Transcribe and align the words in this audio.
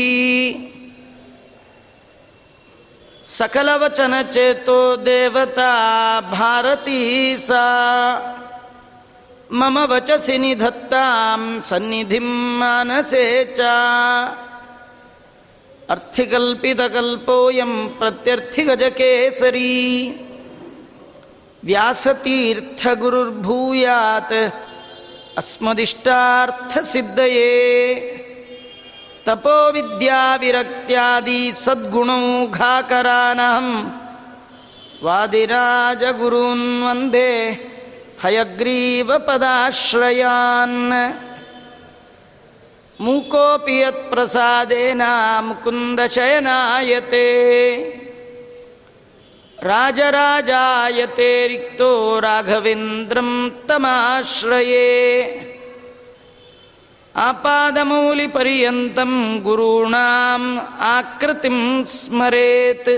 सकलवचनचेतो 3.24 4.96
देवता 4.96 5.72
भारती 6.22 7.38
सा। 7.38 7.66
मम 9.54 9.80
वचसि 9.80 10.38
निधत्तां 10.38 11.62
सन्निधिं 11.62 12.28
मानसे 12.60 13.56
च 13.58 13.62
अर्थिकल्पितकल्पोऽयं 15.90 17.74
प्रत्यर्थिगजकेसरी। 18.00 19.74
व्यासतीर्थगुरुर्भूयात् 21.66 24.34
अस्मदिष्टार्थसिद्धये। 25.38 27.52
तपोविद्याविरक्त्यादि 29.26 31.42
सद्गुणौघाकरानहं 31.66 33.68
वादिराजगुरून् 35.04 36.84
वन्दे 36.84 37.32
हयग्रीवपदाश्रयान् 38.24 40.78
मूकोऽपि 43.02 43.84
यत्प्रसादेन 43.84 45.02
मुकुन्दशयनायते। 45.44 47.28
राजराजायते 49.64 51.48
रिक्तो 51.48 52.20
राघवेन्द्रं 52.20 53.50
तमाश्रये। 53.50 54.90
आपादमौलिपर्यन्तं 57.16 59.14
गुरूणाम् 59.44 60.60
आकृतिं 60.82 61.84
स्मरेत्। 61.84 62.90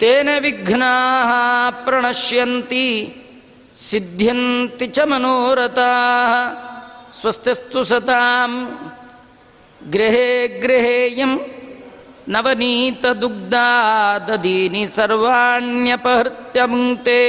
तेन 0.00 0.38
विघ्नाः 0.38 1.30
प्रणश्यन्ति 1.84 2.88
सिद्ध्यन्ति 3.76 4.86
च 4.86 5.00
मनोरथाः 5.00 6.73
स्वस्तिस्तु 7.23 7.81
सतां 7.91 8.51
गृहे 9.81 10.31
गृहेयं 10.63 11.33
नवनीतदुग्धाददीनि 12.35 14.83
सर्वाण्यपहृत्यमुङ्क्ते 14.97 17.21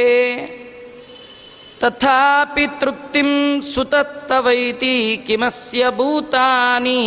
तथापि 1.83 2.67
तृप्तिं 2.81 3.31
सुतत्तवैति 3.73 4.97
किमस्य 5.27 5.83
भूतानि 5.99 7.01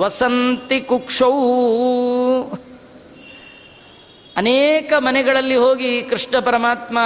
ವಸಂತಿ 0.00 0.78
ಕುಕ್ಷೌ 0.90 1.34
ಅನೇಕ 4.36 4.92
ಮನೆಗಳಲ್ಲಿ 5.06 5.56
ಹೋಗಿ 5.64 5.90
ಕೃಷ್ಣ 6.10 6.36
ಪರಮಾತ್ಮ 6.38 6.98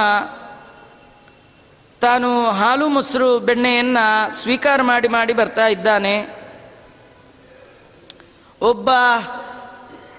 ತಾನು 2.04 2.52
ಹಾಲು 2.52 2.90
ಮೊಸರು 2.90 3.40
ಬೆಣ್ಣೆಯನ್ನು 3.40 4.32
ಸ್ವೀಕಾರ 4.32 4.82
ಮಾಡಿ 4.82 5.08
ಮಾಡಿ 5.08 5.34
ಬರ್ತಾ 5.34 5.68
ಇದ್ದಾನೆ. 5.68 6.28
ಒಬ್ಬ 8.62 8.90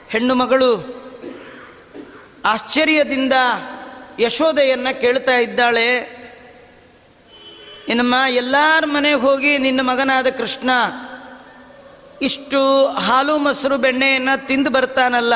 ಹೆಣ್ಣು 0.09 0.35
ಮಗಳು 0.35 0.71
ಆಶ್ಚರ್ಯದಿಂದ 2.45 3.33
ಯಶೋದೆಯನ್ನು 4.21 5.01
ಕೇಳ್ತಾ 5.01 5.33
ಇದ್ದಾಳೆ. 5.33 5.89
ನಿನ್ನಮ್ಮ 7.89 8.15
ಎಲ್ಲರ 8.29 8.85
ಮನೆಗೆ 8.87 9.21
ಹೋಗಿ 9.21 9.59
ನಿನ್ನ 9.59 9.81
ಮಗನಾದ 9.81 10.27
ಕೃಷ್ಣ 10.27 10.71
ಇಷ್ಟು 12.23 12.87
ಹಾಲು 12.87 13.39
ಮೊಸರು 13.39 13.79
ಬೆಣ್ಣೆಯನ್ನು 13.79 14.47
ತಿಂದು 14.47 14.71
ಬರ್ತಾನಲ್ಲ, 14.71 15.35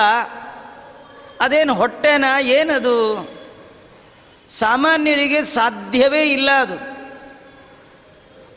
ಅದೇನು 1.40 1.74
ಹೊಟ್ಟೆನ, 1.74 2.24
ಏನದು? 2.40 3.37
ಸಾಮಾನ್ಯರಿಗೆ 4.48 5.44
ಸಾಧ್ಯವೇ 5.44 6.32
ಇಲ್ಲ 6.32 6.50
ಅದು. 6.50 6.98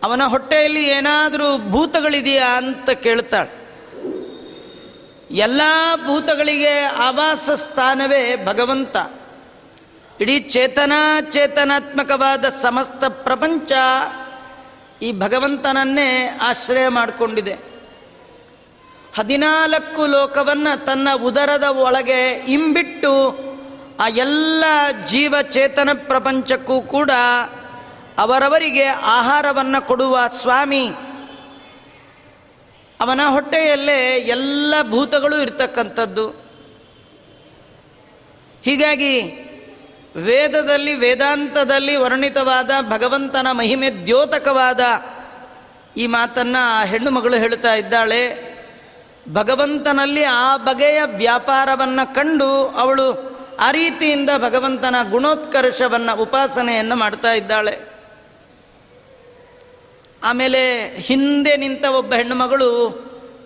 ಅವನ 0.03 0.23
ಹೊಟ್ಟೆಯಲ್ಲಿ 0.23 0.87
ಏನಾದರೂ 0.87 1.57
ಭೂತಗಳಿದೆಯಾ 1.69 2.57
ಅಂತ 2.57 2.89
ಕೇಳ್ತಾಳೆ. 2.89 3.61
ಎಲ್ಲ 5.31 5.61
ಭೂತಗಳಿಗೆ 6.07 6.79
ಆವಾಸ 6.79 7.49
ಸ್ಥಾನವೇ 7.49 8.35
ಭಗವಂತ. 8.45 8.97
ಇಡೀ 10.21 10.39
ಚೇತನ 10.39 10.93
ಚೇತನಾತ್ಮಕವಾದ 11.29 12.45
ಸಮಸ್ತ 12.45 13.05
ಪ್ರಪಂಚ 13.05 13.71
ಈ 15.01 15.11
ಭಗವಂತನನ್ನೇ 15.11 16.39
ಆಶ್ರಯ 16.41 16.87
ಮಾಡಿಕೊಂಡಿದೆ. 16.87 17.53
ಹದಿನಾಲ್ಕು 19.17 20.05
ಲೋಕವನ್ನು 20.05 20.85
ತನ್ನ 20.85 21.07
ಉದರದ 21.23 21.63
ಒಳಗೆ 21.63 22.31
ಇಂಬಿಟ್ಟು 22.31 23.31
ಆ 23.99 24.07
ಎಲ್ಲ 24.07 24.63
ಜೀವಚೇತನ 25.05 25.89
ಪ್ರಪಂಚಕ್ಕೂ 25.93 26.81
ಕೂಡ 26.81 27.11
ಅವರವರಿಗೆ 28.17 28.85
ಆಹಾರವನ್ನು 28.85 29.87
ಕೊಡುವ 29.87 30.19
ಸ್ವಾಮಿ. 30.41 30.87
ಅವನ 33.01 33.21
ಹೊಟ್ಟೆಯಲ್ಲೇ 33.29 34.15
ಎಲ್ಲ 34.15 34.73
ಭೂತಗಳು 34.89 35.41
ಇರ್ತಕ್ಕಂಥದ್ದು. 35.41 36.29
ಹೀಗಾಗಿ 38.65 39.21
ವೇದದಲ್ಲಿ, 40.15 40.95
ವೇದಾಂತದಲ್ಲಿ 40.95 41.95
ವರ್ಣಿತವಾದ 41.95 42.71
ಭಗವಂತನ 42.89 43.47
ಮಹಿಮೆ 43.51 43.89
ದ್ಯೋತಕವಾದ 43.89 44.79
ಈ 45.97 46.07
ಮಾತನ್ನು 46.07 46.85
ಹೆಣ್ಣು 46.85 47.11
ಮಗಳು 47.11 47.37
ಹೇಳ್ತಾ 47.37 47.75
ಇದ್ದಾಳೆ. 47.75 48.51
ಭಗವಂತನಲ್ಲಿ 49.33 50.23
ಆ 50.23 50.57
ಬಗೆಯ 50.57 51.01
ವ್ಯಾಪಾರವನ್ನು 51.05 52.15
ಕಂಡು 52.15 52.67
ಅವಳು 52.67 53.31
ಆ 53.61 53.71
ರೀತಿಯಿಂದ 53.71 54.29
ಭಗವಂತನ 54.37 54.95
ಗುಣೋತ್ಕರ್ಷವನ್ನು 55.09 56.21
ಉಪಾಸನೆಯನ್ನು 56.21 56.95
ಮಾಡ್ತಾ 56.95 57.33
ಇದ್ದಾಳೆ. 57.33 57.79
ಆಮೇಲೆ 60.23 60.93
ಹಿಂದೆ 60.97 61.57
ನಿಂತ 61.57 61.85
ಒಬ್ಬ 61.85 62.13
ಹೆಣ್ಣು 62.13 62.35
ಮಗಳು 62.35 63.01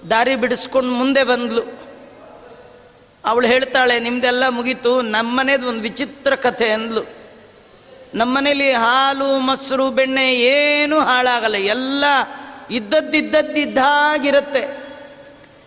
ದಾರಿ 0.09 0.35
ಬಿಡಿಸ್ಕೊಂಡು 0.35 0.91
ಮುಂದೆ 0.91 1.23
ಬಂದ್ಲು. 1.23 1.79
ಅವಳು 3.25 3.47
ಹೇಳ್ತಾಳೆ, 3.47 3.99
ನಿಮ್ದೆಲ್ಲ 3.99 4.49
ಮುಗೀತು, 4.49 5.01
ನಮ್ಮನೇದು 5.01 5.67
ಒಂದು 5.67 5.81
ವಿಚಿತ್ರ 5.81 6.35
ಕಥೆ, 6.35 6.69
ಅಂದ್ಲು. 6.69 7.01
ನಮ್ಮನೇಲಿ 8.13 8.71
ಹಾಲು, 8.71 9.39
ಮೊಸರು, 9.39 9.89
ಬೆಣ್ಣೆ 9.89 10.35
ಏನೂ 10.35 10.99
ಹಾಳಾಗಲ್ಲ, 10.99 11.55
ಎಲ್ಲ 11.55 12.03
ಇದ್ದದ್ದಿದ್ದದ್ದಿದ್ದಾಗಿರುತ್ತೆ. 12.71 14.83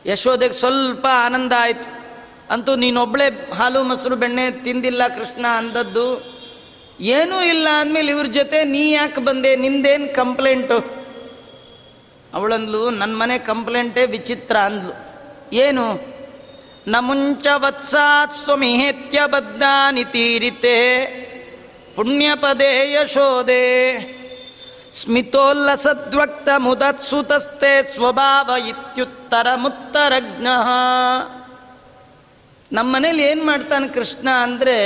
ಯಶೋದೆಗೆ 0.07 0.53
ಸ್ವಲ್ಪ 0.53 1.07
ಆನಂದ 1.07 1.53
ಆಯಿತು. 1.59 1.98
ಅಂತೂ 2.51 2.75
ನೀನೊಬ್ಬಳೇ 2.75 3.51
ಹಾಲು, 3.55 3.83
ಮೊಸರು, 3.83 4.17
ಬೆಣ್ಣೆ 4.17 4.51
ತಿಂದಿಲ್ಲ 4.51 5.09
ಕೃಷ್ಣ 5.09 5.47
ಅಂದದ್ದು. 5.47 6.39
ಏನೂ 7.01 7.43
ಇಲ್ಲ 7.43 7.69
ಅಂದಮೇಲೆ 7.81 8.13
ಇವ್ರ 8.13 8.27
ಜೊತೆ 8.27 8.65
ನೀ 8.65 8.93
ಯಾಕೆ 8.93 9.21
ಬಂದೆ? 9.21 9.57
ನಿಂದೇನು 9.57 10.15
ಕಂಪ್ಲೇಂಟು? 10.15 11.07
ಅವಳಂದ್ಲು 12.35 12.91
ನನ್ನ 12.91 13.17
ಮನೆ 13.17 13.39
ಕಂಪ್ಲೇಂಟೇ 13.39 14.07
ವಿಚಿತ್ರ 14.07 14.57
ಅಂದ್ಲು. 14.57 15.09
ಏನು? 15.53 16.19
ನ 16.89 16.97
ಮುಂಚ 17.01 17.47
ವತ್ಸಾತ್ 17.57 18.35
ಸ್ವಮಿಹೇತ್ಯ 18.35 19.21
ಬದ್ಧಾನಿ 19.27 20.05
ತೀರಿತೆ. 20.05 21.05
ಪುಣ್ಯಪದೇ 21.97 22.93
ಯಶೋದೆ 22.93 23.69
ಸ್ಮಿತೋಲ್ಲಸದ್ವಕ್ತ 24.93 26.49
ಮುದತ್ಸುತಸ್ತೆ 26.59 27.95
ಸ್ವಭಾವ 27.95 28.51
ಇತ್ಯುತ್ತರ 28.69 29.47
ಮುತ್ತರಜ್ಞ 29.57 30.47
ನಮ್ಮನೇಲಿ 32.73 33.23
ಏನು 33.23 33.45
ಮಾಡ್ತಾನೆ 33.45 33.89
ಕೃಷ್ಣ 33.89 34.29
ಅಂದರೆ 34.29 34.77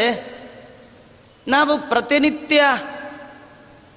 ನಾವು 1.48 1.78
ಪ್ರತಿನಿತ್ಯ 1.78 2.62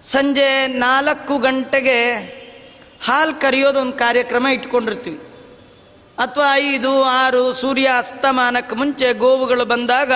ಸಂಜೆ 0.01 0.67
ನಾಲ್ಕು 0.67 1.37
ಗಂಟೆಗೆ 1.37 1.99
ಹಾಲು 3.05 3.41
ಕರೆಯೋದೊಂದು 3.41 3.93
ಕಾರ್ಯಕ್ರಮ 3.93 4.47
ಇಟ್ಕೊಂಡಿರ್ತೀವಿ. 4.47 5.17
ಅಥವಾ 6.17 6.55
ಐದು, 6.55 7.03
ಆರು, 7.03 7.53
ಸೂರ್ಯ 7.53 7.91
ಅಸ್ತಮಾನಕ್ಕೆ 7.97 8.75
ಮುಂಚೆ 8.75 9.13
ಗೋವುಗಳು 9.13 9.65
ಬಂದಾಗ 9.65 10.11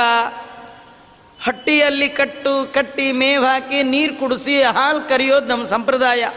ಹಟ್ಟಿಯಲ್ಲಿ 1.43 2.09
ಕಟ್ಟು, 2.09 2.73
ಕಟ್ಟಿ 2.73 3.11
ಮೇವು 3.11 3.45
ಹಾಕಿ 3.45 3.83
ನೀರು 3.83 4.15
ಕುಡಿಸಿ 4.15 4.61
ಹಾಲು 4.63 5.09
ಕರೆಯೋದು 5.09 5.45
ನಮ್ಮ 5.45 5.67
ಸಂಪ್ರದಾಯ. 5.67 6.29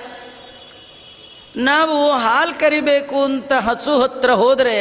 ನಾವು 1.56 2.12
ಹಾಲು 2.12 2.60
ಕರಿಬೇಕು 2.60 3.24
ಅಂತ 3.24 3.52
ಹಸು 3.52 4.00
ಹತ್ರ 4.00 4.30
ಹೋದರೆ 4.30 4.78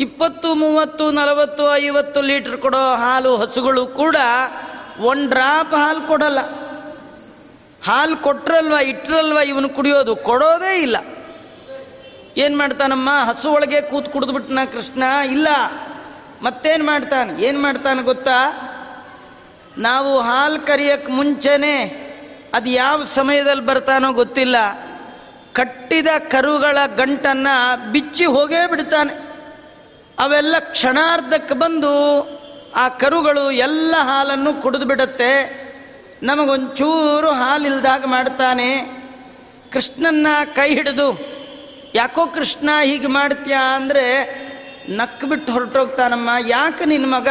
ಇಪ್ಪತ್ತು, 0.00 0.54
ಮೂವತ್ತು, 0.54 1.10
ನಲವತ್ತು, 1.10 1.76
ಐವತ್ತು 1.76 2.20
ಲೀಟ್ರ್ 2.20 2.56
ಕೊಡೋ 2.56 2.94
ಹಾಲು 2.94 3.36
ಹಸುಗಳು 3.36 3.86
ಕೂಡ 3.86 4.16
ಒನ್ 5.00 5.28
ಡ್ರಾಪ್ 5.28 5.74
ಹಾಲು 5.74 6.08
ಕೊಡಲ್ಲ. 6.08 6.38
ಹಾಲು 7.84 8.16
ಕೊಟ್ರಲ್ವ, 8.16 8.72
ಇಟ್ರಲ್ವ 8.72 9.38
ಇವನು 9.38 9.68
ಕುಡಿಯೋದು? 9.68 10.16
ಕೊಡೋದೇ 10.16 10.82
ಇಲ್ಲ. 10.82 10.96
ಏನು 12.36 12.58
ಮಾಡ್ತಾನಮ್ಮ? 12.58 13.10
ಹಸು 13.28 13.52
ಒಳಗೆ 13.52 13.80
ಕೂತ್ 13.80 14.12
ಕುಡಿದ್ಬಿಟ್ನ 14.12 14.58
ಕೃಷ್ಣ? 14.72 15.02
ಇಲ್ಲ. 15.26 15.48
ಮತ್ತೇನು 16.42 16.84
ಮಾಡ್ತಾನೆ? 16.84 17.42
ಏನು 17.42 17.62
ಮಾಡ್ತಾನೆ 17.62 18.02
ಗೊತ್ತಾ? 18.02 18.70
ನಾವು 19.78 20.20
ಹಾಲು 20.20 20.66
ಕರಿಯಕ್ಕೆ 20.66 21.12
ಮುಂಚೆನೆ 21.12 22.10
ಅದು 22.54 22.70
ಯಾವ 22.70 23.02
ಸಮಯದಲ್ಲಿ 23.02 23.66
ಬರ್ತಾನೋ 23.66 24.12
ಗೊತ್ತಿಲ್ಲ. 24.12 24.56
ಕಟ್ಟಿದ 25.52 26.06
ಕರುಗಳ 26.18 26.78
ಗಂಟನ್ನು 26.96 27.92
ಬಿಚ್ಚಿ 27.92 28.24
ಹೋಗೇ 28.24 28.66
ಬಿಡ್ತಾನೆ. 28.66 29.29
ಅವೆಲ್ಲ 30.20 30.54
ಕ್ಷಣಾರ್ಧಕ್ಕೆ 30.58 31.54
ಬಂದು 31.54 31.92
ಆ 32.76 32.88
ಕರುಗಳು 32.88 33.50
ಎಲ್ಲ 33.50 33.94
ಹಾಲನ್ನು 33.98 34.62
ಕುಡಿದು 34.62 34.84
ಬಿಡುತ್ತೆ. 34.84 35.32
ನಮಗೊಂಚೂರು 36.22 37.30
ಹಾಲಿಲ್ದಾಗ 37.30 38.04
ಮಾಡ್ತಾನೆ. 38.04 38.68
ಕೃಷ್ಣನ್ನ 39.72 40.26
ಕೈ 40.54 40.74
ಹಿಡಿದು, 40.74 41.08
ಯಾಕೋ 41.94 42.26
ಕೃಷ್ಣ 42.26 42.70
ಹೀಗೆ 42.82 43.06
ಮಾಡ್ತೀಯಾ? 43.06 43.76
ಅಂದರೆ 43.76 44.06
ನಕ್ಕ 44.88 45.24
ಬಿಟ್ಟು 45.24 45.52
ಹೊರಟೋಗ್ತಾನಮ್ಮ. 45.52 46.30
ಯಾಕೆ 46.46 46.84
ನಿನ್ನ 46.84 47.14
ಮಗ 47.14 47.28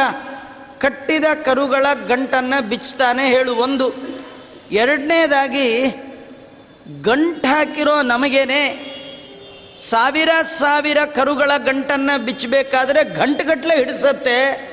ಕಟ್ಟಿದ 0.78 1.24
ಕರುಗಳ 1.44 1.86
ಗಂಟನ್ನು 2.06 2.68
ಬಿಚ್ತಾನೆ? 2.68 3.24
ಹೇಳು 3.26 3.54
ಒಂದು. 3.54 3.86
ಎರಡನೇದಾಗಿ, 4.72 5.68
ಗಂಟು 7.02 7.48
ಹಾಕಿರೋ 7.48 8.02
ನಮಗೇನೆ 8.02 8.89
ಸಾವಿರ 9.80 10.28
ಸಾವಿರ 10.44 10.98
ಕರುಗಳ 11.04 11.50
ಗಂಟನ್ನು 11.58 12.24
ಬಿಚ್ಚಬೇಕಾದ್ರೆ 12.24 13.04
ಗಂಟುಗಟ್ಟಲೆ 13.04 13.76
ಹಿಡಿಸತ್ತೆ. 13.76 14.70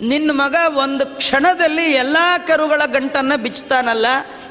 ನಿನ್ನ 0.00 0.30
ಮಗ 0.34 0.56
ಒಂದು 0.76 1.06
ಕ್ಷಣದಲ್ಲಿ 1.06 1.82
ಎಲ್ಲ 1.82 2.16
ಕರುಗಳ 2.46 2.82
ಗಂಟನ್ನು 2.86 3.42
ಬಿಚ್ತಾನಲ್ಲ 3.42 4.06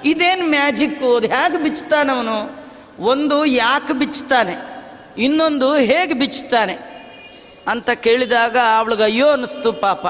ಇದೇನು 0.06 0.48
ಮ್ಯಾಜಿಕ್ಕು 0.48 1.16
ಅದು 1.16 1.28
ಹೇಗೆ 1.28 1.64
ಬಿಚ್ಚುತ್ತಾನವನು 1.64 2.68
ಒಂದು 3.04 3.46
ಯಾಕೆ 3.46 3.94
ಬಿಚ್ತಾನೆ 3.94 4.84
ಇನ್ನೊಂದು 5.18 5.76
ಹೇಗೆ 5.76 6.14
ಬಿಚ್ತಾನೆ 6.14 6.78
ಅಂತ 7.68 7.90
ಕೇಳಿದಾಗ 7.90 8.58
ಅವಳಿಗೆ 8.78 9.04
ಅಯ್ಯೋ 9.04 9.28
ಅನ್ನಿಸ್ತು 9.28 9.74
ಪಾಪ. 9.74 10.06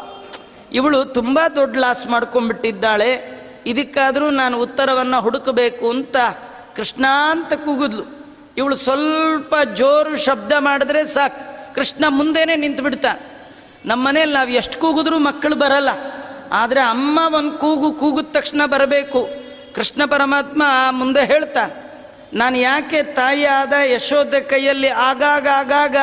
ಇವಳು 0.73 1.05
ತುಂಬ 1.05 1.39
ದೊಡ್ಡ 1.55 1.77
ಲಾಸ್ 1.77 2.07
ಮಾಡ್ಕೊಂಡ್ಬಿಟ್ಟಿದ್ದಾಳೆ. 2.07 3.37
ಇದಕ್ಕಾದರೂ 3.65 4.29
ನಾನು 4.29 4.61
ಉತ್ತರವನ್ನು 4.61 5.21
ಹುಡುಕಬೇಕು 5.21 5.89
ಅಂತ 5.89 6.17
ಕೃಷ್ಣ 6.75 7.05
ಅಂತ 7.31 7.53
ಕೂಗಿದ್ಲು. 7.53 8.16
ಇವಳು 8.57 8.75
ಸ್ವಲ್ಪ 8.75 9.55
ಜೋರು 9.79 10.13
ಶಬ್ದ 10.17 10.53
ಮಾಡಿದ್ರೆ 10.67 11.01
ಸಾಕು. 11.15 11.41
ಕೃಷ್ಣ 11.75 12.05
ಮುಂದೆನೇ 12.09 12.55
ನಿಂತು 12.55 12.83
ಬಿಡ್ತಾ, 12.83 13.11
ನಮ್ಮ 13.85 14.01
ಮನೇಲಿ 14.07 14.33
ನಾವು 14.33 14.51
ಎಷ್ಟು 14.59 14.77
ಕೂಗಿದ್ರೂ 14.83 15.17
ಮಕ್ಕಳು 15.25 15.55
ಬರಲ್ಲ, 15.55 15.91
ಆದರೆ 16.51 16.81
ಅಮ್ಮ 16.93 17.19
ಒಂದು 17.37 17.53
ಕೂಗು 17.63 17.89
ಕೂಗಿದ 17.91 18.29
ತಕ್ಷಣ 18.33 18.61
ಬರಬೇಕು. 18.65 19.21
ಕೃಷ್ಣ 19.75 20.01
ಪರಮಾತ್ಮ 20.05 20.63
ಮುಂದೆ 20.99 21.23
ಹೇಳ್ತಾ, 21.25 21.65
ನಾನು 22.33 22.57
ಯಾಕೆ 22.57 23.01
ತಾಯಿಯಾದ 23.19 23.73
ಯಶೋಧ 23.93 24.35
ಕೈಯಲ್ಲಿ 24.51 24.89
ಆಗಾಗ 25.09 25.47
ಆಗಾಗ 25.57 25.97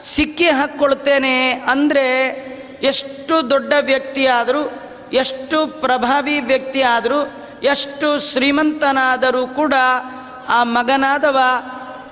ಸಿಕ್ಕಿ 0.00 0.48
ಹಾಕ್ಕೊಳ್ತೇನೆ 0.48 1.36
ಅಂದರೆ 1.72 2.06
ಎಷ್ಟು 2.82 3.34
ದೊಡ್ಡ 3.50 3.72
ವ್ಯಕ್ತಿ 3.80 4.24
ಆದರೂ 4.38 4.62
ಎಷ್ಟು 5.12 5.58
ಪ್ರಭಾವಿ 5.80 6.36
ವ್ಯಕ್ತಿ 6.50 6.82
ಆದರೂ 6.94 7.20
ಎಷ್ಟು 7.62 8.08
ಶ್ರೀಮಂತನಾದರೂ 8.30 9.42
ಕೂಡ 9.60 9.74
ಆ 10.48 10.58
ಮಗನಾದವ 10.76 11.38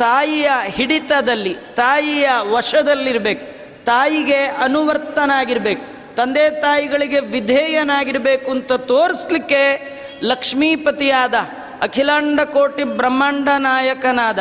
ತಾಯಿಯ 0.02 0.50
ಹಿಡಿತದಲ್ಲಿ, 0.64 1.54
ತಾಯಿಯ 1.54 2.28
ವಶದಲ್ಲಿರಬೇಕು, 2.40 3.44
ತಾಯಿಗೆ 3.84 4.44
ಅನುವರ್ತನಾಗಿರ್ಬೇಕು, 4.44 6.14
ತಂದೆ 6.16 6.50
ತಾಯಿಗಳಿಗೆ 6.60 7.20
ವಿಧೇಯನಾಗಿರಬೇಕು 7.20 8.50
ಅಂತ 8.50 8.72
ತೋರಿಸ್ಲಿಕ್ಕೆ 8.72 9.62
ಲಕ್ಷ್ಮೀಪತಿಯಾದ, 10.22 11.34
ಅಖಿಲಾಂಡ 11.82 12.40
ಕೋಟಿ 12.40 12.84
ಬ್ರಹ್ಮಾಂಡ 12.84 13.48
ನಾಯಕನಾದ 13.58 14.38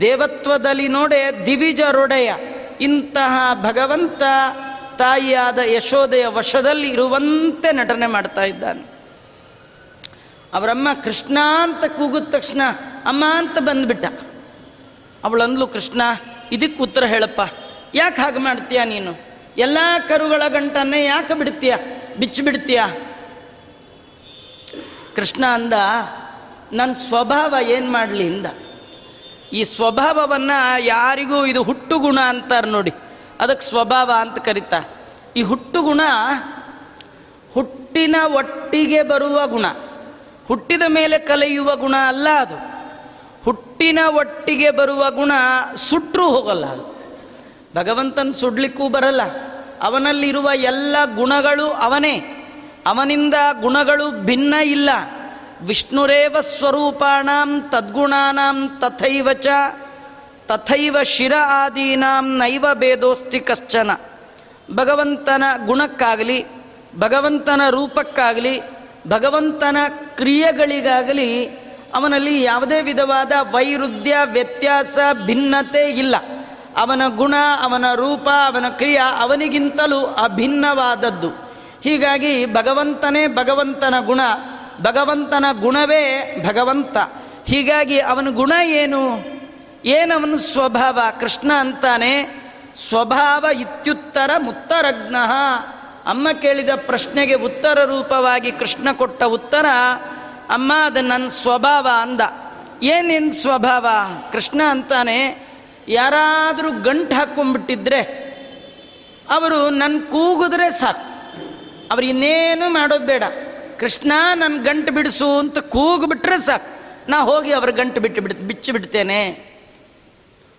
ದೇವತ್ವದಲ್ಲಿ 0.00 0.88
ನೋಡೆ 0.88 1.46
ದಿವಿಜರೊಡೆಯ 1.46 2.34
ಇಂತಹ 2.80 3.54
ಭಗವಂತ 3.62 4.22
ತಾಯಿಯಾದ 4.98 5.58
ಯಶೋದೆಯ 5.58 6.26
ವಶದಲ್ಲಿ 6.26 6.88
ಇರುವಂತೆ 6.88 7.72
ನಟನೆ 7.72 8.06
ಮಾಡ್ತಾ 8.06 8.44
ಇದ್ದಾನೆ. 8.44 8.82
ಅವರಮ್ಮ 10.54 10.88
ಕೃಷ್ಣ 11.04 11.38
ಅಂತ 11.62 11.84
ಕೂಗಿದ 11.84 12.34
ತಕ್ಷಣ 12.34 12.60
ಅಮ್ಮ 13.04 13.24
ಅಂತ 13.28 13.58
ಬಂದ್ಬಿಟ್ಟ. 13.58 14.06
ಅವಳಂದ್ಲು, 15.24 15.66
ಕೃಷ್ಣ, 15.66 16.02
ಇದಕ್ಕೆ 16.52 16.82
ಉತ್ತರ 16.82 17.04
ಹೇಳಪ್ಪ. 17.04 17.40
ಯಾಕೆ 17.94 18.22
ಹಾಗೆ 18.22 18.38
ಮಾಡ್ತೀಯ 18.38 18.84
ನೀನು? 18.84 19.14
ಎಲ್ಲ 19.56 19.78
ಕರುಗಳ 20.08 20.42
ಗಂಟನ್ನೇ 20.48 21.04
ಯಾಕೆ 21.04 21.34
ಬಿಡ್ತೀಯ? 21.34 21.76
ಬಿಚ್ಚಿ 22.18 22.42
ಬಿಡ್ತೀಯ? 22.42 22.82
ಕೃಷ್ಣ 25.16 25.44
ಅಂದ 25.46 25.72
ನನ್ನ 26.72 26.92
ಸ್ವಭಾವ 26.92 27.54
ಏನು 27.62 27.92
ಮಾಡಲಿ 27.92 28.26
ಇಂದ? 28.26 28.46
ಈ 29.52 29.64
ಸ್ವಭಾವವನ್ನು 29.64 30.84
ಯಾರಿಗೂ 30.84 31.46
ಇದು 31.46 31.62
ಹುಟ್ಟು 31.62 31.98
ಗುಣ 31.98 32.20
ಅಂತಾರೆ 32.20 32.70
ನೋಡಿ. 32.70 32.92
ಅದಕ್ಕೆ 33.40 33.66
ಸ್ವಭಾವ 33.66 34.10
ಅಂತ 34.18 34.38
ಕರೀತಾರೆ 34.38 34.90
ಈ 35.36 35.42
ಹುಟ್ಟು 35.42 35.82
ಗುಣ 35.82 36.00
ಹುಟ್ಟಿನ 37.54 38.16
ಒಟ್ಟಿಗೆ 38.34 39.02
ಬರುವ 39.02 39.46
ಗುಣ. 39.46 39.64
ಹುಟ್ಟಿದ 40.48 40.82
ಮೇಲೆ 40.88 41.18
ಕಲಿಯುವ 41.18 41.76
ಗುಣ 41.76 41.94
ಅಲ್ಲ 42.08 42.28
ಅದು. 42.28 42.69
ಹುಟ್ಟಿನ 43.80 43.98
ಒಟ್ಟಿಗೆ 44.14 44.70
ಬರುವ 44.70 45.10
ಗುಣ 45.10 45.32
ಸುಟ್ಟರೂ 45.76 46.28
ಹೋಗಲ್ಲ 46.28 46.66
ಅದು. 46.66 46.84
ಭಗವಂತನ 47.76 48.30
ಸುಡ್ಲಿಕ್ಕೂ 48.40 48.88
ಬರಲ್ಲ. 48.88 49.22
ಅವನಲ್ಲಿರುವ 49.82 50.50
ಎಲ್ಲ 50.54 50.96
ಗುಣಗಳು 51.14 51.66
ಅವನೇ. 51.66 52.14
ಅವನಿಂದ 52.86 53.34
ಗುಣಗಳು 53.60 54.10
ಭಿನ್ನ 54.10 54.54
ಇಲ್ಲ. 54.54 54.90
ವಿಷ್ಣುರೇವ 55.62 56.36
ಸ್ವರೂಪಾಣಾಂ 56.40 57.68
ತದ್ಗುಣಾನಾಂ 57.72 58.78
ತಥೈವ 58.80 59.32
ಚ, 59.32 59.46
ತಥೈವ 60.46 61.02
ಶಿರ 61.02 61.32
ಆದೀನಾಂ 61.44 62.38
ನೈವ 62.38 62.66
ಭೇದೋಸ್ತಿ 62.74 63.40
ಕಶ್ಚನ 63.40 63.90
ಭಗವಂತನ 64.74 65.44
ಗುಣಕ್ಕಾಗಲಿ, 65.66 66.44
ಭಗವಂತನ 66.98 67.60
ರೂಪಕ್ಕಾಗಲಿ, 67.70 68.60
ಭಗವಂತನ 69.08 69.76
ಕ್ರಿಯೆಗಳಿಗಾಗಲಿ 70.16 71.59
ಅವನಲ್ಲಿ 71.94 72.42
ಯಾವುದೇ 72.42 72.82
ವಿಧವಾದ 72.82 73.32
ವೈರುಧ್ಯ, 73.52 74.16
ವ್ಯತ್ಯಾಸ, 74.24 74.98
ಭಿನ್ನತೆ 75.26 75.90
ಇಲ್ಲ. 75.90 76.16
ಅವನ 76.76 77.02
ಗುಣ, 77.16 77.34
ಅವನ 77.62 77.84
ರೂಪ, 77.94 78.28
ಅವನ 78.28 78.68
ಕ್ರಿಯೆ 78.68 79.20
ಅವನಿಗಿಂತಲೂ 79.20 80.06
ಅಭಿನ್ನವಾದದ್ದು. 80.06 81.28
ಹೀಗಾಗಿ 81.84 82.46
ಭಗವಂತನೇ 82.46 83.26
ಭಗವಂತನ 83.26 83.94
ಗುಣ, 84.06 84.20
ಭಗವಂತನ 84.82 85.44
ಗುಣವೇ 85.60 86.36
ಭಗವಂತ. 86.48 86.96
ಹೀಗಾಗಿ 87.46 88.00
ಅವನ 88.00 88.28
ಗುಣ 88.30 88.52
ಏನು? 88.64 89.24
ಏನವನು 89.84 90.38
ಸ್ವಭಾವ? 90.38 90.98
ಕೃಷ್ಣ 91.20 91.52
ಅಂತಾನೆ, 91.52 92.40
ಸ್ವಭಾವ 92.88 93.46
ಇತ್ಯುತ್ತರ 93.60 94.30
ಮುತ್ತರಜ್ಞ 94.38 95.14
ಅಮ್ಮ 96.06 96.28
ಕೇಳಿದ 96.42 96.70
ಪ್ರಶ್ನೆಗೆ 96.76 97.34
ಉತ್ತರ 97.34 97.84
ರೂಪವಾಗಿ 97.84 98.52
ಕೃಷ್ಣ 98.52 98.92
ಕೊಟ್ಟ 98.92 99.24
ಉತ್ತರ 99.24 99.66
ಅಮ್ಮ, 100.50 100.72
ಅದು 100.84 101.00
ನನ್ನ 101.00 101.28
ಸ್ವಭಾವ 101.28 101.88
ಅಂದ. 102.02 102.20
ಏನೇನು 102.82 103.32
ಸ್ವಭಾವ? 103.32 103.86
ಕೃಷ್ಣ 104.32 104.62
ಅಂತಾನೆ, 104.68 105.48
ಯಾರಾದರೂ 105.88 106.70
ಗಂಟು 106.70 107.16
ಹಾಕ್ಕೊಂಡ್ಬಿಟ್ಟಿದ್ರೆ 107.16 108.30
ಅವರು 109.30 109.70
ನನ್ನ 109.70 110.00
ಕೂಗಿದ್ರೆ 110.00 110.80
ಸಾಕು. 110.80 111.10
ಅವ್ರು 111.92 112.06
ಇನ್ನೇನು 112.06 112.72
ಮಾಡೋದು 112.72 113.06
ಬೇಡ. 113.06 113.24
ಕೃಷ್ಣ 113.78 114.12
ನನ್ನ 114.34 114.62
ಗಂಟು 114.62 114.92
ಬಿಡಿಸು 114.92 115.38
ಅಂತ 115.38 115.58
ಕೂಗ್ಬಿಟ್ರೆ 115.58 116.40
ಸಾಕು. 116.40 116.80
ನಾ 117.10 117.20
ಹೋಗಿ 117.20 117.52
ಅವ್ರ 117.52 117.70
ಗಂಟು 117.70 118.00
ಬಿಟ್ಟು 118.00 118.22
ಬಿಡ್, 118.22 118.34
ಬಿಚ್ಚಿ 118.34 118.72
ಬಿಡ್ತೇನೆ. 118.72 119.50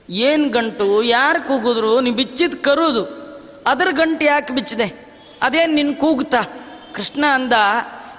ಏನು 0.10 0.50
ಗಂಟು? 0.50 1.03
ಯಾರು 1.03 1.48
ಕೂಗಿದ್ರು? 1.48 2.01
ನೀವು 2.01 2.15
ಬಿಚ್ಚಿದ 2.15 2.53
ಕರುದು. 2.53 3.03
ಅದ್ರ 3.67 3.88
ಗಂಟು 3.91 4.25
ಯಾಕೆ 4.25 4.53
ಬಿಚ್ಚಿದೆ? 4.53 4.93
ಅದೇನು 5.41 5.74
ನಿನ್ನ 5.74 5.93
ಕೂಗ್ತಾ 6.00 6.41
ಕೃಷ್ಣ 6.93 7.25
ಅಂದ 7.33 7.53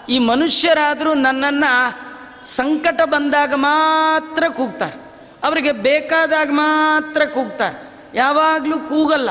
ಈ 0.08 0.18
ಮನುಷ್ಯರಾದರೂ 0.18 1.14
ನನ್ನನ್ನು 1.14 1.98
ಸಂಕಟ 2.46 3.02
ಬಂದಾಗ 3.02 3.52
ಮಾತ್ರ 3.56 4.44
ಕೂಗ್ತಾರೆ. 4.48 5.02
ಅವರಿಗೆ 5.44 5.72
ಬೇಕಾದಾಗ 5.72 6.48
ಮಾತ್ರ 6.52 7.24
ಕೂಗ್ತಾರೆ. 7.24 7.90
ಯಾವಾಗಲೂ 8.14 8.78
ಕೂಗಲ್ಲ. 8.78 9.30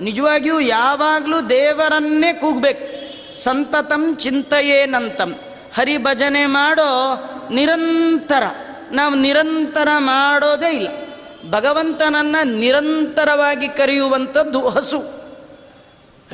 ನಿಜವಾಗಿಯೂ 0.00 0.60
ಯಾವಾಗಲೂ 0.60 1.40
ದೇವರನ್ನೇ 1.40 2.32
ಕೂಗಬೇಕು. 2.32 2.98
ಸಂತತಂ 3.42 4.16
ಚಿಂತೆಯೇನಂತಂ 4.16 5.34
ಹರಿ 5.74 5.98
ಭಜನೆ 5.98 6.46
ಮಾಡೋ 6.46 7.14
ನಿರಂತರ. 7.50 8.42
ನಾವು 8.92 9.14
ನಿರಂತರ 9.14 9.88
ಮಾಡೋದೇ 9.98 10.74
ಇಲ್ಲ. 10.74 10.88
ಭಗವಂತನನ್ನು 11.50 12.58
ನಿರಂತರವಾಗಿ 12.58 13.68
ಕರೆಯುವಂಥದ್ದು 13.68 14.68
ಹಸು. 14.68 15.04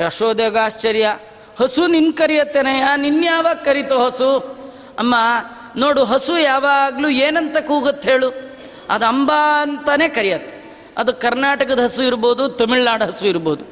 ಯಶೋದೆಗ 0.07 0.57
ಆಶ್ಚರ್ಯ. 0.59 1.19
ಹಸು 1.59 1.87
ನಿನ್ 1.87 2.13
ಕರೆಯತ್ತೇನೆಯ 2.13 2.85
ನಿನ್ಯಾವಾಗ 2.97 3.57
ಕರಿತೋ 3.57 3.99
ಹಸು? 3.99 4.31
ಅಮ್ಮ, 4.99 5.15
ನೋಡು, 5.77 6.05
ಹಸು 6.05 6.39
ಯಾವಾಗಲೂ 6.39 7.09
ಏನಂತ 7.09 7.57
ಕೂಗುತ್ತೆ 7.59 8.11
ಹೇಳು. 8.11 8.29
ಅದು 8.91 9.05
ಅಂಬಾ 9.07 9.63
ಅಂತಾನೆ 9.63 10.09
ಕರೆಯತ್ತೆ. 10.09 10.55
ಅದು 10.99 11.13
ಕರ್ನಾಟಕದ 11.13 11.79
ಹಸು 11.79 12.03
ಇರ್ಬೋದು, 12.03 12.49
ತಮಿಳ್ನಾಡು 12.49 13.05
ಹಸು 13.05 13.27
ಇರ್ಬೋದು, 13.27 13.65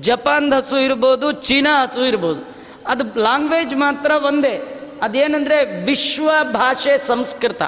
ಜಪಾನ್ದ 0.00 0.52
ಹಸು 0.52 0.78
ಇರ್ಬೋದು, 0.78 1.32
ಚೀನಾ 1.32 1.82
ಹಸು 1.82 2.04
ಇರ್ಬೋದು. 2.04 2.40
ಅದು 2.86 3.04
ಲ್ಯಾಂಗ್ವೇಜ್ 3.20 3.74
ಮಾತ್ರ 3.74 4.10
ಒಂದೇ. 4.10 4.54
ಅದೇನೆಂದರೆ 5.02 5.84
ವಿಶ್ವ 5.84 6.30
ಭಾಷೆ 6.42 6.98
ಸಂಸ್ಕೃತ. 7.06 7.62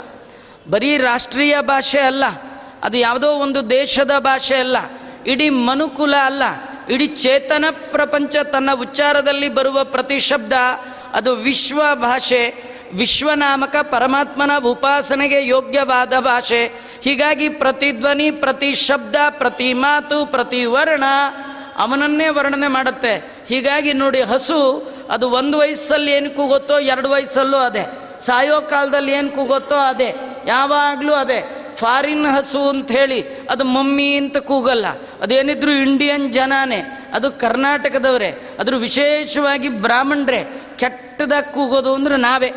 ಬರೀ 0.70 0.96
ರಾಷ್ಟ್ರೀಯ 0.96 1.60
ಭಾಷೆ 1.60 2.00
ಅಲ್ಲ, 2.00 2.24
ಅದು 2.82 2.96
ಯಾವುದೋ 2.98 3.30
ಒಂದು 3.30 3.70
ದೇಶದ 3.70 4.10
ಭಾಷೆ 4.18 4.56
ಅಲ್ಲ, 4.56 4.76
ಇಡೀ 5.26 5.48
ಮನುಕುಲ 5.48 6.14
ಅಲ್ಲ. 6.24 6.42
ಇಡೀ 6.90 7.06
ಚೇತನ 7.06 7.64
ಪ್ರಪಂಚ 7.70 8.36
ತನ್ನ 8.36 8.70
ಉಚ್ಚಾರದಲ್ಲಿ 8.80 9.48
ಬರುವ 9.48 9.84
ಪ್ರತಿ 9.84 10.20
ಶಬ್ದ, 10.20 10.52
ಅದು 11.12 11.34
ವಿಶ್ವ 11.34 11.82
ಭಾಷೆ, 11.94 12.54
ವಿಶ್ವನಾಮಕ 12.94 13.76
ಪರಮಾತ್ಮನ 13.76 14.50
ಉಪಾಸನೆಗೆ 14.64 15.46
ಯೋಗ್ಯವಾದ 15.46 16.12
ಭಾಷೆ. 16.18 16.66
ಹೀಗಾಗಿ 17.02 17.48
ಪ್ರತಿ 17.48 17.92
ಧ್ವನಿ, 17.92 18.30
ಪ್ರತಿ 18.30 18.74
ಶಬ್ದ, 18.74 19.16
ಪ್ರತಿ 19.30 19.74
ಮಾತು, 19.74 20.26
ಪ್ರತಿ 20.26 20.64
ವರ್ಣ 20.64 21.04
ಅವನನ್ನೇ 21.76 22.28
ವರ್ಣನೆ 22.28 22.68
ಮಾಡುತ್ತೆ. 22.68 23.32
ಹೀಗಾಗಿ 23.48 23.92
ನೋಡಿ 23.92 24.22
ಹಸು, 24.22 24.90
ಅದು 25.10 25.30
ಒಂದು 25.30 25.58
ವಯಸ್ಸಲ್ಲಿ 25.58 26.12
ಏನು 26.12 26.30
ಕೂಗುತ್ತೋ 26.30 26.78
ಎರಡು 26.78 27.10
ವಯಸ್ಸಲ್ಲೂ 27.10 27.56
ಅದೇ. 27.56 28.14
ಸಾಯೋ 28.26 28.60
ಕಾಲದಲ್ಲಿ 28.60 29.12
ಏನು 29.12 29.30
ಕೂಗುತ್ತೋ 29.30 29.76
ಅದೇ. 29.76 30.14
ಯಾವಾಗಲೂ 30.46 31.14
ಅದೇ. 31.14 31.55
ಫಾರಿನ್ 31.76 32.26
ಹಸು 32.26 32.68
ಅಂತ 32.68 32.90
ಹೇಳಿ, 32.90 33.24
ಅದು 33.50 33.64
ಮಮ್ಮಿ 33.64 34.14
ಅಂತ 34.14 34.36
ಕೂಗಲ್ಲ. 34.36 34.86
ಅದೇನಿದ್ರು 35.20 35.70
ಇಂಡಿಯನ್ 35.70 36.32
ಜನಾನೇ, 36.32 37.08
ಅದು 37.12 37.32
ಕರ್ನಾಟಕದವರೇ 37.32 38.50
ಅದ್ರ 38.58 38.76
ವಿಶೇಷವಾಗಿ 38.76 39.68
ಬ್ರಾಹ್ಮಣರೇ, 39.68 40.62
ಕೆಟ್ಟದಾಗಿ 40.76 41.54
ಕೂಗೋದು 41.54 41.94
ಅಂದ್ರೆ 41.94 42.16
ನಾವೇ. 42.16 42.52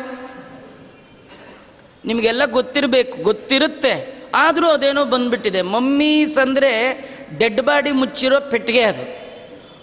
ನಿಮಗೆಲ್ಲ 2.04 2.44
ಗೊತ್ತಿರಬೇಕು, 2.44 3.22
ಗೊತ್ತಿರುತ್ತೆ. 3.22 4.20
ಆದರೂ 4.34 4.68
ಅದೇನೋ 4.68 5.04
ಬಂದ್ಬಿಟ್ಟಿದೆ. 5.04 5.62
ಮಮ್ಮೀಸ್ 5.62 6.38
ಅಂದರೆ 6.38 6.70
ಡೆಡ್ 7.38 7.62
ಬಾಡಿ 7.62 7.92
ಮುಚ್ಚಿರೋ 7.92 8.40
ಪೆಟ್ಟಿಗೆ 8.40 8.82
ಅದು. 8.82 9.20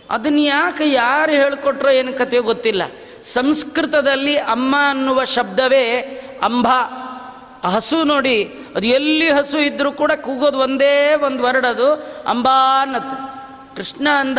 ಅದನ್ನ 0.10 0.40
ಯಾಕೆ 0.40 0.92
ಯಾರು 0.92 1.32
ಹೇಳ್ಕೊಟ್ರೋ 1.32 1.90
ಏನು 1.90 2.14
ಕಥೆಯೋ 2.14 2.44
ಗೊತ್ತಿಲ್ಲ. 2.44 2.82
ಸಂಸ್ಕೃತದಲ್ಲಿ 3.22 4.38
ಅಮ್ಮ 4.38 4.76
ಅನ್ನುವ 4.90 5.24
ಶಬ್ದವೇ 5.24 6.02
ಅಂಬ. 6.44 6.68
ಹಸು 7.66 8.04
ನೋಡಿ, 8.04 8.44
ಅದು 8.76 8.88
ಎಲ್ಲಿ 8.88 9.30
ಹಸು 9.30 9.60
ಇದ್ದರೂ 9.60 9.92
ಕೂಡ 9.92 10.12
ಕೂಗೋದು 10.12 10.60
ಒಂದೇ 10.60 11.16
ಒಂದು 11.16 11.44
ವರ್ಡ್ 11.44 11.66
ಅದು, 11.66 11.94
ಅಂಬಾ 12.28 12.82
ಅನ್ನತ್ತೆ 12.82 13.38
ಕೃಷ್ಣ 13.76 14.08
ಅಂದ, 14.20 14.38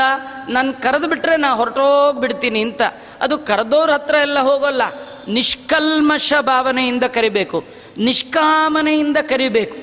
ನಾನು 0.49 0.73
ಕರೆದು 0.73 1.09
ಬಿಟ್ರೆ 1.09 1.37
ನಾ 1.37 1.55
ಹೊರಟೋಗ್ಬಿಡ್ತೀನಿ 1.55 2.61
ಅಂತ. 2.61 2.83
ಅದು 3.21 3.39
ಕರೆದೋರ 3.39 3.93
ಹತ್ರ 3.93 4.15
ಎಲ್ಲ 4.15 4.39
ಹೋಗೋಲ್ಲ. 4.39 4.83
ನಿಷ್ಕಲ್ಮಶ 5.29 6.33
ಭಾವನೆಯಿಂದ 6.41 7.05
ಕರಿಬೇಕು. 7.05 7.65
ನಿಷ್ಕಾಮನೆಯಿಂದ 7.99 9.17
ಕರಿಬೇಕು. 9.17 9.77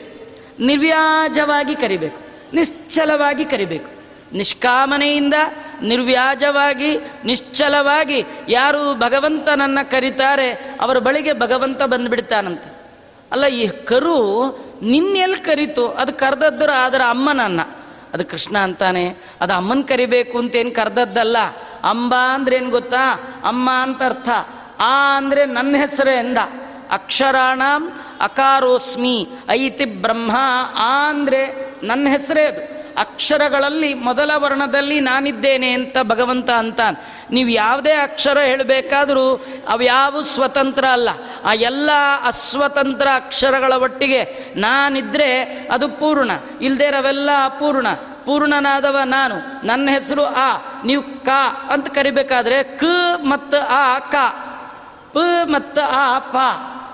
ನಿರ್ವ್ಯಾಜವಾಗಿ 0.64 1.76
ಕರಿಬೇಕು. 1.76 2.20
ನಿಶ್ಚಲವಾಗಿ 2.54 3.46
ಕರಿಬೇಕು. 3.46 3.96
ನಿಷ್ಕಾಮನೆಯಿಂದ 4.34 5.34
ನಿರ್ವ್ಯಾಜವಾಗಿ, 5.82 6.98
ನಿಶ್ಚಲವಾಗಿ 7.26 8.26
ಯಾರು 8.50 9.00
ಭಗವಂತನನ್ನು 9.00 9.92
ಕರೀತಾರೆ, 9.92 10.78
ಅವರ 10.82 10.98
ಬಳಿಗೆ 10.98 11.34
ಭಗವಂತ 11.34 11.84
ಬಂದುಬಿಡ್ತಾನಂತೆ. 11.84 12.75
ಅಲ್ಲ, 13.36 13.46
ಈ 13.46 13.68
ಕರು 13.68 14.50
ನಿನ್ನೆಲ್ಲಿ 14.82 15.38
ಕರೀತು. 15.38 15.88
ಅದು 15.88 16.14
ಕರೆದದ್ದರು, 16.14 16.86
ಅದರ 16.86 17.02
ಅಮ್ಮನನ್ನ. 17.10 17.62
ಅದು 18.14 18.26
ಕೃಷ್ಣ 18.26 18.58
ಅಂತಾನೆ. 18.58 19.08
ಅದು 19.42 19.54
ಅಮ್ಮನ 19.54 19.82
ಕರಿಬೇಕು 19.82 20.38
ಅಂತೇನು 20.38 20.72
ಕರೆದದ್ದಲ್ಲ. 20.72 21.38
ಅಂಬ 21.84 22.16
ಅಂದ್ರೆ 22.34 22.56
ಏನು 22.56 22.70
ಗೊತ್ತಾ? 22.70 23.14
ಅಮ್ಮ 23.44 23.70
ಅಂತ 23.72 24.04
ಅರ್ಥ. 24.04 24.30
ಆ 24.80 25.18
ಅಂದರೆ 25.18 25.46
ನನ್ನ 25.46 25.76
ಹೆಸರೇ 25.76 26.12
ಎಂದ 26.12 26.38
ಅಕ್ಷರಾಣ 26.92 27.62
ಅಕಾರೋಸ್ಮಿ 28.22 29.28
ಐತಿ 29.50 29.86
ಬ್ರಹ್ಮ. 29.86 30.32
ಆ 30.76 31.10
ಅಂದರೆ 31.10 31.74
ನನ್ನ 31.84 32.08
ಹೆಸರೇ 32.12 32.44
ಅದು. 32.44 32.76
ಅಕ್ಷರಗಳಲ್ಲಿ 33.00 33.94
ಮೊದಲ 33.94 34.32
ವರ್ಣದಲ್ಲಿ 34.36 35.00
ನಾನಿದ್ದೇನೆ 35.00 35.70
ಅಂತ 35.70 35.98
ಭಗವಂತ 36.04 36.50
ಅಂತಾನೆ. 36.50 37.15
ನೀವು 37.36 37.50
ಯಾವುದೇ 37.50 37.92
ಅಕ್ಷರ 37.92 38.38
ಹೇಳಬೇಕಾದರೂ 38.38 39.46
ಅವ್ಯಾವು 39.70 40.24
ಸ್ವತಂತ್ರ 40.24 40.86
ಅಲ್ಲ. 40.86 41.10
ಆ 41.46 41.54
ಎಲ್ಲ 41.54 41.90
ಅಸ್ವತಂತ್ರ 42.26 43.08
ಅಕ್ಷರಗಳ 43.16 43.74
ಒಟ್ಟಿಗೆ 43.74 44.24
ನಾನಿದ್ರೆ 44.56 45.44
ಅದು 45.72 45.90
ಪೂರ್ಣ. 45.90 46.32
ಇಲ್ಲದೇ 46.62 46.86
ಅವೆಲ್ಲ 46.86 47.30
ಅಪೂರ್ಣ. 47.46 47.88
ಪೂರ್ಣನಾದವ 48.26 48.98
ನಾನು. 49.06 49.68
ನನ್ನ 49.68 49.90
ಹೆಸರು 49.90 50.26
ಆ. 50.26 50.58
ನೀವು 50.86 51.04
ಕ 51.04 51.30
ಅಂತ 51.70 51.88
ಕರಿಬೇಕಾದ್ರೆ 51.88 52.64
ಕ 52.64 52.84
ಮತ್ತು 53.24 53.58
ಆ 53.68 54.00
ಕ. 54.00 54.16
ಪ 55.14 55.18
ಮತ್ತು 55.46 55.82
ಆ 55.82 56.20
ಪ. 56.20 56.36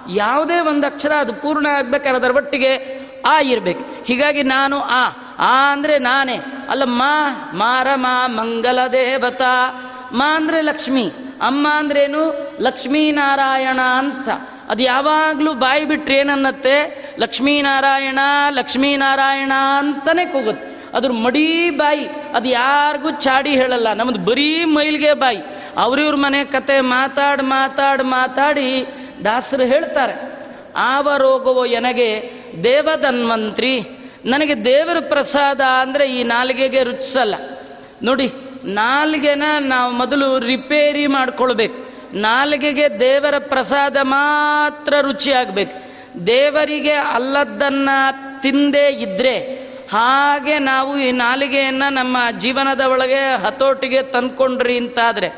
ಯಾವುದೇ 0.09 0.59
ಒಂದು 0.59 0.87
ಅಕ್ಷರ 0.87 1.11
ಅದು 1.11 1.33
ಪೂರ್ಣ 1.33 1.67
ಆಗ್ಬೇಕಾದ್ರೆ 1.67 2.15
ಅದರ 2.15 2.35
ಒಟ್ಟಿಗೆ 2.35 3.01
ಆ 3.25 3.39
ಇರಬೇಕು. 3.41 4.05
ಹೀಗಾಗಿ 4.05 4.43
ನಾನು 4.43 4.81
ಆ. 4.81 5.09
ಆ 5.39 5.71
ಅಂದರೆ 5.71 5.99
ನಾನೇ. 5.99 6.39
ಅಲ್ಲ 6.69 6.83
ಮಾ 6.83 7.51
ಮಾರ 7.53 7.87
ಮಾ 7.95 8.27
ಮಂಗಲ 8.27 8.87
ದೇವತಾ 8.87 9.87
ಮಾ 10.13 10.27
ಅಂದರೆ 10.35 10.59
ಲಕ್ಷ್ಮಿ, 10.61 11.05
ಅಮ್ಮ 11.41 11.65
ಅಂದ್ರೇನು 11.79 12.23
ಲಕ್ಷ್ಮೀನಾರಾಯಣ 12.61 13.79
ಅಂತ. 14.01 14.29
ಅದು 14.69 14.81
ಯಾವಾಗಲೂ 14.83 15.51
ಬಾಯಿ 15.53 15.83
ಬಿಟ್ಟರೆ 15.85 16.15
ಏನನ್ನತ್ತೆ? 16.17 16.75
ಲಕ್ಷ್ಮೀನಾರಾಯಣ 17.19 18.19
ಲಕ್ಷ್ಮೀನಾರಾಯಣ 18.49 19.53
ಅಂತಲೇ 19.79 20.25
ಕೂಗುತ್ತೆ. 20.25 20.67
ಅದ್ರ 20.93 21.11
ಮಡಿ 21.25 21.47
ಬಾಯಿ, 21.77 22.05
ಅದು 22.35 22.47
ಯಾರಿಗೂ 22.49 23.09
ಚಾಡಿ 23.19 23.53
ಹೇಳಲ್ಲ. 23.55 23.89
ನಮ್ಮದು 23.93 24.19
ಬರೀ 24.19 24.51
ಮೈಲ್ಗೆ 24.75 25.13
ಬಾಯಿ. 25.13 25.41
ಅವ್ರಿವ್ರ 25.77 26.15
ಮನೆ 26.15 26.39
ಕತೆ 26.45 26.77
ಮಾತಾಡಿ 26.89 27.43
ಮಾತಾಡಿ 27.47 28.03
ಮಾತಾಡಿ 28.09 28.67
ದಾಸರು 29.25 29.63
ಹೇಳ್ತಾರೆ, 29.63 30.15
ಆವ 30.75 31.15
ರೋಗವೋ 31.17 31.63
ಎನಗೆ 31.65 32.09
ದೇವಧನ್ವಂತ್ರಿ. 32.63 33.73
ನನಗೆ 34.25 34.55
ದೇವರ 34.65 34.97
ಪ್ರಸಾದ 35.09 35.61
ಅಂದರೆ 35.81 36.05
ಈ 36.09 36.19
ನಾಲಿಗೆಗೆ 36.23 36.81
ರುಚಿಸಲ್ಲ. 36.83 37.35
ನೋಡಿ 38.03 38.27
ನಾಲಿಗೆನ 38.65 39.43
ನಾವು 39.59 39.91
ಮೊದಲು 39.91 40.39
ರಿಪೇರಿ 40.39 41.07
ಮಾಡ್ಕೊಳ್ಬೇಕು. 41.07 41.91
ನಾಲ್ಗೆಗೆ 42.13 42.99
ದೇವರ 42.99 43.33
ಪ್ರಸಾದ 43.37 43.97
ಮಾತ್ರ 44.01 44.93
ರುಚಿ 45.01 45.31
ಆಗಬೇಕು 45.31 45.91
ದೇವರಿಗೆ 46.25 46.93
ಅಲ್ಲದ್ದನ್ನು 46.93 48.41
ತಿಂದೇ 48.41 48.87
ಇದ್ದರೆ 48.87 49.35
ಹಾಗೆ 49.91 50.59
ನಾವು 50.59 50.97
ಈ 50.97 51.11
ನಾಲಿಗೆಯನ್ನು 51.11 51.93
ನಮ್ಮ 51.93 52.17
ಜೀವನದ 52.39 52.81
ಒಳಗೆ 52.81 53.45
ಹತೋಟಿಗೆ 53.45 54.01
ತಂದ್ಕೊಂಡ್ರಿ 54.01 54.77
ಅಂತಾದರೆ, 54.77 55.29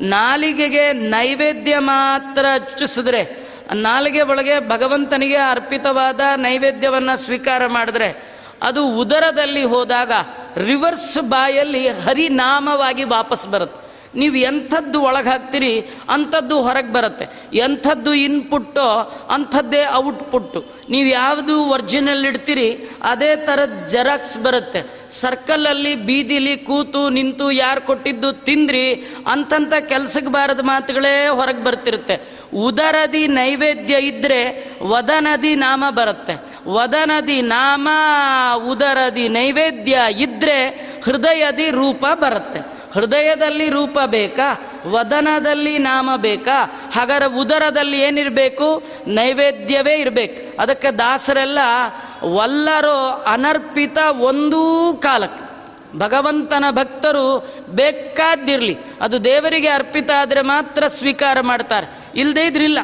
ನಾಲಿಗೆಗೆ 0.00 0.92
ನೈವೇದ್ಯ 0.92 1.78
ಮಾತ್ರ 1.78 2.46
ಹಚ್ಚಿಸಿದ್ರೆ 2.54 3.50
ನಾಲಿಗೆ 3.74 4.22
ಒಳಗೆ 4.22 4.68
ಭಗವಂತನಿಗೆ 4.68 5.36
ಅರ್ಪಿತವಾದ 5.36 6.20
ನೈವೇದ್ಯವನ್ನು 6.36 7.16
ಸ್ವೀಕಾರ 7.16 7.66
ಮಾಡಿದ್ರೆ 7.66 8.39
ಅದು 8.62 8.88
ಉದರದಲ್ಲಿ 8.88 9.64
ಹೋದಾಗ 9.64 10.12
ರಿವರ್ಸ್ 10.56 11.18
ಬಾಯಲ್ಲಿ 11.18 11.88
ಹರಿನಾಮವಾಗಿ 11.88 13.04
ವಾಪಸ್ 13.04 13.48
ಬರುತ್ತೆ. 13.48 13.90
ನೀವು 14.18 14.34
ಎಂಥದ್ದು 14.34 15.02
ಒಳಗೆ 15.02 15.28
ಹಾಕ್ತೀರಿ, 15.28 15.80
ಅಂಥದ್ದು 16.08 16.62
ಹೊರಗೆ 16.62 16.92
ಬರುತ್ತೆ. 16.92 17.26
ಎಂಥದ್ದು 17.54 18.14
ಇನ್ಪುಟ್ಟೋ 18.14 19.18
ಅಂಥದ್ದೇ 19.30 19.82
ಔಟ್ಪುಟ್ಟು 19.94 20.64
ನೀವು 20.90 21.08
ಯಾವುದು 21.08 21.64
ಒರ್ಜಿನಲ್ 21.64 22.26
ಇಡ್ತೀರಿ, 22.26 22.90
ಅದೇ 23.02 23.36
ಥರದ 23.36 23.86
ಜೆರಾಕ್ಸ್ 23.86 24.38
ಬರುತ್ತೆ. 24.38 25.10
ಸರ್ಕಲಲ್ಲಿ 25.10 25.94
ಬೀದಿಲಿ 25.94 26.56
ಕೂತು 26.56 27.08
ನಿಂತು 27.08 27.50
ಯಾರು 27.50 27.80
ಕೊಟ್ಟಿದ್ದು 27.80 28.32
ತಿಂದ್ರಿ 28.32 28.94
ಅಂತಂಥ 29.26 29.74
ಕೆಲಸಕ್ಕೆ 29.74 30.32
ಬಾರದ 30.32 30.60
ಮಾತುಗಳೇ 30.62 31.28
ಹೊರಗೆ 31.28 31.64
ಬರ್ತಿರುತ್ತೆ. 31.64 32.20
ಉದರದಿ 32.54 33.26
ನೈವೇದ್ಯ 33.26 33.94
ಇದ್ದರೆ 33.94 34.70
ವದನದಿ 34.82 35.54
ನಾಮ 35.54 35.84
ಬರುತ್ತೆ. 35.90 36.49
ವದನದಿ 36.68 37.42
ನಾಮ, 37.42 37.88
ಉದರದಿ 38.56 39.28
ನೈವೇದ್ಯ 39.28 39.98
ಇದ್ದರೆ 40.10 40.68
ಹೃದಯದಿ 41.04 41.70
ರೂಪ 41.70 42.06
ಬರುತ್ತೆ. 42.14 42.80
ಹೃದಯದಲ್ಲಿ 42.92 43.68
ರೂಪ 43.68 43.98
ಬೇಕಾ? 44.06 44.72
ವದನದಲ್ಲಿ 44.86 45.78
ನಾಮ 45.78 46.10
ಬೇಕಾ? 46.16 46.90
ಹಾಗಾದ್ರೆ 46.94 47.26
ಉದರದಲ್ಲಿ 47.26 48.00
ಏನಿರಬೇಕು? 48.00 48.82
ನೈವೇದ್ಯವೇ 49.06 49.94
ಇರಬೇಕು. 49.94 50.62
ಅದಕ್ಕೆ 50.62 50.90
ದಾಸರೆಲ್ಲ 50.90 51.58
ವಲ್ಲರೋ 52.24 53.24
ಅನರ್ಪಿತ 53.26 53.98
ಒಂದೂ 53.98 54.94
ಕಾಲಕ್ಕೆ. 54.94 55.50
ಭಗವಂತನ 55.98 56.64
ಭಕ್ತರು 56.70 57.54
ಬೇಕಾದ್ದಿರಲಿ. 57.70 58.78
ಅದು 59.00 59.24
ದೇವರಿಗೆ 59.24 59.68
ಅರ್ಪಿತ 59.68 60.10
ಆದರೆ 60.10 60.40
ಮಾತ್ರ 60.40 60.86
ಸ್ವೀಕಾರ 60.86 61.40
ಮಾಡ್ತಾರೆ. 61.40 61.98
ಇಲ್ಲದೇ 62.14 62.46
ಇದ್ರಿಲ್ಲ. 62.46 62.78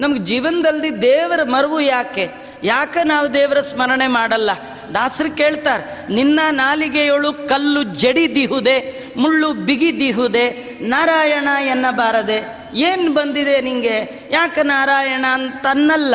ನಮ್ಗೆ 0.00 0.18
ಜೀವನದಲ್ಲಿ 0.18 0.90
ದೇವರ 1.02 1.42
ಮರವು 1.42 1.80
ಯಾಕೆ? 1.80 2.28
ಯಾಕೆ 2.62 3.04
ನಾವು 3.04 3.34
ದೇವರ 3.34 3.60
ಸ್ಮರಣೆ 3.60 4.06
ಮಾಡಲ್ಲ? 4.06 4.50
ದಾಸರು 4.94 5.36
ಕೇಳ್ತಾರೆ, 5.36 5.84
ನಿನ್ನ 6.14 6.40
ನಾಲಿಗೆಯೊಳು 6.50 7.32
ಕಲ್ಲು 7.32 7.82
ಜಡಿದಿಹುದೆ 7.82 8.76
ಮುಳ್ಳು 9.16 9.52
ಬಿಗಿದಿಹುದೆ 9.52 10.46
ನಾರಾಯಣ 10.80 11.48
ಎನ್ನಬಾರದೆ. 11.66 12.38
ಏನು 12.74 13.14
ಬಂದಿದೆ 13.14 13.60
ನಿಂಗೆ? 13.60 14.28
ಯಾಕೆ 14.30 14.62
ನಾರಾಯಣ 14.62 15.24
ಅಂತನ್ನಲ್ಲ? 15.32 16.14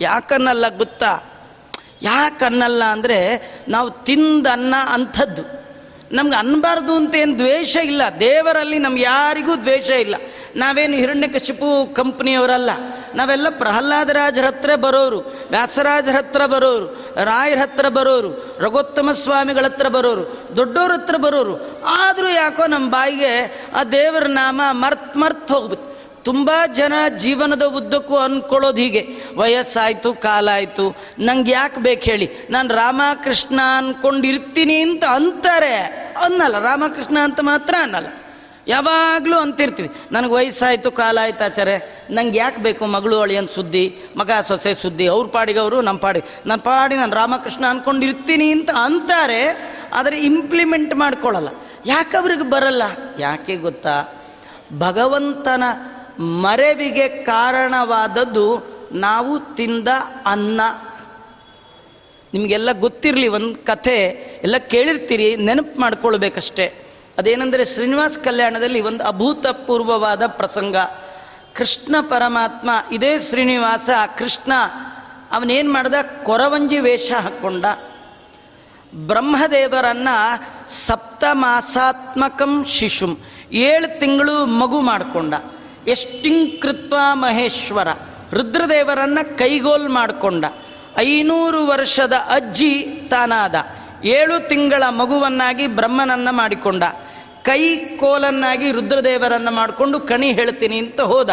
ಯಾಕನ್ನಲ್ಲ 0.00 0.68
ಗೊತ್ತಾ? 0.76 1.12
ಯಾಕನ್ನಲ್ಲ 2.02 2.84
ಅಂದರೆ 2.84 3.18
ನಾವು 3.68 3.90
ತಿಂದನ್ನ 3.90 4.74
ಅಂಥದ್ದು. 4.92 5.44
ನಮ್ಗೆ 6.12 6.36
ಅನ್ನಬಾರ್ದು 6.36 6.92
ಅಂತ 6.94 7.14
ಏನು 7.14 7.38
ದ್ವೇಷ 7.38 7.76
ಇಲ್ಲ. 7.76 8.02
ದೇವರಲ್ಲಿ 8.20 8.78
ನಮ್ಗೆ 8.78 9.02
ಯಾರಿಗೂ 9.02 9.56
ದ್ವೇಷ 9.56 9.90
ಇಲ್ಲ. 9.90 10.14
ನಾವೇನು 10.56 10.96
ಹಿರಣ್ಯಕಶಿಪು 10.96 11.94
ಕಂಪ್ನಿಯವರಲ್ಲ, 11.94 12.70
ನಾವೆಲ್ಲ 13.14 13.46
ಪ್ರಹ್ಲಾದರಾಜರ 13.50 14.46
ಹತ್ರ 14.46 14.70
ಬರೋರು, 14.74 15.48
ವ್ಯಾಸರಾಜರ 15.50 16.16
ಹತ್ರ 16.16 16.46
ಬರೋರು, 16.46 17.14
ರಾಯರ 17.24 17.58
ಹತ್ರ 17.58 17.88
ಬರೋರು, 17.88 18.56
ರಘೋತ್ತಮ 18.60 19.12
ಸ್ವಾಮಿಗಳ 19.12 19.64
ಹತ್ರ 19.64 19.88
ಬರೋರು, 19.88 20.56
ದೊಡ್ಡೋರ 20.56 20.92
ಹತ್ರ 20.92 21.16
ಬರೋರು. 21.16 21.84
ಆದರೂ 21.86 22.28
ಯಾಕೋ 22.28 22.66
ನಮ್ಮ 22.66 22.90
ಬಾಯಿಗೆ 22.90 23.62
ಆ 23.74 23.84
ದೇವರ 23.84 24.26
ನಾಮ 24.26 24.60
ಮರ್ತ್ 24.70 25.16
ಮರ್ತ್ 25.16 25.52
ಹೋಗ್ಬಿಟ್ಟು 25.52 25.98
ತುಂಬ 26.22 26.50
ಜನ 26.74 26.92
ಜೀವನದ 27.16 27.62
ಉದ್ದಕ್ಕೂ 27.62 28.16
ಅಂದ್ಕೊಳ್ಳೋದು 28.16 28.76
ಹೀಗೆ. 28.76 29.06
ವಯಸ್ಸಾಯಿತು 29.36 30.14
ಕಾಲ 30.14 30.48
ಆಯಿತು 30.52 30.96
ನಂಗೆ 31.18 31.52
ಯಾಕೆ 31.52 31.80
ಬೇಕು 31.80 32.02
ಹೇಳಿ. 32.02 32.46
ನಾನು 32.50 32.74
ರಾಮಕೃಷ್ಣ 32.74 33.60
ಅನ್ಕೊಂಡಿರ್ತೀನಿ 33.76 34.80
ಅಂತ 34.80 35.04
ಅಂತಾರೆ. 35.04 35.76
ಅನ್ನಲ್ಲ, 36.22 36.58
ರಾಮಕೃಷ್ಣ 36.60 37.18
ಅಂತ 37.18 37.40
ಮಾತ್ರ 37.40 37.74
ಅನ್ನಲ್ಲ. 37.82 38.06
ಯಾವಾಗಲೂ 38.68 39.36
ಅಂತಿರ್ತೀವಿ. 39.38 39.90
ನನಗೆ 40.12 40.32
ವಯಸ್ಸಾಯಿತು 40.32 40.90
ಕಾಲ 40.90 41.18
ಆಯ್ತು 41.22 41.44
ಆಚಾರೆ 41.44 42.06
ನಂಗೆ 42.10 42.38
ಯಾಕೆ 42.38 42.60
ಬೇಕು 42.62 42.86
ಮಗಳು 42.86 43.20
ಅಳಿಯನ್ 43.20 43.48
ಸುದ್ದಿ, 43.48 43.98
ಮಗ 44.16 44.30
ಸೊಸೆ 44.48 44.74
ಸುದ್ದಿ, 44.74 45.06
ಅವ್ರ 45.06 45.26
ಪಾಡಿಗೆ 45.26 45.58
ಅವರು 45.58 45.80
ನಮ್ಮ 45.80 45.98
ಪಾಡಿ. 45.98 46.20
ನನ್ನ 46.46 46.60
ಪಾಡಿ 46.60 46.94
ನಾನು 46.94 47.16
ರಾಮಕೃಷ್ಣ 47.16 47.64
ಅನ್ಕೊಂಡಿರ್ತೀನಿ 47.66 48.52
ಅಂತ 48.52 48.70
ಅಂತಾರೆ, 48.70 49.42
ಆದರೆ 49.92 50.18
ಇಂಪ್ಲಿಮೆಂಟ್ 50.18 50.94
ಮಾಡ್ಕೊಳ್ಳಲ್ಲ 50.94 51.48
ಯಾಕೆ 51.86 52.16
ಅವ್ರಿಗೆ 52.16 52.42
ಬರಲ್ಲ? 52.42 52.82
ಯಾಕೆ 53.18 53.56
ಗೊತ್ತಾ? 53.56 53.96
ಭಗವಂತನ 54.78 55.62
ಮರೆವಿಗೆ 56.20 57.08
ಕಾರಣವಾದದ್ದು 57.08 58.78
ನಾವು 58.92 59.38
ತಿಂದ 59.54 59.88
ಅನ್ನ. 60.26 60.60
ನಿಮಗೆಲ್ಲ 62.34 62.72
ಗೊತ್ತಿರಲಿ 62.72 63.28
ಒಂದು 63.28 63.66
ಕಥೆ, 63.66 63.96
ಎಲ್ಲ 64.42 64.56
ಕೇಳಿರ್ತೀರಿ, 64.56 65.36
ನೆನಪು 65.36 65.80
ಮಾಡ್ಕೊಳ್ಬೇಕಷ್ಟೇ. 65.80 66.87
ಅದೇನೆಂದರೆ 67.18 67.64
ಶ್ರೀನಿವಾಸ 67.64 68.16
ಕಲ್ಯಾಣದಲ್ಲಿ 68.24 68.80
ಒಂದು 68.80 69.04
ಅಭೂತಪೂರ್ವವಾದ 69.04 70.26
ಪ್ರಸಂಗ. 70.26 70.76
ಕೃಷ್ಣ 71.56 71.96
ಪರಮಾತ್ಮ, 72.08 72.70
ಇದೇ 72.92 73.18
ಶ್ರೀನಿವಾಸ, 73.18 73.90
ಕೃಷ್ಣ, 74.18 74.52
ಅವನೇನು 75.32 75.72
ಮಾಡ್ದ? 75.72 75.94
ಕೊರವಂಜಿ 76.22 76.78
ವೇಷ 76.78 77.12
ಹಾಕ್ಕೊಂಡ 77.12 77.64
ಬ್ರಹ್ಮದೇವರನ್ನ 78.94 80.08
ಸಪ್ತಮಾಸಾತ್ಮಕಂ 80.68 82.64
ಶಿಶುಂ, 82.68 83.18
ಏಳು 83.52 84.00
ತಿಂಗಳು 84.00 84.46
ಮಗು 84.46 84.80
ಮಾಡಿಕೊಂಡ. 84.80 85.34
ಎಷ್ಟಿಂಕೃತ್ವ 85.86 86.96
ಮಹೇಶ್ವರ, 87.12 87.88
ರುದ್ರದೇವರನ್ನು 88.32 89.38
ಕೈಗೋಲ್ 89.38 89.88
ಮಾಡಿಕೊಂಡ. 89.88 90.44
ಐನೂರು 90.98 91.66
ವರ್ಷದ 91.66 92.12
ಅಜ್ಜಿ 92.12 92.82
ತಾನಾದ, 93.10 93.54
ಏಳು 94.04 94.48
ತಿಂಗಳ 94.48 94.82
ಮಗುವನ್ನಾಗಿ 94.88 95.66
ಬ್ರಹ್ಮನನ್ನು 95.66 96.34
ಮಾಡಿಕೊಂಡ. 96.34 96.82
ಕೈ 97.48 97.76
ಕೋಲನ್ನಾಗಿ 97.76 98.72
ರುದ್ರದೇವರನ್ನು 98.72 99.50
ಮಾಡಿಕೊಂಡು 99.50 100.00
ಕಣಿ 100.00 100.32
ಹೇಳ್ತೀನಿ 100.32 100.78
ಅಂತ 100.78 101.00
ಹೋದ. 101.00 101.30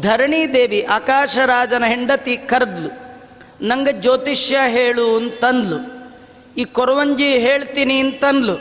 ಧರಣಿ 0.00 0.52
ದೇವಿ 0.52 0.82
ಆಕಾಶರಾಜನ 0.82 1.84
ಹೆಂಡತಿ 1.84 2.36
ಕರೆದ್ಲು. 2.36 2.90
ನಂಗೆ 3.66 3.92
ಜ್ಯೋತಿಷ್ಯ 3.92 4.58
ಹೇಳು 4.66 5.16
ಅಂತಂದ್ಲು. 5.16 5.78
ಈ 6.56 6.64
ಕೊರವಂಜಿ 6.64 7.28
ಹೇಳ್ತೀನಿ 7.28 8.00
ಅಂತಂದ್ಲು. 8.00 8.56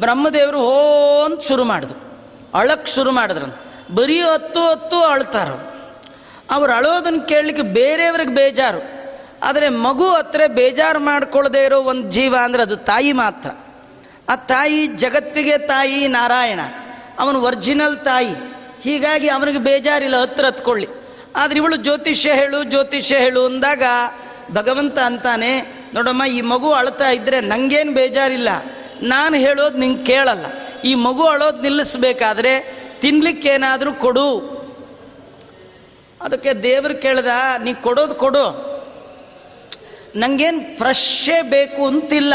ಬ್ರಹ್ಮದೇವರು 0.00 0.58
ಹೋ 0.58 1.24
ಅಂತ 1.24 1.40
ಶುರು 1.40 1.64
ಮಾಡಿದ್ರು. 1.64 2.00
ಅಳಕ್ಕೆ 2.54 2.94
ಶುರು 2.94 3.10
ಮಾಡಿದ್ರು. 3.10 3.46
ಬರೀ 3.94 4.20
ಹತ್ತು 4.20 4.60
ಹತ್ತು 4.60 4.96
ಅಳ್ತಾರ 4.96 5.48
ಅವ್ರು. 6.52 6.72
ಅಳೋದನ್ನು 6.72 7.28
ಕೇಳಲಿಕ್ಕೆ 7.28 7.62
ಬೇರೆಯವ್ರಿಗೆ 7.62 8.34
ಬೇಜಾರು. 8.34 8.84
ಆದರೆ 9.42 9.68
ಮಗು 9.68 10.08
ಹತ್ರ 10.08 10.40
ಬೇಜಾರು 10.46 10.98
ಮಾಡ್ಕೊಳ್ಳದೆ 10.98 11.64
ಇರೋ 11.64 11.80
ಒಂದು 11.82 12.10
ಜೀವ 12.10 12.36
ಅಂದರೆ 12.42 12.62
ಅದು 12.62 12.76
ತಾಯಿ 12.76 13.12
ಮಾತ್ರ. 13.12 13.50
ಆ 14.28 14.36
ತಾಯಿ 14.36 14.86
ಜಗತ್ತಿಗೆ 14.86 15.58
ತಾಯಿ 15.58 16.08
ನಾರಾಯಣ. 16.08 16.60
ಅವನು 17.18 17.42
ಒರಿಜಿನಲ್ 17.42 17.96
ತಾಯಿ. 17.96 18.56
ಹೀಗಾಗಿ 18.82 19.28
ಅವನಿಗೆ 19.28 19.58
ಬೇಜಾರಿಲ್ಲ, 19.58 20.16
ಹತ್ರ 20.16 20.46
ಹತ್ಕೊಳ್ಳಿ. 20.46 20.88
ಆದರೆ 21.36 21.56
ಇವಳು 21.56 21.76
ಜ್ಯೋತಿಷ್ಯ 21.76 22.32
ಹೇಳು 22.32 22.64
ಜ್ಯೋತಿಷ್ಯ 22.64 23.16
ಹೇಳು 23.16 23.46
ಅಂದಾಗ 23.46 23.82
ಭಗವಂತ 24.52 24.98
ಅಂತಾನೆ, 24.98 25.60
ನೋಡಮ್ಮ, 25.94 26.24
ಈ 26.24 26.40
ಮಗು 26.40 26.72
ಅಳ್ತಾ 26.72 27.10
ಇದ್ದರೆ 27.10 27.40
ನಂಗೇನು 27.40 27.92
ಬೇಜಾರಿಲ್ಲ. 27.92 28.48
ನಾನು 29.02 29.36
ಹೇಳೋದು 29.36 29.78
ನಿಂಗೆ 29.78 30.04
ಕೇಳಲ್ಲ. 30.04 30.46
ಈ 30.84 30.94
ಮಗು 30.94 31.26
ಅಳೋದು 31.26 31.62
ನಿಲ್ಲಿಸ್ಬೇಕಾದ್ರೆ 31.62 32.74
ತಿನ್ಲಿಕ್ಕೇನಾದರೂ 33.00 33.92
ಕೊಡು. 33.92 34.56
ಅದಕ್ಕೆ 36.22 36.52
ದೇವರು 36.52 36.94
ಕೇಳ್ದ, 36.94 37.26
ನೀ 37.62 37.74
ಕೊಡೋದು 37.74 38.14
ಕೊಡು. 38.14 38.76
ನಂಗೇನು 40.16 40.78
ಫ್ರೆಶ್ಶೇ 40.78 41.42
ಬೇಕು 41.42 41.86
ಅಂತಿಲ್ಲ. 41.86 42.34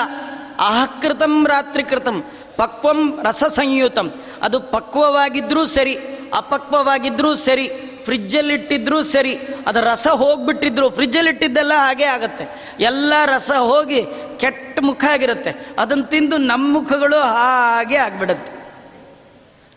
ಆಹಕೃತಂ 0.61 1.47
ರಾತ್ರಿಕೃತಂ 1.47 2.23
ಪಕ್ವಂ 2.57 3.19
ರಸ 3.23 3.43
ಸಂಯುತಂ 3.43 4.11
ಅದು 4.41 4.59
ಪಕ್ವವಾಗಿದ್ದರೂ 4.59 5.65
ಸರಿ 5.65 5.97
ಅಪಕ್ವವಾಗಿದ್ದರೂ 6.33 7.35
ಸರಿ, 7.35 7.67
ಫ್ರಿಜ್ಜಲ್ಲಿಟ್ಟಿದ್ರೂ 8.05 9.01
ಸರಿ, 9.01 9.39
ಅದು 9.67 9.81
ರಸ 9.81 10.07
ಹೋಗ್ಬಿಟ್ಟಿದ್ರು, 10.07 10.89
ಫ್ರಿಜ್ಜಲ್ಲಿಟ್ಟಿದ್ದೆಲ್ಲ 10.89 11.73
ಹಾಗೆ 11.73 12.03
ಆಗುತ್ತೆ. 12.03 12.49
ಎಲ್ಲ 12.79 13.13
ರಸ 13.25 13.51
ಹೋಗಿ 13.51 14.05
ಕೆಟ್ಟ 14.37 14.79
ಮುಖ 14.81 15.03
ಆಗಿರುತ್ತೆ. 15.11 15.65
ಅದನ್ನು 15.79 16.03
ತಿಂದು 16.03 16.37
ನಮ್ಮ 16.37 16.73
ಮುಖಗಳು 16.73 17.19
ಹಾಗೆ 17.19 17.95
ಆಗಿಬಿಡುತ್ತೆ. 17.95 18.53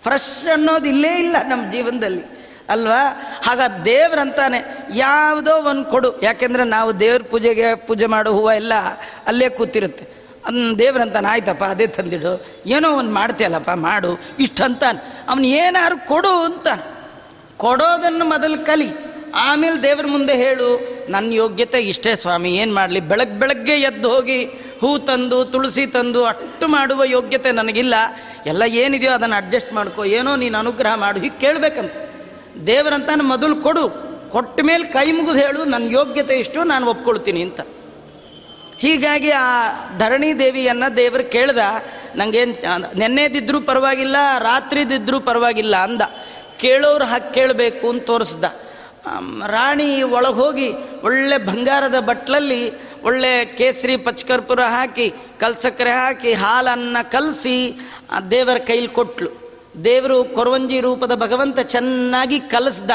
ಫ್ರೆಶ್ 0.02 0.46
ಅನ್ನೋದು 0.46 0.88
ಇಲ್ಲೇ 0.88 1.08
ಇಲ್ಲ 1.08 1.36
ನಮ್ಮ 1.48 1.70
ಜೀವನದಲ್ಲಿ, 1.70 2.22
ಅಲ್ವಾ? 2.68 3.22
ಹಾಗ 3.44 3.60
ದೇವ್ರಂತಾನೆ 3.84 4.88
ಯಾವುದೋ 4.94 5.62
ಒಂದು 5.62 5.84
ಕೊಡು. 5.84 6.22
ಯಾಕೆಂದ್ರೆ 6.22 6.64
ನಾವು 6.64 7.00
ದೇವ್ರ 7.00 7.22
ಪೂಜೆಗೆ 7.30 7.74
ಪೂಜೆ 7.74 8.06
ಮಾಡೋ 8.06 8.32
ಹೂವು 8.32 8.52
ಎಲ್ಲ 8.52 8.74
ಅಲ್ಲೇ 9.26 9.48
ಕೂತಿರುತ್ತೆ. 9.48 10.23
ಅದನ್ನ 10.46 10.74
ದೇವ್ರಂತಾನೆ 10.78 11.28
ಆಯ್ತಪ್ಪ 11.28 11.64
ಅದೇ 11.64 11.86
ತಂದಿಡು. 11.86 12.46
ಏನೋ 12.66 12.90
ಒಂದು 12.90 13.10
ಮಾಡ್ತೀಯಲ್ಲಪ್ಪ, 13.10 13.70
ಮಾಡು, 13.70 14.20
ಇಷ್ಟಂತಾನೆ. 14.38 15.24
ಅವನು 15.28 15.46
ಏನಾದ್ರು 15.46 16.08
ಕೊಡು 16.08 16.44
ಅಂತಾನೆ. 16.44 16.94
ಕೊಡೋದನ್ನು 17.56 18.24
ಮೊದಲು 18.24 18.66
ಕಲಿ. 18.66 19.14
ಆಮೇಲೆ 19.34 19.82
ದೇವ್ರ 19.82 20.06
ಮುಂದೆ 20.06 20.34
ಹೇಳು 20.36 20.94
ನನ್ನ 21.10 21.32
ಯೋಗ್ಯತೆ 21.32 21.80
ಇಷ್ಟೇ 21.80 22.16
ಸ್ವಾಮಿ, 22.16 22.54
ಏನು 22.54 22.74
ಮಾಡಲಿ? 22.74 23.00
ಬೆಳಗ್ಗೆ 23.00 23.38
ಬೆಳಗ್ಗೆ 23.38 23.72
ಎದ್ದು 23.72 24.10
ಹೋಗಿ, 24.10 24.44
ಹೂ 24.80 24.98
ತಂದು, 24.98 25.44
ತುಳಸಿ 25.44 25.86
ತಂದು 25.86 26.24
ಅಷ್ಟು 26.24 26.68
ಮಾಡುವ 26.68 27.04
ಯೋಗ್ಯತೆ 27.04 27.52
ನನಗಿಲ್ಲ. 27.52 27.94
ಎಲ್ಲ 28.46 28.62
ಏನಿದೆಯೋ 28.62 29.12
ಅದನ್ನು 29.12 29.36
ಅಡ್ಜಸ್ಟ್ 29.36 29.72
ಮಾಡ್ಕೋ, 29.72 30.04
ಏನೋ 30.04 30.36
ನೀನು 30.36 30.58
ಅನುಗ್ರಹ 30.58 30.94
ಮಾಡು. 30.94 31.20
ಹೀಗೆ 31.20 31.40
ಕೇಳಬೇಕಂತ. 31.40 31.92
ದೇವರಂತಾನೆ 32.66 33.22
ಮೊದಲು 33.22 33.56
ಕೊಡು. 33.56 33.88
ಕೊಟ್ಟ 34.30 34.60
ಮೇಲೆ 34.62 34.84
ಕೈ 34.84 35.12
ಮುಗಿದು 35.12 35.38
ಹೇಳು 35.38 35.64
ನನ್ನ 35.64 35.92
ಯೋಗ್ಯತೆ 35.92 36.38
ಇಷ್ಟು, 36.38 36.64
ನಾನು 36.64 36.86
ಒಪ್ಕೊಳ್ತೀನಿ 36.86 37.42
ಅಂತ. 37.42 37.60
ಹೀಗಾಗಿ 38.84 39.30
ಆ 39.30 39.70
ಧರಣಿ 39.98 40.38
ದೇವಿಯನ್ನು 40.38 40.96
ದೇವರು 40.96 41.30
ಕೇಳ್ದ 41.30 41.58
ನನಗೇನು 42.16 42.98
ನೆನ್ನೆದಿದ್ದರೂ 42.98 43.60
ಪರವಾಗಿಲ್ಲ 43.60 44.16
ರಾತ್ರಿದಿದ್ದರೂ 44.38 45.20
ಪರವಾಗಿಲ್ಲ 45.20 45.76
ಅಂದ. 45.76 46.02
ಕೇಳೋರು 46.58 47.04
ಹಾಕಿ 47.04 47.34
ಕೇಳಬೇಕು 47.34 47.88
ಅಂತ 47.88 48.04
ತೋರಿಸ್ದ. 48.04 48.44
ರಾಣಿ 49.46 50.02
ಒಳಗೆ 50.02 50.34
ಹೋಗಿ 50.34 50.70
ಒಳ್ಳೆ 51.02 51.38
ಬಂಗಾರದ 51.38 51.98
ಬಟ್ಲಲ್ಲಿ 51.98 52.72
ಒಳ್ಳೆ 53.02 53.44
ಕೇಸರಿ 53.44 53.96
ಪಚ್ಕರ್ಪುರ 53.96 54.62
ಹಾಕಿ, 54.62 55.14
ಕಲ್ಸಕ್ಕರೆ 55.40 55.90
ಹಾಕಿ, 55.90 56.32
ಹಾಲನ್ನು 56.32 57.10
ಕಲಸಿ 57.10 57.80
ದೇವರ 58.30 58.58
ಕೈಲಿ 58.58 58.88
ಕೊಟ್ಲು. 58.88 59.30
ದೇವರು 59.84 60.24
ಕೊರವಂಜಿ 60.24 60.80
ರೂಪದ 60.80 61.14
ಭಗವಂತ 61.14 61.58
ಚೆನ್ನಾಗಿ 61.58 62.40
ಕಲಿಸ್ದ. 62.40 62.90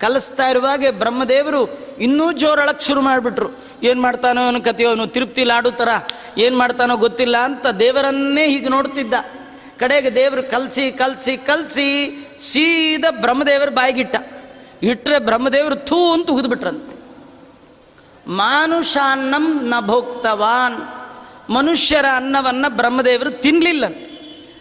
ಕಲಿಸ್ತಾ 0.00 0.48
ಇರುವಾಗೆ 0.48 0.90
ಬ್ರಹ್ಮದೇವರು 0.90 1.78
ಇನ್ನೂ 1.98 2.32
ಜೋರಳಕ್ಕೆ 2.32 2.86
ಶುರು 2.86 3.00
ಮಾಡಿಬಿಟ್ರು. 3.00 3.63
ಏನು 3.84 4.02
ಮಾಡ್ತಾನೋ 4.02 4.40
ಅವನು 4.44 4.60
ಕತೆಯೋ 4.60 4.88
ಅವನು 4.88 5.06
ತಿರುಪ್ತಿಲಾಡೋ 5.06 5.70
ಥರ 5.70 5.88
ಏನು 6.38 6.58
ಮಾಡ್ತಾನೋ 6.58 6.96
ಗೊತ್ತಿಲ್ಲ 6.96 7.36
ಅಂತ 7.36 7.66
ದೇವರನ್ನೇ 7.66 8.46
ಹೀಗೆ 8.46 8.68
ನೋಡ್ತಿದ್ದ. 8.68 9.14
ಕಡೆಗೆ 9.78 10.14
ದೇವರು 10.14 10.42
ಕಲಸಿ 10.42 10.92
ಕಲಸಿ 10.92 11.36
ಕಲಸಿ 11.36 11.88
ಸೀದಾ 12.38 13.10
ಬ್ರಹ್ಮದೇವರ 13.10 13.68
ಬಾಯಿಗಿಟ್ಟ. 13.68 14.16
ಇಟ್ಟರೆ 14.82 15.18
ಬ್ರಹ್ಮದೇವರು 15.18 15.76
ಥೂ 15.76 16.12
ಅಂತ 16.12 16.30
ಉಗಿದ್ಬಿಟ್ರಂತೆ. 16.30 16.94
ಮಾನುಷಾನ್ನಂ 18.30 19.46
ನ 19.68 19.74
ಭೋಕ್ತವಾನ್. 19.80 20.78
ಮನುಷ್ಯರ 21.52 22.06
ಅನ್ನವನ್ನು 22.16 22.76
ಬ್ರಹ್ಮದೇವರು 22.76 23.30
ತಿನ್ನಲಿಲ್ಲ 23.30 23.84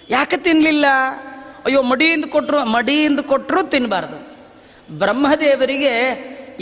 ಯಾಕೆ 0.10 0.38
ತಿನ್ನಲಿಲ್ಲ 0.38 0.86
ಅಯ್ಯೋ, 1.66 1.82
ಮಡಿಯಿಂದ 1.82 2.26
ಕೊಟ್ಟರು 2.26 2.66
ಮಡಿಯಿಂದ 2.66 3.20
ಕೊಟ್ಟರು 3.20 3.64
ತಿನ್ನಬಾರ್ದು 3.64 4.18
ಬ್ರಹ್ಮದೇವರಿಗೆ 5.00 5.94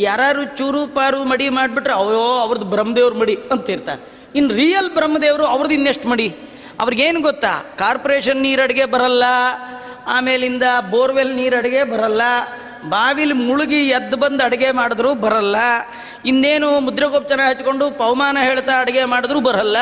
ಯಾರು 0.04 0.44
ಚೂರು 0.58 0.82
ಪಾರು 0.88 1.20
ಮಡಿ 1.24 1.48
ಮಾಡಿಬಿಟ್ರೆ 1.50 1.94
ಅವೋ 1.94 2.24
ಅವ್ರದ್ದು 2.40 2.66
ಬ್ರಹ್ಮದೇವ್ರ 2.66 3.14
ಮಡಿ 3.14 3.36
ಅಂತಿರ್ತಾರೆ 3.52 4.02
ಇನ್ನು 4.36 4.54
ರಿಯಲ್ 4.54 4.90
ಬ್ರಹ್ಮದೇವರು 4.90 5.46
ಅವ್ರದ್ದು 5.46 5.74
ಇನ್ನೆಷ್ಟು 5.74 6.08
ಮಡಿ? 6.10 6.28
ಅವ್ರಿಗೇನು 6.80 7.20
ಗೊತ್ತಾ? 7.22 7.54
ಕಾರ್ಪೊರೇಷನ್ 7.78 8.42
ನೀರು 8.42 8.62
ಅಡುಗೆ 8.62 8.86
ಬರಲ್ಲ, 8.86 9.26
ಆಮೇಲಿಂದ 10.08 10.64
ಬೋರ್ವೆಲ್ 10.92 11.34
ನೀರು 11.36 11.56
ಅಡುಗೆ 11.58 11.84
ಬರಲ್ಲ, 11.84 12.22
ಬಾವಿಲಿ 12.90 13.36
ಮುಳುಗಿ 13.48 13.82
ಎದ್ದು 13.90 14.18
ಬಂದು 14.18 14.44
ಅಡುಗೆ 14.44 14.72
ಮಾಡಿದ್ರು 14.72 15.12
ಬರಲ್ಲ, 15.16 15.58
ಇನ್ನೇನು 16.26 16.70
ಮುದ್ರೆಗೋಪ್ಚನ 16.80 17.42
ಹಚ್ಕೊಂಡು 17.50 17.86
ಪವಮಾನ 17.92 18.38
ಹೇಳ್ತಾ 18.42 18.76
ಅಡುಗೆ 18.80 19.06
ಮಾಡಿದ್ರು 19.06 19.42
ಬರಲ್ಲ, 19.42 19.78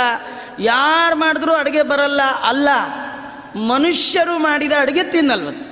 ಯಾರು 0.60 1.16
ಮಾಡಿದ್ರು 1.16 1.54
ಅಡುಗೆ 1.56 1.84
ಬರಲ್ಲ 1.84 2.22
ಅಲ್ಲ. 2.44 2.70
ಮನುಷ್ಯರು 3.68 4.36
ಮಾಡಿದ 4.40 4.74
ಅಡುಗೆ 4.80 5.04
ತಿನ್ನಲ್ವಂತ. 5.04 5.64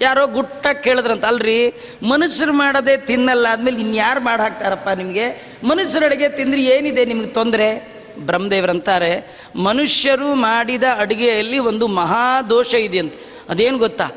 ಯಾರೋ 0.00 0.26
ಗುಟ್ಟ 0.26 0.66
ಕೇಳಿದ್ರಂತ, 0.66 1.24
ಅಲ್ರಿ? 1.24 1.74
ಮನುಷ್ಯರು 2.02 2.52
ಮಾಡದೆ 2.52 2.96
ತಿನ್ನಲ್ಲ, 2.96 3.46
ಆದ್ಮೇಲೆ 3.50 3.80
ಇನ್ಯಾರು 3.80 4.20
ಮಾಡಿ 4.20 4.42
ಹಾಕ್ತಾರಪ್ಪ 4.42 4.88
ನಿಮಗೆ? 4.88 5.56
ಮನುಷ್ಯರ 5.64 6.04
ಅಡುಗೆ 6.04 6.28
ತಿಂದ್ರೆ 6.28 6.62
ಏನಿದೆ 6.62 7.04
ನಿಮಗೆ 7.04 7.26
ತೊಂದರೆ? 7.26 7.96
ಬ್ರಹ್ಮದೇವರಂತಾರೆ 8.18 9.40
ಮನುಷ್ಯರು 9.56 10.34
ಮಾಡಿದ 10.34 10.84
ಅಡುಗೆಯಲ್ಲಿ 10.98 11.58
ಒಂದು 11.58 11.86
ಮಹಾದೋಷ 11.86 12.74
ಇದೆ 12.74 12.98
ಅಂತ. 12.98 13.14
ಅದೇನು 13.48 13.78
ಗೊತ್ತಾ? 13.78 14.08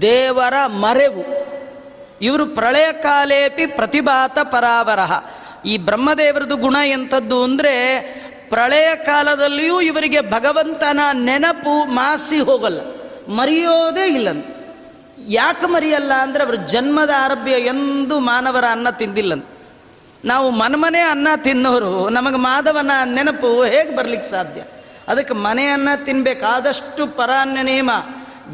ದೇವರ 0.00 0.66
ಮರೆವು. 0.66 1.44
ಇವರು 2.22 2.46
ಪ್ರಳಯ 2.46 2.92
ಕಾಲೇಪಿ 2.92 3.66
ಪ್ರತಿಭಾತ 3.66 4.38
ಪರಾವರಹ. 4.38 5.12
ಈ 5.66 5.76
ಬ್ರಹ್ಮದೇವರದು 5.76 6.56
ಗುಣ 6.56 6.76
ಎಂಥದ್ದು 6.86 7.42
ಅಂದರೆ, 7.42 8.00
ಪ್ರಳಯ 8.48 8.96
ಕಾಲದಲ್ಲಿಯೂ 8.96 9.80
ಇವರಿಗೆ 9.80 10.20
ಭಗವಂತನ 10.20 11.00
ನೆನಪು 11.12 11.84
ಮಾಸಿ 11.84 12.38
ಹೋಗಲ್ಲ. 12.38 12.80
ಮರೆಯೋದೇ 13.28 14.06
ಇಲ್ಲಂತ. 14.08 14.53
ಯಾಕೆ 15.28 15.66
ಮರಿಯಲ್ಲ 15.66 16.12
ಅಂದರೆ 16.12 16.44
ಅವರು 16.44 16.56
ಜನ್ಮದ 16.56 17.10
ಆರಭ್ಯ 17.18 17.52
ಎಂದು 17.52 18.18
ಮಾನವರ 18.18 18.64
ಅನ್ನ 18.70 18.90
ತಿಂದಿಲ್ಲಂತ. 18.90 19.46
ನಾವು 20.24 20.50
ಮನಮನೆ 20.50 21.00
ಅನ್ನ 21.00 21.28
ತಿನ್ನೋರು, 21.36 22.08
ನಮಗೆ 22.08 22.36
ಮಾಧವನ 22.36 22.90
ನೆನಪು 23.04 23.64
ಹೇಗೆ 23.64 23.96
ಬರ್ಲಿಕ್ಕೆ 23.96 24.30
ಸಾಧ್ಯ? 24.30 24.62
ಅದಕ್ಕೆ 25.08 25.34
ಮನೆ 25.34 25.64
ಅನ್ನ 25.66 25.88
ತಿನ್ಬೇಕಾದಷ್ಟು 26.04 27.06
ಪರಾನ್ಯ 27.06 27.62
ನೇಮ. 27.62 27.90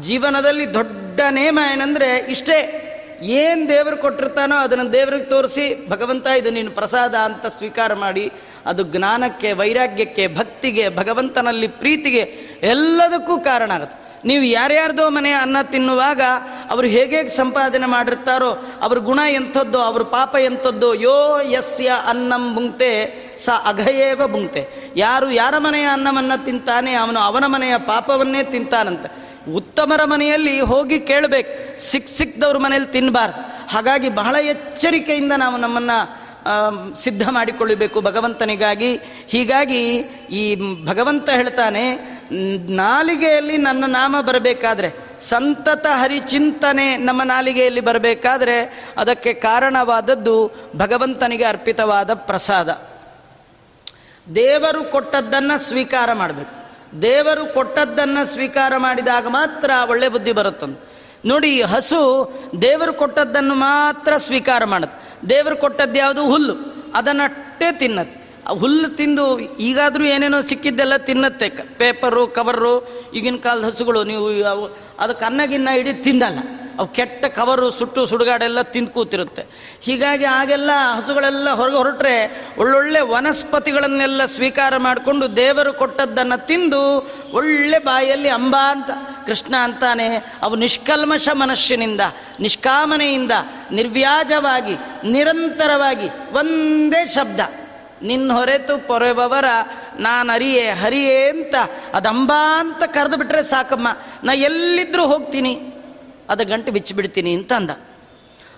ಜೀವನದಲ್ಲಿ 0.01 0.73
ದೊಡ್ಡ 0.73 1.21
ನೇಮ 1.29 1.59
ಏನಂದರೆ 1.71 2.17
ಇಷ್ಟೇ, 2.17 2.87
ಏನು 3.23 3.69
ದೇವರು 3.69 3.97
ಕೊಟ್ಟಿರ್ತಾನೋ 3.97 4.55
ಅದನ್ನು 4.55 4.93
ದೇವ್ರಿಗೆ 4.93 5.23
ತೋರಿಸಿ, 5.23 5.89
ಭಗವಂತ 5.89 6.27
ಇದು 6.27 6.49
ನೀನು 6.49 6.71
ಪ್ರಸಾದ 6.71 7.15
ಅಂತ 7.15 7.45
ಸ್ವೀಕಾರ 7.45 7.93
ಮಾಡಿ, 7.93 8.31
ಅದು 8.65 8.83
ಜ್ಞಾನಕ್ಕೆ, 8.83 9.51
ವೈರಾಗ್ಯಕ್ಕೆ, 9.51 10.27
ಭಕ್ತಿಗೆ, 10.27 10.89
ಭಗವಂತನಲ್ಲಿ 10.89 11.67
ಪ್ರೀತಿಗೆ 11.67 12.19
ಎಲ್ಲದಕ್ಕೂ 12.61 13.37
ಕಾರಣ 13.37 13.71
ಆಗುತ್ತೆ. 13.71 14.00
ನೀವು 14.25 14.43
ಯಾರ್ಯಾರ್ದೋ 14.43 15.05
ಮನೆ 15.09 15.31
ಅನ್ನ 15.33 15.57
ತಿನ್ನುವಾಗ 15.71 16.21
ಅವರು 16.69 16.87
ಹೇಗೆ 16.87 17.19
ಸಂಪಾದನೆ 17.29 17.85
ಮಾಡಿರ್ತಾರೋ, 17.85 18.51
ಅವ್ರ 18.81 18.97
ಗುಣ 18.97 19.19
ಎಂಥದ್ದು, 19.29 19.79
ಅವ್ರ 19.81 20.03
ಪಾಪ 20.03 20.33
ಎಂಥದ್ದು, 20.43 20.89
ಯೋ 20.95 21.17
ಯಸ್ಯ 21.51 21.89
ಅನ್ನಂ 22.05 22.43
ಬುಂಗ್ತೆ 22.55 22.91
ಸ 23.37 23.49
ಅಘಯೇವ 23.65 24.27
ಬುಂಗ್ತೆ 24.27 24.61
ಯಾರು 24.97 25.27
ಯಾರ 25.31 25.55
ಮನೆಯ 25.57 25.87
ಅನ್ನವನ್ನು 25.87 26.45
ತಿಂತಾನೆ, 26.45 26.93
ಅವನು 26.93 27.19
ಅವನ 27.19 27.45
ಮನೆಯ 27.45 27.75
ಪಾಪವನ್ನೇ 27.77 28.43
ತಿಂತಾನಂತೆ. 28.43 29.09
ಉತ್ತಮರ 29.55 30.01
ಮನೆಯಲ್ಲಿ 30.05 30.55
ಹೋಗಿ 30.61 30.99
ಕೇಳಬೇಕು, 30.99 31.53
ಸಿಕ್ 31.81 32.07
ಸಿಕ್ಕದವ್ರ 32.07 32.57
ಮನೆಯಲ್ಲಿ 32.57 32.91
ತಿನ್ನಬಾರ್ದು 32.91 33.41
ಹಾಗಾಗಿ 33.67 34.09
ಬಹಳ 34.09 34.35
ಎಚ್ಚರಿಕೆಯಿಂದ 34.35 35.33
ನಾವು 35.33 35.57
ನಮ್ಮನ್ನು 35.57 35.97
ಸಿದ್ಧ 37.01 37.23
ಮಾಡಿಕೊಳ್ಳಬೇಕು 37.29 37.97
ಭಗವಂತನಿಗಾಗಿ. 38.01 38.91
ಹೀಗಾಗಿ 39.27 39.81
ಈ 40.31 40.43
ಭಗವಂತ 40.85 41.29
ಹೇಳ್ತಾನೆ 41.29 41.83
ನಾಲಿಗೆಯಲ್ಲಿ 42.69 43.57
ನನ್ನ 43.57 43.83
ನಾಮ 43.87 44.15
ಬರಬೇಕಾದ್ರೆ 44.21 44.93
ಸಂತತ 45.19 45.85
ಹರಿಚಿಂತನೆ 45.85 46.97
ನಮ್ಮ 46.97 47.23
ನಾಲಿಗೆಯಲ್ಲಿ 47.23 47.81
ಬರಬೇಕಾದ್ರೆ 47.81 48.87
ಅದಕ್ಕೆ 48.97 49.33
ಕಾರಣವಾದದ್ದು 49.33 50.51
ಭಗವಂತನಿಗೆ 50.75 51.43
ಅರ್ಪಿತವಾದ 51.43 52.13
ಪ್ರಸಾದ. 52.13 52.69
ದೇವರು 54.35 54.83
ಕೊಟ್ಟದ್ದನ್ನು 54.83 55.59
ಸ್ವೀಕಾರ 55.59 56.13
ಮಾಡಬೇಕು. 56.13 56.61
ದೇವರು 57.01 57.53
ಕೊಟ್ಟದ್ದನ್ನು 57.53 58.25
ಸ್ವೀಕಾರ 58.25 58.73
ಮಾಡಿದಾಗ 58.77 59.27
ಮಾತ್ರ 59.27 59.71
ಒಳ್ಳೆ 59.89 60.09
ಬುದ್ಧಿ 60.09 60.31
ಬರುತ್ತಂತ. 60.31 60.79
ನೋಡಿ, 61.25 61.61
ಹಸು 61.61 62.33
ದೇವರು 62.61 62.93
ಕೊಟ್ಟದ್ದನ್ನು 62.93 63.55
ಮಾತ್ರ 63.55 64.17
ಸ್ವೀಕಾರ 64.17 64.65
ಮಾಡುತ್ತೆ. 64.65 65.29
ದೇವರು 65.29 65.57
ಕೊಟ್ಟದ್ದು 65.57 65.99
ಯಾವುದು 65.99 66.25
ಹುಲ್ಲು 66.25 66.53
ಅದನ್ನಷ್ಟೇ 66.95 67.71
ತಿನ್ನತ್ತೆ. 67.71 68.20
ಹುಲ್ಲು 68.47 68.89
ತಿಂದು 68.89 69.39
ಈಗಾದರೂ 69.39 70.03
ಏನೇನೋ 70.03 70.41
ಸಿಕ್ಕಿದ್ದೆಲ್ಲ 70.41 70.97
ತಿನ್ನತ್ತೆ. 70.97 71.49
ಪೇಪರು, 71.49 72.27
ಕವರು, 72.27 73.03
ಈಗಿನ 73.13 73.35
ಕಾಲದ 73.35 73.63
ಹಸುಗಳು. 73.63 74.03
ನೀವು 74.03 74.45
ಅವು 74.45 74.77
ಅದಕ್ಕೆ 74.99 75.25
ಅನ್ನಗಿನ್ನ 75.25 75.67
ಇಡೀ 75.67 75.93
ತಿನ್ನಲ್ಲ 75.93 76.39
ಅವು 76.79 76.87
ಕೆಟ್ಟ 76.87 77.25
ಕವರು, 77.25 77.71
ಸುಟ್ಟು, 77.71 78.05
ಸುಡುಗಾಡೆಲ್ಲ 78.05 78.61
ತಿಂದು 78.61 78.91
ಕೂತಿರುತ್ತೆ. 78.91 79.45
ಹೀಗಾಗಿ 79.81 80.25
ಆಗೆಲ್ಲ 80.25 80.69
ಹಸುಗಳೆಲ್ಲ 80.95 81.49
ಹೊರಗೆ 81.49 81.75
ಹೊರಟ್ರೆ 81.75 82.47
ಒಳ್ಳೊಳ್ಳೆ 82.57 82.99
ವನಸ್ಪತಿಗಳನ್ನೆಲ್ಲ 82.99 84.25
ಸ್ವೀಕಾರ 84.25 84.77
ಮಾಡಿಕೊಂಡು 84.77 85.35
ದೇವರು 85.35 85.73
ಕೊಟ್ಟದ್ದನ್ನು 85.73 86.45
ತಿಂದು 86.45 87.11
ಒಳ್ಳೆ 87.31 87.79
ಬಾಯಲ್ಲಿ 87.79 88.29
ಅಂಬ 88.29 88.55
ಅಂತ, 88.69 88.89
ಕೃಷ್ಣ 89.25 89.55
ಅಂತಾನೆ, 89.55 90.35
ಅವು 90.41 90.55
ನಿಷ್ಕಲ್ಮಶ 90.55 91.29
ಮನಸ್ಸಿನಿಂದ, 91.33 92.01
ನಿಷ್ಕಾಮನೆಯಿಂದ 92.39 93.31
ನಿರ್ವ್ಯಾಜವಾಗಿ, 93.71 94.75
ನಿರಂತರವಾಗಿ 95.11 96.09
ಒಂದೇ 96.31 97.07
ಶಬ್ದ. 97.07 97.39
ನಿನ್ನ 98.03 98.33
ಹೊರೆತು 98.33 98.87
ಪೊರೆಬವರ 98.87 99.45
ನಾನು 99.99 100.33
ಅರಿಯೇ 100.33 100.69
ಹರಿಯೇ 100.69 101.29
ಅಂತ, 101.29 101.55
ಅದಂಬಾ 101.93 102.59
ಅಂತ 102.59 102.83
ಕರೆದು 102.83 103.17
ಬಿಟ್ರೆ 103.17 103.43
ಸಾಕಮ್ಮ. 103.43 103.87
ನಾ 104.23 104.33
ಎಲ್ಲಿದ್ರೂ 104.33 105.05
ಹೋಗ್ತೀನಿ. 105.05 105.55
ಅದು 106.29 106.45
ಗಂಟು 106.45 106.71
ಬಿಚ್ಚಿಬಿಡ್ತೀನಿ 106.71 107.33
ಅಂತ 107.33 107.53
ಅಂದ. 107.53 107.69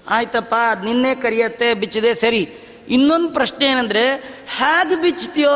ಆಯ್ತಪ್ಪ, 0.09 0.55
ಅದು 0.69 0.83
ನಿನ್ನೆ 0.83 1.15
ಕರಿಯತ್ತೆ, 1.15 1.73
ಬಿಚ್ಚಿದೆ, 1.73 2.15
ಸರಿ. 2.15 2.49
ಇನ್ನೊಂದು 2.89 3.33
ಪ್ರಶ್ನೆ 3.33 3.65
ಏನಂದರೆ 3.65 4.03
ಹೇಗೆ 4.57 4.95
ಬಿಚ್ತೀಯೋ 5.01 5.53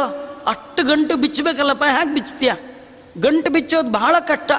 ಅಷ್ಟು 0.48 0.84
ಗಂಟು 0.84 1.16
ಬಿಚ್ಚಬೇಕಲ್ಲಪ್ಪ 1.16 1.84
ಹೇಗೆ 1.84 2.14
ಬಿಚ್ತೀಯ 2.14 2.54
ಗಂಟು 3.22 3.52
ಬಿಚ್ಚೋದು 3.52 3.90
ಬಹಳ 3.90 4.16
ಕಷ್ಟ. 4.20 4.52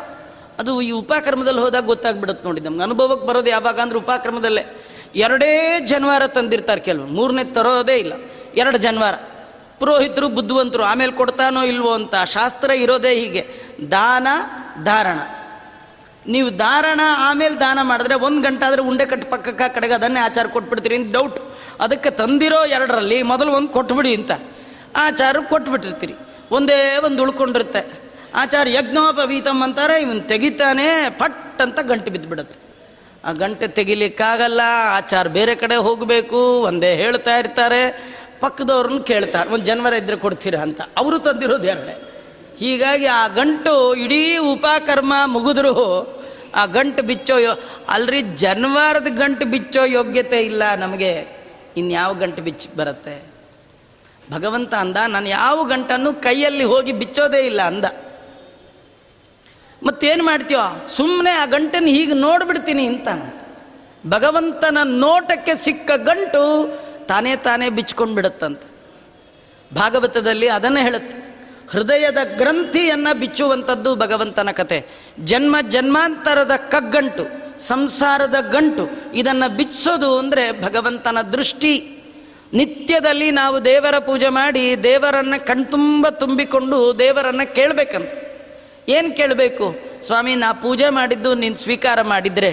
ಅದು 0.59 0.83
ಈ 0.83 0.91
ಉಪಕ್ರಮದಲ್ಲಿ 0.91 1.61
ಹೋದಾಗ 1.61 1.85
ಗೊತ್ತಾಗ್ಬಿಡುತ್ತೆ 1.85 2.49
ನೋಡಿ, 2.49 2.61
ನಮ್ಗೆ 2.61 2.83
ಅನುಭವಕ್ಕೆ 2.83 3.27
ಬರೋದು 3.27 3.51
ಯಾವಾಗ 3.51 3.81
ಅಂದ್ರೆ 3.81 3.99
ಉಪಕ್ರಮದಲ್ಲೇ. 3.99 4.65
ಎರಡೇ 5.17 5.81
ಜನವಾರ 5.81 6.27
ತಂದಿರ್ತಾರೆ 6.27 6.81
ಕೆಲವು 6.81 7.07
ಮೂರನೇ 7.07 7.45
ತರೋದೇ 7.45 7.97
ಇಲ್ಲ. 7.97 8.13
ಎರಡು 8.59 8.79
ಜನ್ವಾರ. 8.79 9.15
ಪುರೋಹಿತರು, 9.79 10.29
ಬುದ್ಧಿವಂತರು, 10.29 10.83
ಆಮೇಲೆ 10.83 11.13
ಕೊಡ್ತಾನೋ 11.13 11.63
ಇಲ್ವೋ 11.63 11.93
ಅಂತ 11.93 12.15
ಶಾಸ್ತ್ರ 12.25 12.71
ಇರೋದೇ 12.71 13.15
ಹೀಗೆ. 13.15 13.43
ದಾನ, 13.91 14.29
ಧಾರಣ. 14.85 15.19
ನೀವು 16.27 16.51
ಧಾರಣ, 16.51 17.01
ಆಮೇಲೆ 17.17 17.61
ದಾನ 17.61 17.79
ಮಾಡಿದ್ರೆ 17.83 18.15
ಒಂದು 18.15 18.43
ಗಂಟೆ 18.43 18.65
ಆದರೆ 18.65 18.83
ಉಂಡೆ 18.83 19.07
ಕಟ್ಟು 19.07 19.31
ಪಕ್ಕಕ್ಕ 19.31 19.63
ಕಡೆಗೆ 19.75 19.95
ಅದನ್ನೇ 19.95 20.21
ಆಚಾರ 20.21 20.47
ಕೊಟ್ಬಿಡ್ತೀರಿ 20.47 21.13
ಡೌಟ್ 21.13 21.57
ಅದಕ್ಕೆ 21.81 22.11
ತಂದಿರೋ 22.11 22.65
ಎರಡರಲ್ಲಿ 22.65 23.23
ಮೊದಲು 23.23 23.53
ಒಂದು 23.53 23.69
ಕೊಟ್ಬಿಡಿ 23.69 24.15
ಅಂತ. 24.15 24.31
ಆಚಾರ 24.97 25.37
ಕೊಟ್ಬಿಟ್ಟಿರ್ತೀರಿ. 25.49 26.15
ಒಂದೇ 26.51 26.97
ಒಂದು 27.05 27.23
ಉಳ್ಕೊಂಡಿರುತ್ತೆ. 27.23 28.01
ಆಚಾರ 28.35 28.69
ಯಜ್ಞೋಪವೀತಂ 28.69 29.63
ಅಂತಾರೆ, 29.63 30.03
ಇವನು 30.03 30.21
ತೆಗಿತಾನೆ 30.21 31.11
ಪಟ್ 31.11 31.61
ಅಂತ 31.61 31.81
ಗಂಟೆ 31.81 32.11
ಬಿದ್ದುಬಿಡುತ್ತೆ 32.11 32.69
ಆ 33.25 33.33
ಗಂಟೆ 33.33 33.69
ತೆಗಿಲಿಕ್ಕಾಗಲ್ಲ, 33.69 34.61
ಆಚಾರ 34.91 35.29
ಬೇರೆ 35.29 35.55
ಕಡೆ 35.55 35.77
ಹೋಗಬೇಕು, 35.77 36.61
ಒಂದೇ 36.63 36.95
ಹೇಳ್ತಾ 36.95 37.39
ಇರ್ತಾರೆ. 37.39 37.83
ಪಕ್ಕದವ್ರನ್ನ 38.41 39.03
ಕೇಳ್ತಾರೆ, 39.03 39.51
ಒಂದು 39.51 39.65
ಜನವರ 39.65 39.93
ಇದ್ರೆ 39.93 40.17
ಕೊಡ್ತೀರಾ 40.17 40.61
ಅಂತ. 40.61 40.81
ಅವರು 40.97 41.19
ತಂದಿರೋದು 41.19 41.67
ಎರಡೇ 41.67 41.95
ಹೀಗಾಗಿ 42.59 43.07
ಆ 43.07 43.27
ಗಂಟು 43.27 43.95
ಇಡೀ 43.95 44.37
ಉಪಕರ್ಮ 44.37 45.15
ಮುಗಿದ್ರು, 45.27 45.75
ಆ 46.55 46.67
ಗಂಟು 46.67 47.03
ಬಿಚ್ಚೋ 47.03 47.39
ಯೋ, 47.39 47.53
ಅಲ್ರಿ 47.89 48.23
ಜನವಾರದ 48.23 49.07
ಗಂಟು 49.07 49.47
ಬಿಚ್ಚೋ 49.47 49.85
ಯೋಗ್ಯತೆ 49.85 50.41
ಇಲ್ಲ 50.41 50.75
ನಮಗೆ. 50.75 51.13
ಇನ್ಯಾವ 51.77 52.15
ಗಂಟು 52.15 52.43
ಬಿಚ್ಚಿ 52.43 52.77
ಬರುತ್ತೆ? 52.77 53.23
ಭಗವಂತ 54.33 54.75
ಅಂದ, 54.75 54.97
ನಾನು 55.09 55.29
ಯಾವ 55.29 55.65
ಗಂಟನ್ನು 55.65 56.13
ಕೈಯಲ್ಲಿ 56.15 56.65
ಹೋಗಿ 56.65 56.93
ಬಿಚ್ಚೋದೇ 56.93 57.47
ಇಲ್ಲ 57.47 57.63
ಅಂದ. 57.63 57.85
ಮತ್ತೇನು 59.83 60.25
ಮಾಡ್ತೀವ 60.25 60.61
ಸುಮ್ಮನೆ 60.89 61.31
ಆ 61.31 61.45
ಗಂಟನ್ನು 61.45 61.89
ಹೀಗೆ 61.89 62.13
ನೋಡ್ಬಿಡ್ತೀನಿ 62.13 62.87
ಅಂತ 62.87 63.09
ಭಗವಂತನ 64.09 64.79
ನೋಟಕ್ಕೆ 64.83 65.55
ಸಿಕ್ಕ 65.57 65.91
ಗಂಟು 65.97 66.43
ತಾನೇ 67.09 67.33
ತಾನೇ 67.37 67.69
ಬಿಚ್ಕೊಂಡು 67.71 68.15
ಬಿಡುತ್ತಂತೆ 68.15 68.67
ಭಾಗವತದಲ್ಲಿ 69.75 70.49
ಅದನ್ನು 70.49 70.81
ಹೇಳುತ್ತೆ, 70.81 71.17
ಹೃದಯದ 71.71 72.21
ಗ್ರಂಥಿಯನ್ನು 72.37 73.13
ಬಿಚ್ಚುವಂಥದ್ದು 73.19 73.91
ಭಗವಂತನ 73.97 74.51
ಕತೆ. 74.51 74.79
ಜನ್ಮ 75.25 75.57
ಜನ್ಮಾಂತರದ 75.69 76.55
ಕಗ್ಗಂಟು, 76.69 77.25
ಸಂಸಾರದ 77.59 78.39
ಗಂಟು, 78.53 78.85
ಇದನ್ನು 79.15 79.49
ಬಿಚ್ಚೋದು 79.57 80.11
ಅಂದರೆ 80.19 80.45
ಭಗವಂತನ 80.63 81.19
ದೃಷ್ಟಿ. 81.33 81.75
ನಿತ್ಯದಲ್ಲಿ 82.53 83.29
ನಾವು 83.31 83.57
ದೇವರ 83.65 83.97
ಪೂಜೆ 83.99 84.29
ಮಾಡಿ 84.29 84.83
ದೇವರನ್ನು 84.83 85.39
ಕಣ್ತುಂಬ 85.47 86.09
ತುಂಬಿಕೊಂಡು 86.09 86.79
ದೇವರನ್ನು 86.99 87.55
ಕೇಳಬೇಕಂತ. 87.55 88.13
ಏನು 88.89 89.17
ಕೇಳಬೇಕು? 89.17 89.67
ಸ್ವಾಮಿ, 90.07 90.35
ನಾ 90.35 90.49
ಪೂಜೆ 90.53 90.89
ಮಾಡಿದ್ದು 90.89 91.31
ನೀನು 91.35 91.57
ಸ್ವೀಕಾರ 91.57 92.03
ಮಾಡಿದ್ರೆ 92.03 92.51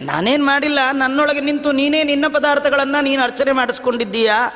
ನಾನೇನು 0.00 0.44
ಮಾಡಿಲ್ಲ? 0.44 0.78
ನನ್ನೊಳಗೆ 0.92 1.40
ನಿಂತು 1.40 1.72
ನೀನೇ 1.72 2.02
ನಿನ್ನ 2.02 2.24
ಪದಾರ್ಥಗಳನ್ನು 2.28 3.02
ನೀನು 3.02 3.22
ಅರ್ಚನೆ 3.22 3.52
ಮಾಡಿಸ್ಕೊಂಡಿದ್ದೀಯಾ? 3.52 4.52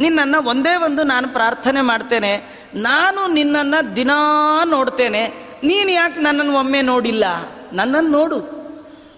ನಿನ್ನನ್ನು 0.00 0.48
ಒಂದೇ 0.48 0.76
ಒಂದು 0.76 1.02
ನಾನು 1.02 1.28
ಪ್ರಾರ್ಥನೆ 1.28 1.80
ಮಾಡ್ತೇನೆ. 1.80 2.60
ನಾನು 2.74 3.32
ನಿನ್ನನ್ನು 3.32 3.96
ದಿನಾ 3.96 4.64
ನೋಡ್ತೇನೆ. 4.64 5.28
ನೀನು 5.64 5.90
ಯಾಕೆ 5.90 6.20
ನನ್ನನ್ನು 6.20 6.58
ಒಮ್ಮೆ 6.58 6.82
ನೋಡಿಲ್ಲ? 6.82 7.24
ನನ್ನನ್ನು 7.72 8.10
ನೋಡು. 8.10 8.60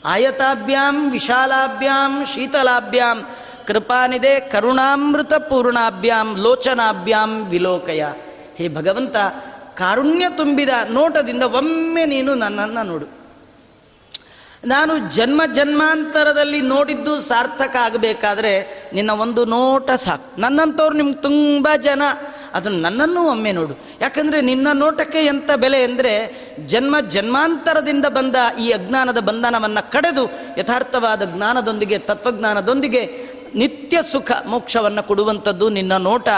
ಆಯತಾಭ್ಯಾಂ, 0.04 1.10
ವಿಶಾಲಾಭ್ಯಾಂ, 1.10 2.26
ಶೀತಲಾಭ್ಯಾಂ 2.34 3.26
ಕೃಪಾನಿದೆ 3.66 4.40
ಕರುಣಾಮೃತ 4.40 5.34
ಪೂರ್ಣಾಭ್ಯಾಂ, 5.34 6.36
ಲೋಚನಾಭ್ಯಾಂ, 6.36 7.44
ವಿಲೋಕಯ. 7.44 8.04
ಹೇ 8.56 8.68
ಭಗವಂತ, 8.68 9.16
ಕಾರುಣ್ಯ 9.74 10.26
ತುಂಬಿದ 10.36 10.68
ನೋಟದಿಂದ 10.90 11.42
ಒಮ್ಮೆ 11.42 12.04
ನೀನು 12.04 12.34
ನನ್ನನ್ನು 12.34 12.82
ನೋಡು. 12.82 13.21
ನಾನು 14.64 14.98
ಜನ್ಮ 14.98 15.42
ಜನ್ಮಾಂತರದಲ್ಲಿ 15.54 16.60
ನೋಡಿದ್ದು 16.60 17.20
ಸಾರ್ಥಕ 17.20 17.76
ಆಗಬೇಕಾದ್ರೆ 17.76 18.84
ನಿನ್ನ 18.94 19.10
ಒಂದು 19.10 19.44
ನೋಟ 19.44 19.90
ಸಾಕು. 19.90 20.40
ನನ್ನಂಥವ್ರು 20.40 20.96
ನಿಮ್ಗೆ 20.96 21.22
ತುಂಬ 21.22 21.68
ಜನ. 21.82 22.02
ಅದನ್ನು 22.54 22.78
ನನ್ನನ್ನು 22.78 23.22
ಒಮ್ಮೆ 23.24 23.52
ನೋಡು. 23.52 23.78
ಯಾಕಂದರೆ 24.00 24.40
ನಿನ್ನ 24.40 24.68
ನೋಟಕ್ಕೆ 24.72 25.24
ಎಂಥ 25.24 25.50
ಬೆಲೆ 25.50 25.82
ಅಂದರೆ 25.82 26.36
ಜನ್ಮ 26.66 27.00
ಜನ್ಮಾಂತರದಿಂದ 27.00 28.06
ಬಂದ 28.06 28.36
ಈ 28.60 28.70
ಅಜ್ಞಾನದ 28.70 29.18
ಬಂಧನವನ್ನು 29.18 29.90
ಕಡೆದು 29.90 30.30
ಯಥಾರ್ಥವಾದ 30.58 31.22
ಜ್ಞಾನದೊಂದಿಗೆ, 31.24 31.98
ತತ್ವಜ್ಞಾನದೊಂದಿಗೆ, 31.98 33.32
ನಿತ್ಯ 33.54 33.98
ಸುಖ 34.12 34.30
ಮೋಕ್ಷವನ್ನು 34.46 35.02
ಕೊಡುವಂಥದ್ದು 35.02 35.68
ನಿನ್ನ 35.68 35.96
ನೋಟ. 35.96 36.28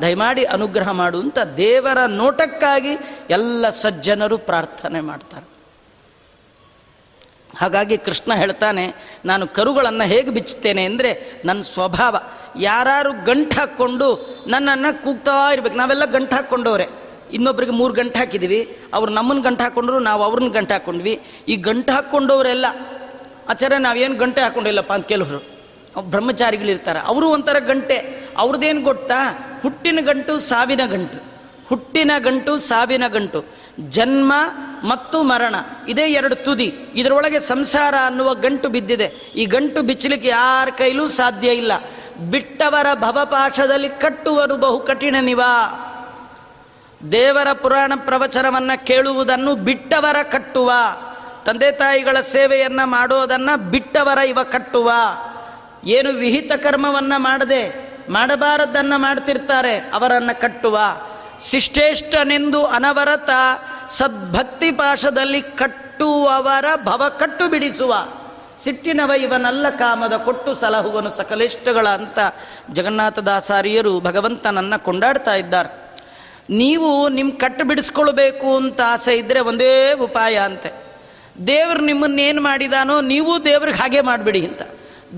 ದಯಮಾಡಿ 0.00 0.44
ಅನುಗ್ರಹ 0.44 0.90
ಮಾಡುವಂಥ 0.90 1.38
ದೇವರ 1.56 1.98
ನೋಟಕ್ಕಾಗಿ 2.06 2.98
ಎಲ್ಲ 3.30 3.70
ಸಜ್ಜನರು 3.70 4.38
ಪ್ರಾರ್ಥನೆ 4.38 5.00
ಮಾಡ್ತಾರೆ. 5.00 5.51
ಹಾಗಾಗಿ 7.60 7.96
ಕೃಷ್ಣ 8.06 8.32
ಹೇಳ್ತಾನೆ, 8.34 8.84
ನಾನು 9.24 9.44
ಕರುಗಳನ್ನು 9.56 10.04
ಹೇಗೆ 10.12 10.30
ಬಿಚ್ಚುತ್ತೇನೆ 10.30 10.82
ಅಂದರೆ 10.84 11.10
ನನ್ನ 11.44 11.60
ಸ್ವಭಾವ. 11.74 12.14
ಯಾರು 12.60 13.12
ಗಂಟು 13.24 13.54
ಹಾಕ್ಕೊಂಡು 13.58 14.08
ನನ್ನನ್ನು 14.46 14.90
ಕೂಗ್ತಾ 15.04 15.36
ಇರ್ಬೇಕು. 15.52 15.76
ನಾವೆಲ್ಲ 15.76 16.04
ಗಂಟು 16.16 16.34
ಹಾಕ್ಕೊಂಡವ್ರೆ. 16.36 16.86
ಇನ್ನೊಬ್ರಿಗೆ 17.32 17.72
ಮೂರು 17.72 17.92
ಗಂಟೆ 17.94 18.18
ಹಾಕಿದ್ದೀವಿ 18.18 18.60
ಅವ್ರು 18.94 19.10
ನಮ್ಮನ್ನು 19.12 19.42
ಗಂಟು 19.42 19.62
ಹಾಕ್ಕೊಂಡ್ರು 19.62 19.98
ನಾವು 20.08 20.22
ಅವ್ರನ್ನ 20.22 20.50
ಗಂಟು 20.52 20.72
ಹಾಕ್ಕೊಂಡ್ವಿ 20.74 21.14
ಈ 21.48 21.54
ಗಂಟು 21.68 21.90
ಹಾಕ್ಕೊಂಡವರೆಲ್ಲ, 21.92 22.66
ಆಚಾರ್ಯ, 23.50 23.78
ನಾವೇನು 23.78 24.16
ಗಂಟೆ 24.16 24.40
ಹಾಕ್ಕೊಂಡಿಲ್ಲಪ್ಪ 24.40 24.92
ಅಂತ 24.92 25.06
ಕೆಲವರು 25.06 25.40
ಬ್ರಹ್ಮಚಾರಿಗಳಿರ್ತಾರೆ. 26.10 27.00
ಅವರು 27.10 27.26
ಒಂಥರ 27.28 27.58
ಗಂಟೆ. 27.70 27.96
ಅವ್ರದ್ದೇನು 28.38 28.82
ಗೊತ್ತಾ? 28.82 29.18
ಹುಟ್ಟಿನ 29.62 29.98
ಗಂಟು, 30.02 30.34
ಸಾವಿನ 30.50 30.82
ಗಂಟು. 30.86 31.18
ಹುಟ್ಟಿನ 31.68 32.12
ಗಂಟು, 32.18 32.52
ಸಾವಿನ 32.70 33.04
ಗಂಟು. 33.08 33.40
ಜನ್ಮ 33.96 34.32
ಮತ್ತು 34.84 35.22
ಮರಣ. 35.22 35.54
ಇದೇ 35.88 36.02
ಎರಡು 36.02 36.34
ತುದಿ. 36.34 36.78
ಇದರೊಳಗೆ 36.94 37.40
ಸಂಸಾರ 37.40 37.94
ಅನ್ನುವ 38.06 38.34
ಗಂಟು 38.34 38.68
ಬಿದ್ದಿದೆ. 38.68 39.04
ಈ 39.36 39.46
ಗಂಟು 39.46 39.82
ಬಿಚ್ಚಲಿಕ್ಕೆ 39.82 40.28
ಯಾರ 40.28 40.68
ಕೈಲೂ 40.68 41.08
ಸಾಧ್ಯ 41.08 41.48
ಇಲ್ಲ. 41.48 41.72
ಬಿಟ್ಟವರ 42.30 42.86
ಭವಪಾಶದಲ್ಲಿ 42.94 43.88
ಕಟ್ಟುವರು 43.88 44.56
ಬಹು 44.56 44.80
ಕಠಿಣ 44.80 45.16
ನಿವಾ. 45.20 45.88
ದೇವರ 47.12 47.52
ಪುರಾಣ 47.52 47.92
ಪ್ರವಚನವನ್ನು 47.96 48.86
ಕೇಳುವುದನ್ನು 48.86 49.54
ಬಿಟ್ಟವರ 49.54 50.22
ಕಟ್ಟುವ. 50.22 50.72
ತಂದೆ 51.46 51.70
ತಾಯಿಗಳ 51.70 52.20
ಸೇವೆಯನ್ನ 52.20 52.80
ಮಾಡೋದನ್ನ 52.84 53.50
ಬಿಟ್ಟವರ 53.70 54.18
ಇವ 54.18 54.38
ಕಟ್ಟುವ. 54.42 54.92
ಏನು 55.84 56.10
ವಿಹಿತ 56.10 56.52
ಕರ್ಮವನ್ನ 56.52 57.12
ಮಾಡದೆ 57.16 57.92
ಮಾಡಬಾರದನ್ನ 58.08 58.92
ಮಾಡ್ತಿರ್ತಾರೆ, 58.96 59.78
ಅವರನ್ನ 59.78 60.30
ಕಟ್ಟುವ. 60.32 60.78
ಶಿಷ್ಟೇಷ್ಟನೆಂದು 61.42 62.66
ಅನವರತ 62.66 63.30
ಸದ್ಭಕ್ತಿ 63.88 64.72
ಪಾಶದಲ್ಲಿ 64.72 65.42
ಕಟ್ಟುವವರ 65.42 66.64
ಭವ 66.84 67.02
ಕಟ್ಟು 67.18 67.48
ಬಿಡಿಸುವ. 67.48 67.94
ಸಿಟ್ಟಿನವ 68.64 69.10
ಇವನಲ್ಲ 69.10 69.70
ಕಾಮದ 69.70 70.12
ಕೊಟ್ಟು 70.12 70.54
ಸಲಹುವನು 70.54 71.10
ಸಕಲಿಷ್ಟಗಳ 71.10 71.88
ಅಂತ 71.88 72.18
ಜಗನ್ನಾಥದಾಸಾರಿಯರು 72.72 74.00
ಭಗವಂತನನ್ನು 74.00 74.82
ಕೊಂಡಾಡ್ತಾ 74.82 75.34
ಇದ್ದಾರೆ. 75.34 75.82
ನೀವು 76.50 77.08
ನಿಮ್ಮ 77.08 77.32
ಕಟ್ಟು 77.32 77.64
ಬಿಡಿಸ್ಕೊಳ್ಬೇಕು 77.64 78.56
ಅಂತ 78.56 78.80
ಆಸೆ 78.86 79.16
ಇದ್ದರೆ 79.16 79.40
ಒಂದೇ 79.40 79.92
ಉಪಾಯ 79.92 80.36
ಅಂತೆ. 80.36 80.72
ದೇವರು 81.46 81.80
ನಿಮ್ಮನ್ನೇನು 81.80 82.42
ಮಾಡಿದಾನೋ 82.42 83.00
ನೀವು 83.00 83.44
ದೇವ್ರಿಗೆ 83.44 83.78
ಹಾಗೆ 83.78 84.00
ಮಾಡಿಬಿಡಿ 84.00 84.46
ಅಂತ. 84.46 84.62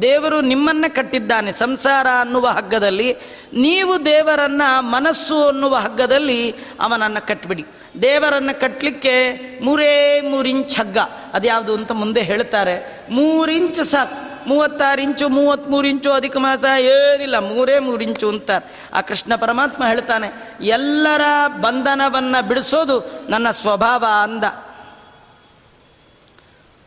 ದೇವರು 0.03 0.40
ನಿಮ್ಮನ್ನ 0.40 0.85
ಕಟ್ಟಿದ್ದಾನೆ 0.88 1.53
ಸಂಸಾರ 1.53 2.07
ಅನ್ನುವ 2.20 2.46
ಹಗ್ಗದಲ್ಲಿ. 2.46 3.16
ನೀವು 3.53 4.05
ದೇವರನ್ನ 4.05 4.62
ಮನಸ್ಸು 4.79 5.48
ಅನ್ನುವ 5.48 5.77
ಹಗ್ಗದಲ್ಲಿ 5.77 6.55
ಅವನನ್ನು 6.81 7.27
ಕಟ್ಟಿಬಿಡಿ 7.27 7.66
ದೇವರನ್ನ 8.02 8.50
ಕಟ್ಟಲಿಕ್ಕೆ 8.52 9.14
ಮೂರೇ 9.61 10.20
ಮೂರಿಂಚ್ 10.20 10.78
ಹಗ್ಗ. 10.78 10.98
ಅದು 11.33 11.46
ಯಾವುದು 11.46 11.74
ಅಂತ 11.74 11.92
ಮುಂದೆ 11.92 12.22
ಹೇಳ್ತಾರೆ. 12.22 13.07
ಮೂರಿಂಚು 13.11 13.85
ಸಾಕು. 13.85 14.48
ಮೂವತ್ತಾರು 14.48 15.02
ಇಂಚು 15.02 15.28
ಮೂವತ್ತ್ಮೂರು 15.28 15.87
ಇಂಚು 15.87 16.12
ಅಧಿಕ 16.12 16.37
ಮಾಸ, 16.37 16.64
ಏನಿಲ್ಲ, 16.80 17.38
ಮೂರೇ 17.38 17.78
ಮೂರು 17.78 18.02
ಇಂಚು 18.04 18.28
ಅಂತಾರೆ 18.28 18.88
ಆ 18.94 19.00
ಕೃಷ್ಣ 19.00 19.37
ಪರಮಾತ್ಮ 19.37 19.87
ಹೇಳ್ತಾನೆ, 19.87 20.57
ಎಲ್ಲರ 20.61 21.20
ಬಂಧನವನ್ನು 21.61 22.48
ಬಿಡಿಸೋದು 22.48 23.26
ನನ್ನ 23.28 23.50
ಸ್ವಭಾವ 23.50 24.04
ಅಂದ. 24.22 24.44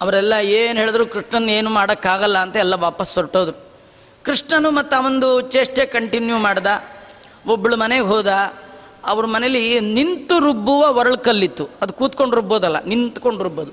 ಅವರೆಲ್ಲ 0.01 0.33
ಏನು 0.41 0.79
ಹೇಳಿದ್ರು 0.79 1.05
ಕೃಷ್ಣನ್ 1.05 1.49
ಏನು 1.49 1.69
ಮಾಡೋಕ್ಕಾಗಲ್ಲ 1.69 2.37
ಅಂತ 2.37 2.55
ಎಲ್ಲ 2.55 2.75
ವಾಪಸ್ 2.75 3.15
ಹೊರಟೋದ್ರು. 3.15 3.71
ಕೃಷ್ಣನು 4.23 4.71
ಮತ್ತು 4.71 4.97
ಅವನದು 4.97 5.41
ಚೇಷ್ಟೆ 5.41 5.85
ಕಂಟಿನ್ಯೂ 5.85 6.37
ಮಾಡ್ದ. 6.37 6.67
ಒಬ್ಬಳು 7.47 7.77
ಮನೆಗೆ 7.77 8.01
ಹೋದ. 8.01 8.27
ಅವ್ರ 9.07 9.25
ಮನೇಲಿ 9.25 9.79
ನಿಂತು 9.79 10.39
ರುಬ್ಬುವ 10.39 10.97
ಒರಳು 10.97 11.17
ಕಲ್ಲಿತ್ತು. 11.17 11.69
ಅದು 11.81 11.93
ಕೂತ್ಕೊಂಡು 11.93 12.35
ರುಬ್ಬೋದಲ್ಲ, 12.35 12.83
ನಿಂತ್ಕೊಂಡು 12.83 13.43
ರುಬ್ಬೋದು. 13.43 13.71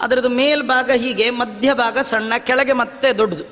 ಅದರದ್ದು 0.00 0.28
ಮೇಲ್ಭಾಗ 0.28 0.90
ಹೀಗೆ, 0.90 1.30
ಮಧ್ಯ 1.30 1.74
ಭಾಗ 1.74 1.98
ಸಣ್ಣ, 1.98 2.32
ಕೆಳಗೆ 2.38 2.72
ಮತ್ತೆ 2.72 3.12
ದೊಡ್ಡದು. 3.12 3.44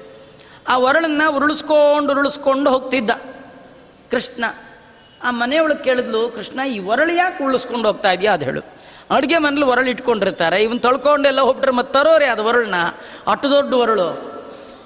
ಆ 0.68 0.78
ಒರಳನ್ನ 0.78 1.22
ಉರುಳಿಸ್ಕೊಂಡು 1.28 2.12
ಉರುಳಿಸ್ಕೊಂಡು 2.12 2.70
ಹೋಗ್ತಿದ್ದ 2.70 3.10
ಕೃಷ್ಣ. 4.10 4.44
ಆ 5.22 5.30
ಮನೆಯೊಳಗೆ 5.30 5.84
ಕೇಳಿದ್ಲು, 5.84 6.28
ಕೃಷ್ಣ, 6.34 6.60
ಈ 6.68 6.78
ಒರಳು 6.78 7.12
ಯಾಕೆ 7.12 7.44
ಉರುಳಿಸ್ಕೊಂಡು 7.44 7.86
ಹೋಗ್ತಾ 7.86 8.12
ಇದೆಯಾ? 8.12 8.32
ಅದು 8.32 8.44
ಹೇಳು. 8.44 8.60
ಅಡುಗೆ 9.10 9.38
ಮನೇಲಿ 9.38 9.64
ಒರಳು 9.64 9.90
ಇಟ್ಕೊಂಡಿರ್ತಾರೆ. 9.90 10.62
ಇವನ್ 10.62 10.80
ತೊಳ್ಕೊಂಡೆಲ್ಲ 10.80 11.40
ಹೋಗ್ಬಿಟ್ರೆ 11.40 11.72
ಮತ್ತೆ 11.72 11.92
ತರೋರೆ 11.92 12.26
ಅದು 12.26 12.44
ಒರಳನ್ನ 12.44 12.74
ಅಟ್ಟು 13.30 13.50
ದೊಡ್ಡ 13.50 13.74
ಒರಳು. 13.74 14.34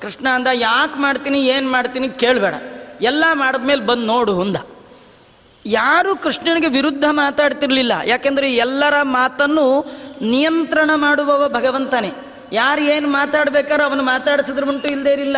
ಕೃಷ್ಣ 0.02 0.28
ಅಂದ, 0.28 0.46
ಯಾಕೆ 0.52 1.00
ಮಾಡ್ತೀನಿ, 1.00 1.46
ಏನು 1.46 1.70
ಮಾಡ್ತೀನಿ? 1.70 2.08
ಕೇಳಬೇಡ. 2.08 2.54
ಎಲ್ಲ 3.00 3.24
ಮಾಡಿದ್ಮೇಲೆ 3.32 3.86
ಬಂದು 3.86 4.06
ನೋಡು, 4.06 4.34
ಹುಂದ. 4.34 4.56
ಯಾರು 5.66 6.16
ಕೃಷ್ಣನಿಗೆ 6.16 6.66
ವಿರುದ್ಧ 6.66 7.04
ಮಾತಾಡ್ತಿರ್ಲಿಲ್ಲ. 7.10 7.92
ಯಾಕೆಂದ್ರೆ 8.06 8.52
ಎಲ್ಲರ 8.52 8.94
ಮಾತನ್ನು 9.02 9.86
ನಿಯಂತ್ರಣ 10.22 10.90
ಮಾಡುವವ 10.94 11.48
ಭಗವಂತನೇ. 11.48 12.12
ಯಾರು 12.52 12.80
ಏನು 12.80 13.08
ಮಾತಾಡ್ಬೇಕಾದ್ರೆ 13.08 13.84
ಅವನು 13.84 14.02
ಮಾತಾಡಿಸಿದ್ರು 14.02 14.68
ಉಂಟು 14.68 14.88
ಇಲ್ಲದೇ 14.88 15.12
ಇರಲಿಲ್ಲ. 15.12 15.36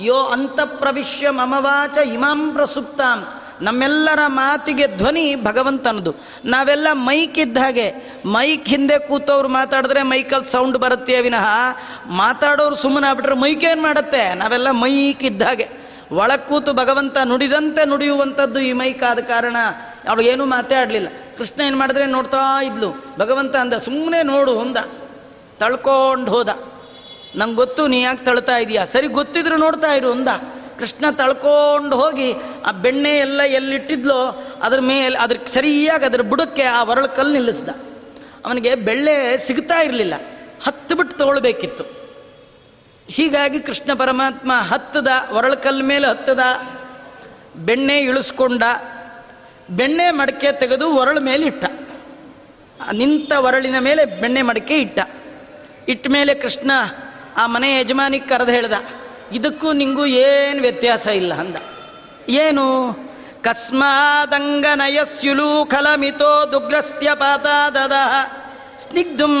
ಯೋ 0.00 0.16
ಅಂತ 0.16 0.60
ಪ್ರವಿಶ್ಯ 0.60 1.30
ಮಮವಾಚ 1.30 1.96
ಇಮಾಂ 1.96 2.52
ಪ್ರಸುಪ್ತಾಂ. 2.52 3.28
ನಮ್ಮೆಲ್ಲರ 3.62 4.18
ಮಾತಿಗೆ 4.26 4.86
ಧ್ವನಿ 4.86 5.34
ಭಗವಂತನದು. 5.34 6.14
ನಾವೆಲ್ಲ 6.44 6.86
ಮೈಕ್ 6.92 7.38
ಇದ್ದ 7.38 7.58
ಹಾಗೆ, 7.58 8.16
ಮೈಕ್ 8.26 8.68
ಹಿಂದೆ 8.68 8.98
ಕೂತವ್ರು 8.98 9.48
ಮಾತಾಡಿದ್ರೆ 9.48 10.02
ಮೈಕಲ್ಲಿ 10.02 10.52
ಸೌಂಡ್ 10.52 10.78
ಬರುತ್ತೆ 10.78 11.20
ವಿನಃ 11.20 11.46
ಮಾತಾಡೋರು 12.06 12.76
ಸುಮ್ಮನೆ 12.76 13.06
ಆಗ್ಬಿಟ್ರೆ 13.06 13.34
ಮೈಕ್ 13.34 13.64
ಏನು 13.64 13.82
ಮಾಡುತ್ತೆ? 13.82 14.34
ನಾವೆಲ್ಲ 14.34 14.70
ಮೈಕ್ 14.70 15.24
ಇದ್ದ 15.24 15.42
ಹಾಗೆ. 15.42 15.85
ಒಳಗೆ 16.12 16.48
ಕೂತು 16.48 16.72
ಭಗವಂತ 16.72 17.18
ನುಡಿದಂತೆ 17.24 17.88
ನುಡಿಯುವಂಥದ್ದು 17.88 18.60
ಈ 18.60 18.72
ಮೈಕ್ 18.72 19.02
ಆದ 19.02 19.18
ಕಾರಣ 19.18 19.56
ಅವಳು 20.08 20.22
ಏನೂ 20.22 20.44
ಮಾತಾಡಲಿಲ್ಲ 20.44 21.08
ಕೃಷ್ಣ 21.38 21.60
ಏನು 21.60 21.78
ಮಾಡಿದ್ರೆ 21.78 22.06
ನೋಡ್ತಾ 22.06 22.62
ಇದ್ಲು. 22.62 23.04
ಭಗವಂತ 23.18 23.56
ಅಂದ 23.56 23.74
ಸುಮ್ಮನೆ 23.74 24.22
ನೋಡು 24.22 24.54
ಹೊಂದ. 24.54 24.76
ತಳ್ಕೊಂಡು 25.58 26.30
ಹೋದ. 26.30 26.48
ನಂಗೆ 27.36 27.54
ಗೊತ್ತು, 27.54 27.86
ನೀ 27.86 28.02
ಯಾಕೆ 28.02 28.24
ತಳ್ತಾ 28.24 28.56
ಇದೀಯಾ? 28.56 28.84
ಸರಿ, 28.84 29.06
ಗೊತ್ತಿದ್ರು 29.06 29.56
ನೋಡ್ತಾ 29.56 29.92
ಇರು 29.92 30.08
ಹೊಂದ 30.08 30.28
ಕೃಷ್ಣ 30.78 31.10
ತಳ್ಕೊಂಡು 31.10 31.96
ಹೋಗಿ, 31.96 32.34
ಆ 32.66 32.70
ಬೆಣ್ಣೆ 32.70 33.18
ಎಲ್ಲ 33.18 33.42
ಎಲ್ಲಿಟ್ಟಿದ್ಲೋ, 33.42 34.46
ಅದ್ರ 34.62 34.80
ಮೇಲೆ, 34.80 35.18
ಅದ್ರ 35.18 35.36
ಸರಿಯಾಗಿ 35.46 36.04
ಅದ್ರ 36.04 36.22
ಬುಡಕ್ಕೆ 36.22 36.62
ಆ 36.62 36.84
ಒರಳು 36.84 37.16
ಕಲ್ಲು 37.16 37.32
ನಿಲ್ಲಿಸ್ದ. 37.32 37.68
ಅವನಿಗೆ 38.44 38.74
ಬೆಳ್ಳೆ 38.74 39.38
ಸಿಗ್ತಾ 39.46 39.82
ಇರಲಿಲ್ಲ. 39.82 40.14
ಹತ್ತು 40.64 40.96
ಬಿಟ್ಟು 40.96 41.18
ತಗೊಳ್ಬೇಕಿತ್ತು. 41.18 42.05
ಹೀಗಾಗಿ 43.08 43.60
ಕೃಷ್ಣ 43.60 43.94
ಪರಮಾತ್ಮ 43.94 44.52
ಹತ್ತದ, 44.52 45.08
ಒರಳಕಲ್ 45.32 45.82
ಮೇಲೆ 45.82 46.06
ಹತ್ತದ, 46.06 46.40
ಬೆಣ್ಣೆ 47.56 47.98
ಇಳಿಸ್ಕೊಂಡ, 47.98 48.62
ಬೆಣ್ಣೆ 49.70 50.10
ಮಡಕೆ 50.10 50.52
ತೆಗೆದು 50.52 50.94
ಒರಳ 50.94 51.18
ಮೇಲೆ 51.18 51.46
ಇಟ್ಟ. 51.46 51.64
ನಿಂತ 52.92 53.32
ಒರಳಿನ 53.32 53.78
ಮೇಲೆ 53.78 54.04
ಬೆಣ್ಣೆ 54.04 54.42
ಮಡಕೆ 54.42 54.78
ಇಟ್ಟ. 54.78 55.00
ಇಟ್ಟ 55.88 56.06
ಮೇಲೆ 56.08 56.34
ಕೃಷ್ಣ, 56.34 56.70
ಆ 57.36 57.46
ಮನೆ 57.46 57.80
ಯಜಮಾನಿಗೆ 57.80 58.26
ಕರೆದು 58.26 58.50
ಹೇಳ್ದ, 58.50 58.72
ಇದಕ್ಕೂ 59.32 59.72
ನಿಂಗೂ 59.72 60.06
ಏನು 60.06 60.60
ವ್ಯತ್ಯಾಸ 60.60 61.06
ಇಲ್ಲ 61.06 61.34
ಅಂದ. 61.34 61.56
ಏನು? 62.28 62.98
ಕಸ್ಮಾದಂಗನಯಸ್ಯುಲೂ 63.42 65.64
ಖಲಮಿತೋ 65.64 66.52
ದುಗ್ರಸ್ಯ 66.52 67.10
ಪಾತಾದದ. 67.14 67.92
ಸ್ನಿಗ್ಧಂ 68.78 69.34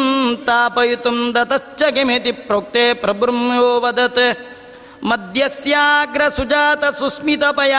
ತಾಪಯಿತುಂ 0.46 1.34
ದತಶ್ಚ 1.34 1.82
ಪ್ರೋಕ್ತೆ 2.46 2.94
ಪ್ರಬ್ರಹ್ಮೋ 2.94 3.80
ವದತ್ 3.80 4.26
ಮದ್ಯಸ್ಯಾಗ್ರ 5.02 6.28
ಸುಜಾತ 6.28 6.84
ಸುಸ್ಮಿತಪಯ 6.84 7.74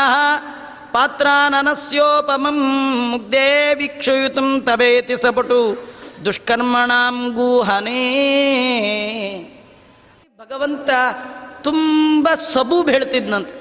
ಪಾತ್ರಾನನಸ್ಯೋಪಮಂ 0.92 2.60
ಮುಗ್ಧೆ 3.12 3.74
ವೀಕ್ಷಯುತಂ 3.74 4.62
ತವೇತಿ 4.62 5.16
ಸಪಟು 5.22 5.60
ದುಷ್ಕರ್ಮಣಾಂ 6.26 7.30
ಗೂಹನೇ 7.30 8.04
ಭಗವಂತ 10.40 10.90
ತುಂಬ 11.62 12.30
ಸಬು 12.54 12.78
ಹೇಳ್ತಿದ್ನಂತೆ. 12.84 13.56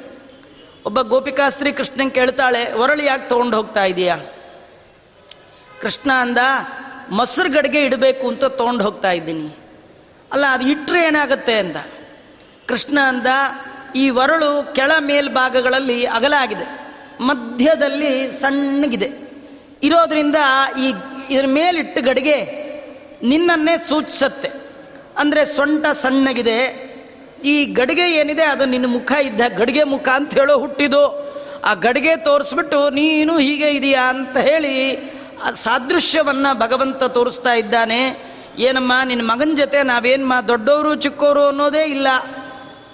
ಒಬ್ಬ 0.86 1.00
ಗೋಪಿಕಾಸ್ತ್ರೀ 1.00 1.72
ಕೃಷ್ಣನ್ 1.72 2.10
ಕೇಳ್ತಾಳೆ, 2.10 2.72
ಒರಳು 2.72 3.02
ಯಾಕೆ 3.02 3.28
ತೊಗೊಂಡು 3.28 3.56
ಹೋಗ್ತಾ 3.56 3.84
ಇದೀಯಾ? 3.84 4.16
ಕೃಷ್ಣ 5.80 6.10
ಅಂದ 6.12 6.38
ಮೊಸರು 7.10 7.50
ಗಡಿಗೆ 7.50 7.82
ಇಡಬೇಕು 7.82 8.28
ಅಂತ 8.28 8.44
ತೊಗೊಂಡು 8.44 8.84
ಹೋಗ್ತಾ 8.84 9.12
ಇದ್ದೀನಿ. 9.12 9.56
ಅಲ್ಲ, 10.32 10.44
ಅದು 10.46 10.68
ಇಟ್ಟರೆ 10.68 11.02
ಏನಾಗುತ್ತೆ 11.02 11.58
ಅಂದ 11.58 11.76
ಕೃಷ್ಣ 12.68 12.98
ಅಂದ, 12.98 13.26
ಈ 13.94 14.10
ವರಳು 14.10 14.74
ಕೆಳ 14.74 14.90
ಮೇಲ್ಭಾಗಗಳಲ್ಲಿ 14.98 16.04
ಅಗಲ 16.04 16.34
ಆಗಿದೆ. 16.38 16.86
ಮಧ್ಯದಲ್ಲಿ 17.20 18.40
ಸಣ್ಣಗಿದೆ. 18.40 19.10
ಇರೋದ್ರಿಂದ 19.82 20.36
ಈ 20.78 20.88
ಇದ್ರ 21.30 21.46
ಮೇಲಿಟ್ಟು 21.46 22.02
ಗಡಿಗೆ 22.02 22.66
ನಿನ್ನನ್ನೇ 23.22 23.78
ಸೂಚಿಸತ್ತೆ. 23.88 24.48
ಅಂದರೆ 25.18 25.46
ಸೊಂಟ 25.46 25.86
ಸಣ್ಣಗಿದೆ. 25.86 26.86
ಈ 27.44 27.64
ಗಡಿಗೆ 27.64 28.14
ಏನಿದೆ, 28.14 28.42
ಅದು 28.42 28.64
ನಿನ್ನ 28.64 28.86
ಮುಖ 28.86 29.12
ಇದ್ದ 29.12 29.40
ಗಡಿಗೆ 29.58 29.84
ಮುಖ 29.84 30.08
ಅಂತ 30.08 30.34
ಹೇಳೋ 30.34 30.58
ಹುಟ್ಟಿದು 30.58 31.26
ಆ 31.64 31.74
ಗಡಿಗೆ 31.74 32.16
ತೋರಿಸ್ಬಿಟ್ಟು, 32.16 32.90
ನೀನು 32.90 33.38
ಹೀಗೆ 33.38 33.70
ಇದೆಯಾ 33.70 34.08
ಅಂತ 34.08 34.36
ಹೇಳಿ 34.36 34.96
ಆ 35.44 35.50
ಸಾದೃಶ್ಯವನ್ನು 35.50 36.50
ಭಗವಂತ 36.58 37.04
ತೋರಿಸ್ತಾ 37.04 37.52
ಇದ್ದಾನೆ, 37.54 38.00
ಏನಮ್ಮ 38.58 38.92
ನಿನ್ನ 39.04 39.24
ಮಗನ 39.30 39.52
ಜೊತೆ 39.56 39.82
ನಾವೇನು 39.82 40.26
ಮಾ 40.26 40.38
ದೊಡ್ಡವರು 40.40 40.94
ಚಿಕ್ಕವರು 40.94 41.42
ಅನ್ನೋದೇ 41.46 41.84
ಇಲ್ಲ 41.84 42.08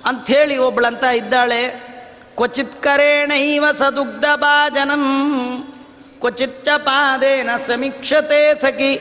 ಅಂಥೇಳಿ 0.06 0.56
ಒಬ್ಬಳಂತ 0.58 1.04
ಇದ್ದಾಳೆ. 1.04 1.62
ಕ್ವಚಿತ್ 2.36 2.76
ಕರೇಣೈವ 2.82 3.64
ಸದುಗ್ಧ 3.78 4.24
ಭಾಜನಂ 4.36 5.04
ಕ್ವಚಿಚ್ಚ 6.20 6.68
ಪಾದೇನ 6.76 7.50
ಸಮೀಕ್ಷತೆ 7.66 8.40
ಸಖಿ, 8.60 8.92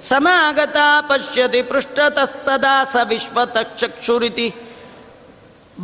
ಸಮಾಗತ 0.00 0.76
ಪಶ್ಯತಿ 1.00 1.62
ಪೃಷ್ಠತಸ್ತದಾ 1.62 2.84
ಸ 2.84 2.96
ವಿಶ್ವತಕ್ಷಕ್ಷುರಿತಿ 3.04 4.48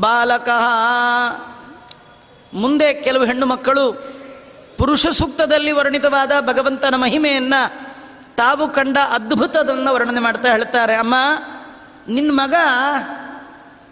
ಬಾಲಕ, 0.00 0.48
ಮುಂದೆ 2.52 2.88
ಕೆಲವು 2.94 3.24
ಹೆಣ್ಣು 3.24 3.46
ಮಕ್ಕಳು 3.46 3.86
ಪುರುಷ 4.82 5.06
ಸೂಕ್ತದಲ್ಲಿ 5.06 5.72
ವರ್ಣಿತವಾದ 5.72 6.32
ಭಗವಂತನ 6.40 6.94
ಮಹಿಮೆಯನ್ನು 6.94 7.86
ತಾವು 8.36 8.68
ಕಂಡ 8.68 8.98
ಅದ್ಭುತದನ್ನು 8.98 9.94
ವರ್ಣನೆ 9.94 10.20
ಮಾಡ್ತಾ 10.20 10.48
ಹೇಳ್ತಾರೆ. 10.48 10.94
ಅಮ್ಮ 10.94 11.14
ನಿನ್ನ 12.08 12.30
ಮಗ 12.34 12.54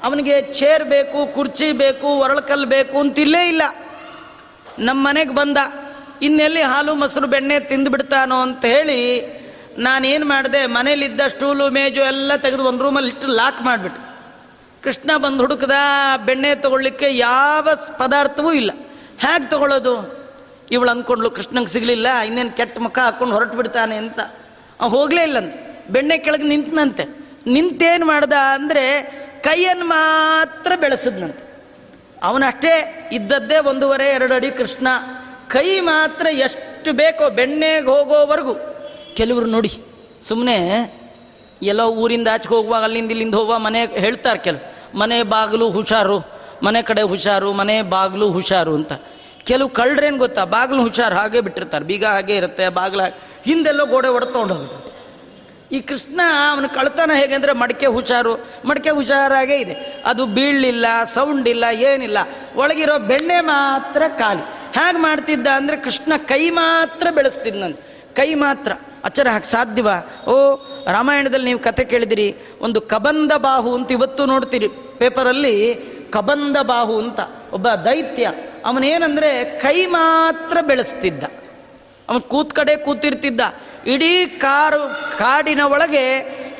ಅವನಿಗೆ 0.03 0.43
ಚೇರ್ 0.43 0.85
ಬೇಕು, 0.85 1.35
ಕುರ್ಚಿ 1.35 1.73
ಬೇಕು 1.73 2.07
ಒರಳಕಲ್ 2.07 2.67
ಬೇಕು 2.67 2.99
ಅಂತಿಲ್ಲೇ 2.99 3.49
ಇಲ್ಲ. 3.49 3.63
ನಮ್ಮ 4.79 5.09
ಮನೆಗೆ 5.09 5.35
ಬಂದ. 5.35 5.59
ಇನ್ನೆಲ್ಲಿ 6.23 6.63
ಹಾಲು, 6.63 6.95
ಮೊಸರು, 6.95 7.27
ಬೆಣ್ಣೆ 7.27 7.61
ತಿಂದು 7.61 7.91
ಬಿಡ್ತಾನೋ 7.91 8.41
ಅಂತ 8.41 8.65
ಹೇಳಿ 8.65 9.01
ನಾನೇನು 9.79 10.27
ಮಾಡಿದೆ, 10.27 10.67
ಮನೇಲಿದ್ದ 10.67 11.21
ಸ್ಟೂಲು, 11.29 11.69
ಮೇಜು 11.69 12.01
ಎಲ್ಲ 12.01 12.37
ತೆಗೆದು 12.37 12.65
ಒಂದು 12.65 12.85
ರೂಮಲ್ಲಿ 12.85 13.11
ಇಟ್ಟು 13.11 13.27
ಲಾಕ್ 13.27 13.63
ಮಾಡಿಬಿಟ್ಟು 13.63 14.17
ಕೃಷ್ಣ 14.83 15.17
ಬಂದು 15.17 15.39
ಹುಡುಕದ, 15.39 15.73
ಬೆಣ್ಣೆ 16.25 16.55
ತಗೊಳ್ಳಿಕ್ಕೆ 16.55 17.17
ಯಾವ 17.17 17.69
ಪದಾರ್ಥವೂ 17.99 18.53
ಇಲ್ಲ. 18.53 18.71
ಹೇಗೆ 19.19 19.49
ತಗೊಳ್ಳೋದು? 19.49 20.20
ಇವಳು 20.75 20.91
ಅಂದ್ಕೊಂಡ್ಲು 20.95 21.29
ಕೃಷ್ಣಂಗೆ 21.37 21.71
ಸಿಗಲಿಲ್ಲ, 21.75 22.09
ಇನ್ನೇನು 22.29 22.53
ಕೆಟ್ಟ 22.59 22.79
ಮುಖ 22.87 22.99
ಹಾಕೊಂಡು 23.07 23.35
ಹೊರಟು 23.37 23.57
ಬಿಡ್ತಾನೆ 23.61 23.97
ಅಂತ 24.03 24.21
ಹೋಗಲೇ 24.95 25.23
ಇಲ್ಲಂತ 25.29 25.55
ಬೆಣ್ಣೆ 25.95 26.17
ಕೆಳಗೆ 26.27 26.47
ನಿಂತನಂತೆ. 26.53 27.05
ನಿಂತೇನು 27.55 28.05
ಮಾಡ್ದ 28.11 28.35
ಅಂದರೆ 28.57 28.85
ಕೈಯನ್ನು 29.47 29.87
ಮಾತ್ರ 29.95 30.73
ಬೆಳೆಸಿದ್ನಂತೆ. 30.85 31.43
ಅವನಷ್ಟೇ 32.29 32.73
ಇದ್ದದ್ದೇ 33.19 33.59
ಒಂದೂವರೆ, 33.71 34.07
ಎರಡು 34.17 34.35
ಅಡಿ 34.39 34.51
ಕೃಷ್ಣ. 34.61 34.89
ಕೈ 35.55 35.69
ಮಾತ್ರ 35.91 36.27
ಎಷ್ಟು 36.47 36.91
ಬೇಕೋ 37.01 37.25
ಬೆಣ್ಣೆಗೆ 37.39 37.89
ಹೋಗೋವರೆಗೂ 37.93 38.55
ಕೆಲವರು 39.19 39.47
ನೋಡಿ 39.55 39.71
ಸುಮ್ಮನೆ 40.29 40.57
ಎಲ್ಲೋ 41.71 41.87
ಊರಿಂದ 42.03 42.29
ಆಚೆಗೆ 42.35 42.55
ಹೋಗುವಾಗ 42.55 42.85
ಅಲ್ಲಿಂದ 42.89 43.11
ಇಲ್ಲಿಂದ 43.15 43.37
ಹೋಗುವ 43.41 43.57
ಮನೆ 43.65 43.81
ಹೇಳ್ತಾರೆ 44.05 44.41
ಕೆಲವು. 44.47 44.63
ಮನೆ 44.99 45.17
ಬಾಗಿಲು 45.33 45.67
ಹುಷಾರು, 45.77 46.19
ಮನೆ 46.67 46.81
ಕಡೆ 46.89 47.03
ಹುಷಾರು, 47.13 47.49
ಮನೆ 47.61 47.77
ಬಾಗಿಲು 47.95 48.27
ಹುಷಾರು 48.37 48.73
ಅಂತ. 48.79 48.93
ಕೆಲವು 49.47 49.69
ಕಳ್ಳರೇನು 49.69 50.19
ಗೊತ್ತಾ? 50.19 50.45
ಬಾಗಿಲು 50.45 50.83
ಹುಷಾರು 50.83 51.17
ಹಾಗೆ 51.17 51.41
ಬಿಟ್ಟಿರ್ತಾರೆ. 51.41 51.85
ಬೀಗ 51.85 52.05
ಹಾಗೆ 52.05 52.37
ಇರುತ್ತೆ, 52.37 52.69
ಬಾಗಿಲ 52.69 53.01
ಹಿಂದೆಲ್ಲೋ 53.45 53.87
ಗೋಡೆ 53.87 54.09
ಹೋಗ್ಬಿಟ್ಟು. 54.09 54.91
ಈ 55.73 55.81
ಕೃಷ್ಣ 55.81 56.21
ಅವನ 56.53 56.67
ಕಳ್ತನ 56.67 57.11
ಹೇಗೆ 57.15 57.35
ಅಂದರೆ 57.35 57.53
ಮಡಿಕೆ 57.53 57.87
ಹುಷಾರು, 57.87 58.47
ಮಡಿಕೆ 58.65 58.91
ಹುಷಾರಾಗೇ 58.91 59.57
ಇದೆ. 59.57 60.03
ಅದು 60.07 60.27
ಬೀಳಲಿಲ್ಲ 60.27 60.87
ಸೌಂಡ್ 61.15 61.49
ಇಲ್ಲ, 61.49 61.65
ಏನಿಲ್ಲ. 61.73 62.19
ಒಳಗಿರೋ 62.57 62.99
ಬೆಣ್ಣೆ 62.99 63.41
ಮಾತ್ರ 63.41 64.03
ಖಾಲಿ. 64.19 64.43
ಹೇಗೆ 64.75 64.99
ಮಾಡ್ತಿದ್ದ 64.99 65.47
ಅಂದರೆ 65.47 65.77
ಕೃಷ್ಣ 65.77 66.13
ಕೈ 66.17 66.51
ಮಾತ್ರ 66.51 67.07
ಬೆಳೆಸ್ತಿದ್ನಂತೆ. 67.11 68.07
ಕೈ 68.15 68.35
ಮಾತ್ರ. 68.35 68.73
ಅಚ್ಚರ 69.05 69.29
ಹಾಕಿ 69.29 69.51
ಸಾಧ್ಯವಾ? 69.51 70.27
ಓ, 70.27 70.65
ರಾಮಾಯಣದಲ್ಲಿ 70.93 71.45
ನೀವು 71.45 71.59
ಕತೆ 71.59 71.85
ಕೇಳಿದಿರಿ. 71.85 72.37
ಒಂದು 72.61 72.81
ಕಬಂದ 72.81 73.33
ಬಾಹು 73.33 73.75
ಅಂತ 73.75 73.93
ಇವತ್ತು 73.93 74.27
ನೋಡ್ತೀರಿ. 74.27 74.69
ಪೇಪರಲ್ಲಿ 74.99 75.75
ಕಬಂದ 76.13 76.57
ಬಾಹು 76.63 76.99
ಅಂತ 76.99 77.21
ಒಬ್ಬ 77.53 77.69
ದೈತ್ಯ 77.85 78.33
ಅವನೇನಂದರೆ 78.65 79.31
ಕೈ 79.59 79.87
ಮಾತ್ರ 79.87 80.57
ಬೆಳೆಸ್ತಿದ್ದ. 80.61 81.25
ಅವನು 82.09 82.21
ಕೂತ್ 82.21 82.55
ಕಡೆ 82.55 82.77
ಕೂತಿರ್ತಿದ್ದ. 82.77 83.41
ಇಡೀ 83.87 84.27
ಕಾರು, 84.27 84.83
ಕಾಡಿನ 85.19 85.61
ಒಳಗೆ 85.61 86.05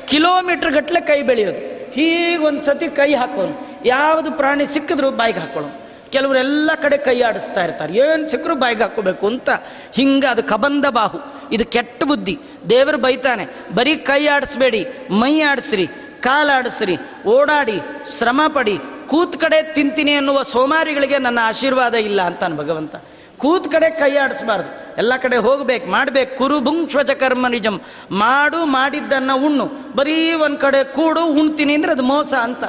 ಕಿಲೋಮೀಟರ್ 0.07 0.73
ಗಟ್ಟಲೆ 0.73 1.01
ಕೈ 1.01 1.21
ಬೆಳೆಯೋದು. 1.21 1.59
ಹೀಗೆ 1.91 2.37
ಒಂದು 2.37 2.61
ಸತಿ 2.61 2.87
ಕೈ 2.87 3.13
ಹಾಕೋನು. 3.13 3.55
ಯಾವುದು 3.85 4.31
ಪ್ರಾಣಿ 4.31 4.65
ಸಿಕ್ಕಿದ್ರು 4.65 5.11
ಬಾಯಿಗೆ 5.11 5.39
ಹಾಕೊಳ್ಳೋನು 5.39 5.77
ಕೆಲವರೆಲ್ಲ 6.11 6.71
ಕಡೆ 6.81 6.97
ಕೈ 6.97 7.21
ಆಡಿಸ್ತಾ 7.21 7.63
ಇರ್ತಾರೆ. 7.63 7.93
ಏನು 7.93 8.23
ಸಿಕ್ಕರು 8.31 8.55
ಬಾಯಿಗೆ 8.55 8.81
ಹಾಕೋಬೇಕು 8.81 9.27
ಅಂತ 9.27 9.49
ಹಿಂಗೆ 9.93 10.27
ಅದು 10.27 10.43
ಕಬಂದ 10.43 10.85
ಬಾಹು. 10.89 11.19
ಇದು 11.51 11.65
ಕೆಟ್ಟ 11.65 12.03
ಬುದ್ಧಿ. 12.03 12.35
ದೇವರು 12.69 12.97
ಬೈತಾನೆ, 12.97 13.45
ಬರೀ 13.75 13.95
ಕೈ 13.95 14.27
ಆಡಿಸ್ಬೇಡಿ, 14.27 14.81
ಮೈ 15.11 15.33
ಆಡಿಸ್ರಿ 15.41 15.85
ಕಾಲಾಡಿಸ್ರಿ, 16.23 16.95
ಓಡಾಡಿ 17.35 17.77
ಶ್ರಮ 18.17 18.41
ಪಡಿ 18.55 18.75
ಕೂತ್ 19.11 19.37
ಕಡೆ 19.43 19.73
ತಿಂತೀನಿ 19.75 20.13
ಅನ್ನುವ 20.13 20.41
ಸೋಮಾರಿಗಳಿಗೆ 20.41 21.17
ನನ್ನ 21.17 21.39
ಆಶೀರ್ವಾದ 21.43 21.95
ಇಲ್ಲ 22.09 22.21
ಅಂತಾನೆ 22.21 22.55
ಭಗವಂತ. 22.57 22.95
ಕೂತ್ 23.37 23.67
ಕಡೆ 23.71 23.89
ಕೈ 23.99 24.11
ಆಡಿಸ್ಬಾರ್ದು. 24.17 24.69
ಎಲ್ಲ 24.97 25.13
ಕಡೆ 25.17 25.37
ಹೋಗ್ಬೇಕು, 25.37 25.87
ಮಾಡ್ಬೇಕು, 25.89 26.31
ಕುರು 26.37 26.57
ಶ್ವಜ 26.91 27.11
ಕರ್ಮ 27.11 27.47
ನಿಜಂ. 27.47 27.81
ಮಾಡು, 28.11 28.65
ಮಾಡಿದ್ದನ್ನ 28.65 29.31
ಉಣ್ಣು. 29.47 29.65
ಬರೀ 29.95 30.17
ಒಂದು 30.45 30.59
ಕಡೆ 30.59 30.83
ಕೂಡು, 30.83 31.23
ಉಣ್ತೀನಿ 31.41 31.73
ಅಂದ್ರೆ 31.73 31.91
ಅದು 31.91 32.03
ಮೋಸ 32.03 32.33
ಅಂತ. 32.47 32.63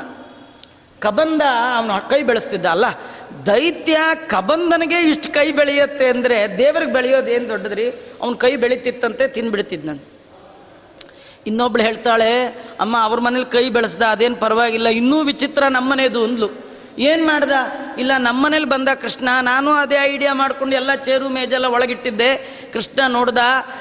ಕಬಂದ 1.00 1.42
ಅವನು 1.76 2.10
ಕೈ 2.10 2.22
ಬೆಳೆಸ್ತಿದ್ದ, 2.22 2.66
ಅಲ್ಲ, 2.66 2.86
ದೈತ್ಯ 3.46 3.98
ಕಬಂದನಿಗೆ 4.28 4.98
ಇಷ್ಟು 5.10 5.28
ಕೈ 5.32 5.46
ಬೆಳೆಯುತ್ತೆ 5.52 6.06
ಅಂದರೆ 6.08 6.58
ದೇವ್ರಿಗೆ 6.58 7.34
ಏನು 7.34 7.48
ದೊಡ್ಡದ್ರಿ? 7.48 7.86
ಅವನ 8.22 8.34
ಕೈ 8.34 8.56
ಬೆಳೀತಿತ್ತಂತೆ 8.56 9.26
ತಿಂದ್ಬಿಡ್ತಿದ್ನಂತೆ 9.28 10.11
ಇನ್ನೊಬ್ಳು 11.46 11.82
ಹೇಳ್ತಾಳೆ, 11.82 12.46
ಅಮ್ಮ, 12.80 12.96
ಅವ್ರ 13.02 13.20
ಮನೇಲಿ 13.20 13.52
ಕೈ 13.52 13.70
ಬೆಳೆಸ್ದ, 13.70 14.02
ಅದೇನು 14.02 14.36
ಪರವಾಗಿಲ್ಲ, 14.36 14.88
ಇನ್ನೂ 14.88 15.20
ವಿಚಿತ್ರ 15.20 15.62
ನಮ್ಮನೇದು 15.68 16.24
ಅಂದ್ಲು. 16.24 16.72
ಏನು 16.98 17.26
ಮಾಡ್ದ? 17.26 17.52
ಇಲ್ಲ, 17.98 18.12
ನಮ್ಮನೇಲಿ 18.18 18.64
ಬಂದ 18.64 18.88
ಕೃಷ್ಣ, 18.88 19.28
ನಾನು 19.40 19.70
ಅದೇ 19.70 19.96
ಐಡಿಯಾ 20.02 20.34
ಮಾಡ್ಕೊಂಡು 20.34 20.76
ಎಲ್ಲ 20.76 20.94
ಚೇರು 20.94 21.28
ಮೇಜೆಲ್ಲ 21.28 21.66
ಒಳಗಿಟ್ಟಿದ್ದೆ. 21.66 22.36
ಕೃಷ್ಣ 22.72 23.00
ನೋಡ್ದ, 23.08 23.38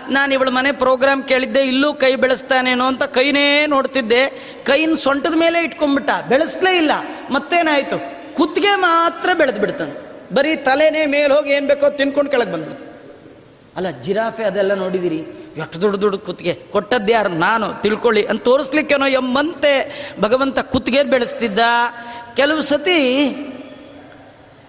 ನಾನು 0.10 0.34
ಇವಳ 0.34 0.50
ಮನೆ 0.50 0.72
ಪ್ರೋಗ್ರಾಮ್ 0.72 1.24
ಕೇಳಿದ್ದೆ, 1.24 1.62
ಇಲ್ಲೂ 1.62 1.94
ಕೈ 1.94 2.16
ಬೆಳೆಸ್ತಾನೇನೋ 2.16 2.86
ಅಂತ 2.86 3.04
ಕೈನೇ 3.04 3.66
ನೋಡ್ತಿದ್ದೆ. 3.68 4.30
ಕೈನ 4.66 4.94
ಸೊಂಟದ 4.94 5.36
ಮೇಲೆ 5.36 5.60
ಇಟ್ಕೊಂಡ್ಬಿಟ್ಟ, 5.64 6.10
ಬೆಳೆಸ್ಲೇ 6.30 6.78
ಇಲ್ಲ. 6.78 6.92
ಮತ್ತೇನಾಯಿತು? 7.32 8.22
ಕುತ್ತಿಗೆ 8.36 8.76
ಮಾತ್ರ 8.76 9.30
ಬೆಳೆದು 9.34 9.60
ಬಿಡ್ತಾನೆ 9.60 10.12
ಬರೀ 10.36 10.56
ತಲೆನೇ 10.56 11.06
ಮೇಲೆ 11.06 11.34
ಹೋಗಿ 11.34 11.52
ಏನು 11.52 11.68
ಬೇಕೋ 11.68 11.90
ತಿನ್ಕೊಂಡು 11.90 12.32
ಕೆಳಗೆ 12.32 12.52
ಬಂದ್ಬಿಡ್ತು. 12.52 12.86
ಅಲ್ಲ, 13.76 13.90
ಜಿರಾಫೆ 13.90 14.44
ಅದೆಲ್ಲ 14.44 14.74
ನೋಡಿದಿರಿ? 14.74 15.41
ಎಷ್ಟು 15.58 15.82
ದೊಡ್ಡ 15.82 15.96
ದೊಡ್ಡ 16.00 16.20
ಕುತ್ತಿಗೆ. 16.20 16.54
ಕೊಟ್ಟದ್ದು 16.72 17.12
ಯಾರು? 17.12 17.30
ನಾನು. 17.30 17.82
ತಿಳ್ಕೊಳ್ಳಿ. 17.82 18.26
ಅಂತ 18.26 18.44
ತೋರಿಸ್ಲಿಕ್ಕೇನೋ 18.44 19.06
ಎಂಬಂತೆ 19.06 19.96
ಭಗವಂತ 20.20 20.60
ಕುತ್ತಿಗೆ 20.60 21.04
ಬೆಳೆಸ್ತಿದ್ದ. 21.04 21.60
ಕೆಲವು 22.36 22.62
ಸತಿ 22.62 23.30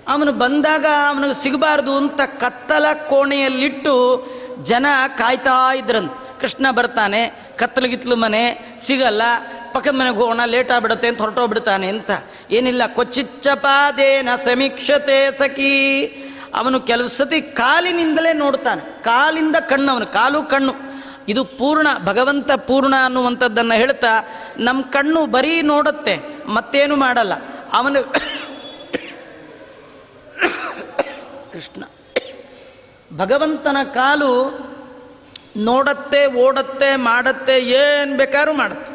ಅವನು 0.09 0.33
ಬಂದಾಗ 0.33 0.87
ಅವನಿಗೆ 1.09 1.42
ಸಿಗಬಾರ್ದು 1.42 1.92
ಅಂತ 1.92 2.21
ಕತ್ತಲ 2.21 2.87
ಕೋಣೆಯಲ್ಲಿಟ್ಟು 3.09 4.27
ಜನ 4.62 4.87
ಕಾಯ್ತಾ 5.18 5.75
ಇದ್ರಂತ. 5.75 6.13
ಕೃಷ್ಣ 6.40 6.67
ಬರ್ತಾನೆ, 6.71 7.52
ಕತ್ತಲಗಿತ್ಲು 7.57 8.17
ಮನೆ, 8.17 8.77
ಸಿಗಲ್ಲ. 8.81 9.23
ಪಕ್ಕದ 9.73 9.94
ಮನೆಗೆ 9.94 10.17
ಹೋಗೋಣ 10.17 10.40
ಲೇಟ್ 10.44 10.73
ಆಗ್ಬಿಡುತ್ತೆ 10.73 11.09
ಅಂತ 11.09 11.21
ಹೊರಟೋಗ್ಬಿಡ್ತಾನೆ 11.21 11.88
ಅಂತ. 11.88 12.11
ಏನಿಲ್ಲ 12.50 12.83
ಕೊಚ್ಚಿಚ್ಚಪಾದೇನ 12.94 14.29
ಸಮೀಕ್ಷತೆ 14.44 15.38
ಸಖಿ. 15.38 16.07
ಅವನು 16.55 16.81
ಕೆಲವು 16.81 17.09
ಸತಿ 17.09 17.40
ಕಾಲಿನಿಂದಲೇ 17.42 18.33
ನೋಡ್ತಾನೆ 18.33 18.83
ಕಾಲಿಂದ 19.03 19.57
ಕಣ್ಣು 19.69 19.92
ಅವನು 19.92 20.07
ಕಾಲು 20.07 20.42
ಕಣ್ಣು. 20.42 20.75
ಇದು 21.29 21.44
ಪೂರ್ಣ, 21.44 21.88
ಭಗವಂತ 22.05 22.50
ಪೂರ್ಣ 22.53 22.94
ಅನ್ನುವಂಥದ್ದನ್ನು 23.05 23.75
ಹೇಳ್ತಾ 23.75 24.13
ನಮ್ಮ 24.59 24.83
ಕಣ್ಣು 24.83 25.21
ಬರೀ 25.27 25.63
ನೋಡುತ್ತೆ, 25.63 26.15
ಮತ್ತೇನು 26.46 26.96
ಮಾಡಲ್ಲ. 26.96 27.35
ಅವನು 27.73 28.00
ಕೃಷ್ಣ. 31.53 31.83
ಭಗವಂತನ 33.17 33.77
ಕಾಲು 33.94 34.31
ನೋಡತ್ತೆ, 35.57 36.21
ಓಡತ್ತೆ, 36.27 36.96
ಮಾಡತ್ತೆ, 36.96 37.57
ಏನು 37.61 38.17
ಬೇಕಾದ್ರೂ 38.17 38.53
ಮಾಡುತ್ತೆ. 38.53 38.92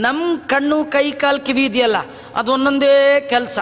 ನಮ್ಮ 0.00 0.40
ಕಣ್ಣು 0.46 0.84
ಕೈ 0.84 1.06
ಕಾಲು 1.12 1.40
ಕಿವಿ 1.40 1.64
ಇದೆಯಲ್ಲ, 1.64 1.96
ಅದು 2.36 2.52
ಒಂದೊಂದೇ 2.52 3.20
ಕೆಲಸ. 3.20 3.58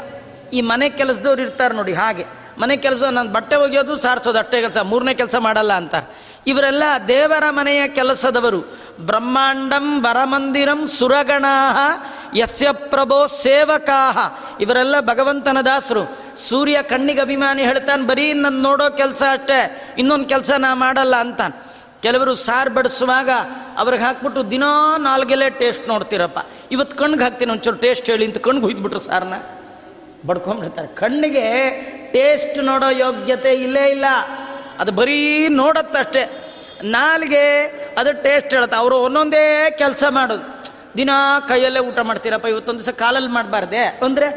ಈ 0.52 0.60
ಮನೆ 0.60 0.88
ಕೆಲಸದವ್ರು 0.88 1.42
ಇರ್ತಾರೆ 1.42 1.74
ನೋಡಿ, 1.74 1.92
ಹಾಗೆ. 1.92 2.43
ಮನೆ 2.58 2.76
ಕೆಲಸ, 2.76 3.02
ನಾನು 3.02 3.28
ಬಟ್ಟೆ 3.28 3.56
ಒಗೆಯೋದು 3.56 4.02
ಸಾರಿಸೋದು 4.02 4.38
ಅಟ್ಟೆ 4.38 4.60
ಕೆಲಸ, 4.60 4.76
ಮೂರನೇ 4.76 5.14
ಕೆಲಸ 5.14 5.34
ಮಾಡಲ್ಲ 5.34 5.72
ಅಂತ. 5.72 5.94
ಇವರೆಲ್ಲ 6.46 6.82
ದೇವರ 7.08 7.50
ಮನೆಯ 7.50 7.88
ಕೆಲಸದವರು. 7.88 8.84
ಬ್ರಹ್ಮಾಂಡಂ 9.00 10.04
ವರಮಂದಿರಂ 10.04 10.86
ಸುರಗಣಾ 10.86 11.54
ಯಸ್ಯ 12.36 12.72
ಪ್ರಭೋ 12.72 13.26
ಸೇವಕಾಹ. 13.26 14.18
ಇವರೆಲ್ಲ 14.60 15.00
ಭಗವಂತನ 15.00 15.58
ದಾಸರು. 15.60 16.18
ಸೂರ್ಯ 16.36 16.82
ಕಣ್ಣಿಗೆ 16.82 17.20
ಅಭಿಮಾನಿ 17.20 17.62
ಹೇಳ್ತಾನೆ, 17.62 18.02
ಬರೀ 18.02 18.32
ನನ್ನ 18.32 18.62
ನೋಡೋ 18.62 18.90
ಕೆಲಸ 18.90 19.22
ಅಷ್ಟೇ, 19.30 19.94
ಇನ್ನೊಂದು 19.98 20.24
ಕೆಲಸ 20.24 20.50
ನಾ 20.50 20.74
ಮಾಡಲ್ಲ 20.74 21.16
ಅಂತ 21.16 21.40
ಕೆಲವರು 22.02 22.34
ಸಾರು 22.34 22.70
ಬಡಿಸುವಾಗ 22.70 23.30
ಅವ್ರಿಗೆ 23.78 24.04
ಹಾಕ್ಬಿಟ್ಟು 24.04 24.50
ದಿನಾ 24.50 24.96
ನಾಲ್ಗೆಲೆ 24.96 25.50
ಟೇಸ್ಟ್ 25.50 25.88
ನೋಡ್ತೀರಪ್ಪ. 25.88 26.38
ಇವತ್ತು 26.72 26.96
ಕಣ್ಗೆ 26.96 27.24
ಹಾಕ್ತೀನಿ 27.24 27.52
ಒಂಚೂರು 27.52 27.76
ಟೇಸ್ಟ್ 27.76 28.10
ಹೇಳಿ 28.10 28.26
ಅಂತ 28.26 28.38
ಕಣ್ಗೆ 28.38 28.60
ಹುಯ್ದ್ಬಿಟ್ರು 28.60 29.00
ಸಾರನ್ನ 29.00 29.34
ಬಡ್ಕೊಂಡ್ಬಿಡ್ತಾರೆ. 30.26 30.88
ಕಣ್ಣಿಗೆ 30.88 31.46
ಟೇಸ್ಟ್ 32.14 32.58
ನೋಡೋ 32.64 32.88
ಯೋಗ್ಯತೆ 32.88 33.52
ಇಲ್ಲೇ 33.54 33.84
ಇಲ್ಲ. 33.88 34.04
ಅದು 34.78 34.92
ಬರೀ 34.92 35.48
ನೋಡತ್ತಷ್ಟೇ. 35.48 36.22
ನಾಲ್ಗೆ 36.84 37.44
ಅದು 37.98 38.22
ಟೇಸ್ಟ್ 38.22 38.50
ಹೇಳುತ್ತೆ. 38.54 38.76
ಅವರು 38.76 38.96
ಒಂದೊಂದೇ 38.96 39.70
ಕೆಲಸ 39.70 40.04
ಮಾಡೋದು. 40.10 40.64
ದಿನ 40.96 41.10
ಕೈಯಲ್ಲೇ 41.48 41.80
ಊಟ 41.80 41.98
ಮಾಡ್ತೀರಪ್ಪ, 41.98 42.46
ಇವತ್ತೊಂದು 42.46 42.80
ದಿವಸ 42.80 42.94
ಕಾಲಲ್ಲಿ 42.94 43.30
ಮಾಡಬಾರ್ದೆ. 43.30 43.78
ಅಂದರೆ 43.78 44.28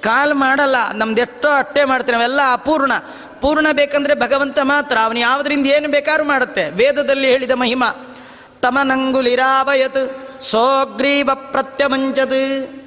ಕಾಲು 0.00 0.34
ಮಾಡಲ್ಲ, 0.34 0.76
ನಮ್ದು 0.92 1.20
ಎಷ್ಟೋ 1.20 1.48
ಅಟ್ಟೆ 1.48 1.84
ಮಾಡ್ತೀವಿ, 1.84 2.12
ನಾವೆಲ್ಲ 2.12 2.40
ಅಪೂರ್ಣ. 2.52 2.92
ಪೂರ್ಣ 3.40 3.66
ಬೇಕಂದ್ರೆ 3.72 4.14
ಭಗವಂತ 4.14 4.58
ಮಾತ್ರ, 4.62 4.98
ಅವನು 5.04 5.18
ಯಾವುದರಿಂದ 5.18 5.66
ಏನು 5.66 5.88
ಬೇಕಾದ್ರೂ 5.88 6.24
ಮಾಡುತ್ತೆ. 6.24 6.70
ವೇದದಲ್ಲಿ 6.70 7.28
ಹೇಳಿದ 7.30 7.50
ಮಹಿಮಾ, 7.50 7.90
ತಮನಂಗುಲಿರಾವಯತ್, 8.62 10.02
ಸೋಗ್ರೀವ 10.42 11.30
ಪ್ರತ್ಯಮಂಚತ್ 11.34 12.81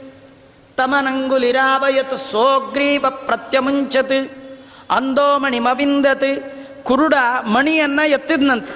ತಮನಂಗುಲಿರಾವಯತ್ 0.78 2.18
ಸೋಗ್ರೀವ 2.32 3.06
ಪ್ರತ್ಯಮುಂಚತ್ 3.10 4.18
ಅಂದೋಮಣಿ 4.92 5.60
ಮವಿಂದತ್ 5.60 6.30
ಕುರುಡ 6.84 7.16
ಮಣಿಯನ್ನ 7.44 8.00
ಎತ್ತಿದ್ನಂತೆ. 8.08 8.74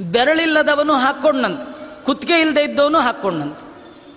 ಬೆರಳಿಲ್ಲದವನು 0.00 0.92
ಹಾಕ್ಕೊಂಡಂತೆ 0.92 1.64
ಕುತ್ತಿಗೆ 2.04 2.40
ಇಲ್ಲದೆ 2.40 2.62
ಇದ್ದವನು 2.62 2.98
ಹಾಕ್ಕೊಂಡಂತೆ 2.98 3.66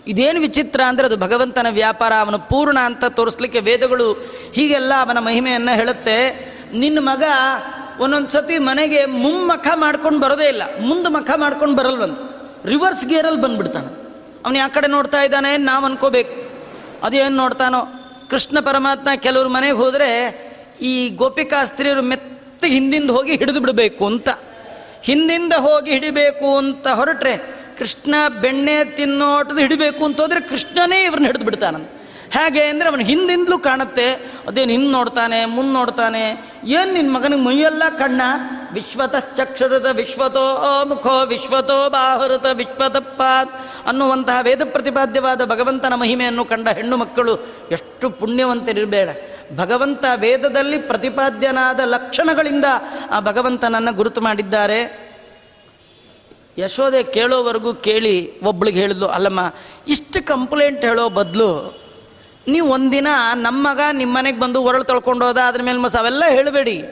ಇದೇನು 0.07 0.39
ವಿಚಿತ್ರ 0.39 0.81
ಅಂದರೆ 0.87 1.05
ಅದು 1.05 1.17
ಭಗವಂತನ 1.17 1.67
ವ್ಯಾಪಾರ, 1.71 2.13
ಅವನು 2.13 2.39
ಪೂರ್ಣ 2.39 2.79
ಅಂತ 2.79 3.05
ತೋರಿಸ್ಲಿಕ್ಕೆ 3.05 3.59
ವೇದಗಳು 3.59 4.13
ಹೀಗೆಲ್ಲ 4.53 4.93
ಅವನ 4.99 5.19
ಮಹಿಮೆಯನ್ನು 5.19 5.75
ಹೇಳುತ್ತೆ. 5.75 6.17
ನಿನ್ನ 6.73 6.99
ಮಗ 6.99 7.23
ಒಂದೊಂದು 7.99 8.27
ಸತಿ 8.27 8.57
ಮನೆಗೆ 8.57 9.05
ಮುಮ್ಮಖ 9.05 9.67
ಮಾಡ್ಕೊಂಡು 9.75 10.19
ಬರೋದೇ 10.19 10.47
ಇಲ್ಲ, 10.47 10.63
ಮುಂದೆ 10.79 11.09
ಮಖ 11.09 11.29
ಮಾಡ್ಕೊಂಡು 11.35 11.75
ಬರಲ್ವಂತ. 11.75 12.19
ರಿವರ್ಸ್ 12.65 13.05
ಗೇರಲ್ಲಿ 13.05 13.41
ಬಂದ್ಬಿಡ್ತಾನೆ. 13.41 14.02
ಅವನು 14.45 14.57
ಯಾವ 14.57 14.69
ಕಡೆ 14.73 14.87
ನೋಡ್ತಾ 14.87 15.23
ಇದ್ದಾನೆ, 15.23 15.57
ನಾವು 15.57 15.85
ಅನ್ಕೋಬೇಕು. 15.85 16.49
ಅದೇನು 17.03 17.35
ನೋಡ್ತಾನೋ. 17.35 17.85
ಕೃಷ್ಣ 18.29 18.59
ಪರಮಾತ್ಮ 18.59 19.07
ಕೆಲವ್ರ 19.15 19.47
ಮನೆಗೆ 19.47 19.73
ಹೋದರೆ 19.73 20.09
ಈ 20.81 21.09
ಗೋಪಿಕಾ 21.09 21.65
ಸ್ತ್ರೀಯರು 21.65 22.01
ಮೆತ್ತ 22.01 22.65
ಹಿಂದಿಂದ 22.65 23.11
ಹೋಗಿ 23.11 23.35
ಹಿಡಿದು 23.35 23.59
ಬಿಡಬೇಕು 23.59 24.05
ಅಂತ. 24.05 24.29
ಹಿಂದಿಂದ 25.03 25.53
ಹೋಗಿ 25.53 25.91
ಹಿಡಿಬೇಕು 25.91 26.57
ಅಂತ 26.57 26.87
ಹೊರಟ್ರೆ 26.87 27.37
ಕೃಷ್ಣ 27.79 28.15
ಬೆಣ್ಣೆ 28.41 28.83
ತಿನ್ನೋಟದ 28.83 29.57
ಹಿಡಿಬೇಕು 29.57 30.05
ಅಂತ 30.05 30.21
ಹೋದ್ರೆ 30.21 30.41
ಕೃಷ್ಣನೇ 30.41 31.03
ಇವ್ರನ್ನ 31.03 31.25
ಹಿಡಿದು 31.25 31.45
ಬಿಡ್ತಾನಂತ. 31.45 31.89
ಹೇಗೆ 32.33 32.61
ಅಂದರೆ 32.63 32.87
ಅವನು 32.89 33.03
ಹಿಂದಿಂದಲೂ 33.03 33.57
ಕಾಣುತ್ತೆ. 33.59 34.07
ಅದೇ 34.47 34.61
ಹಿಂದೆ 34.65 34.91
ನೋಡ್ತಾನೆ, 34.91 35.45
ಮುಂದೆ 35.45 35.73
ನೋಡ್ತಾನೆ. 35.73 36.23
ಏನು 36.65 36.93
ನಿನ್ನ 36.93 37.11
ಮಗನಿಗೆ 37.15 37.41
ಮೈಯೆಲ್ಲ 37.41 37.83
ಕಣ್ಣ? 37.97 38.21
ವಿಶ್ವತಶ್ಚಕ್ಷರದ 38.73 39.87
ವಿಶ್ವತೋ 39.91 40.45
ಮುಖೋ 40.85 41.25
ವಿಶ್ವತೋ 41.25 41.77
ಬಾಹುರತ 41.89 42.45
ವಿಶ್ವತಪ್ಪಾತ್ 42.53 43.51
ಅನ್ನುವಂತಹ 43.87 44.37
ವೇದ 44.41 44.61
ಪ್ರತಿಪಾದ್ಯವಾದ 44.71 45.45
ಭಗವಂತನ 45.45 45.93
ಮಹಿಮೆಯನ್ನು 45.95 46.45
ಕಂಡ 46.45 46.67
ಹೆಣ್ಣು 46.69 46.97
ಮಕ್ಕಳು 46.97 47.35
ಎಷ್ಟು 47.71 48.09
ಪುಣ್ಯವಂತರಿರಬೇಡ. 48.09 49.09
ಭಗವಂತ 49.57 50.05
ವೇದದಲ್ಲಿ 50.15 50.77
ಪ್ರತಿಪಾದ್ಯನಾದ 50.79 51.79
ಲಕ್ಷಣಗಳಿಂದ 51.85 52.67
ಆ 53.11 53.19
ಭಗವಂತನನ್ನು 53.19 53.93
ಗುರುತು 53.93 54.21
ಮಾಡಿದ್ದಾರೆ. 54.21 54.79
ಯಶೋದೆ 56.57 57.03
ಕೇಳೋವರೆಗೂ 57.03 57.73
ಕೇಳಿ 57.73 58.15
ಒಬ್ಳಿಗೆ 58.41 58.79
ಹೇಳಿದ್ಲು, 58.79 59.07
ಅಲ್ಲಮ್ಮ, 59.07 59.41
ಇಷ್ಟು 59.87 60.19
ಕಂಪ್ಲೇಂಟ್ 60.25 60.83
ಹೇಳೋ 60.85 61.09
ಬದಲು 61.09 61.82
ನೀವು 62.47 62.69
ಒಂದಿನ 62.69 63.07
ನಮ್ಮ 63.35 63.69
ಮಗ 63.69 63.79
ನಿಮ್ಮ 63.91 64.17
ಮನೆಗೆ 64.17 64.39
ಬಂದು 64.39 64.63
ಒರಳು 64.63 64.83
ತಳ್ಕೊಂಡು 64.83 65.25
ಹೋದ, 65.25 65.37
ಅದ್ರ 65.37 65.61
ಮೇಲೆ 65.61 65.77
ಮಸ 65.77 65.95
ಅವೆಲ್ಲ 65.95 66.23
ಹೇಳಬೇಡಿ. 66.29 66.83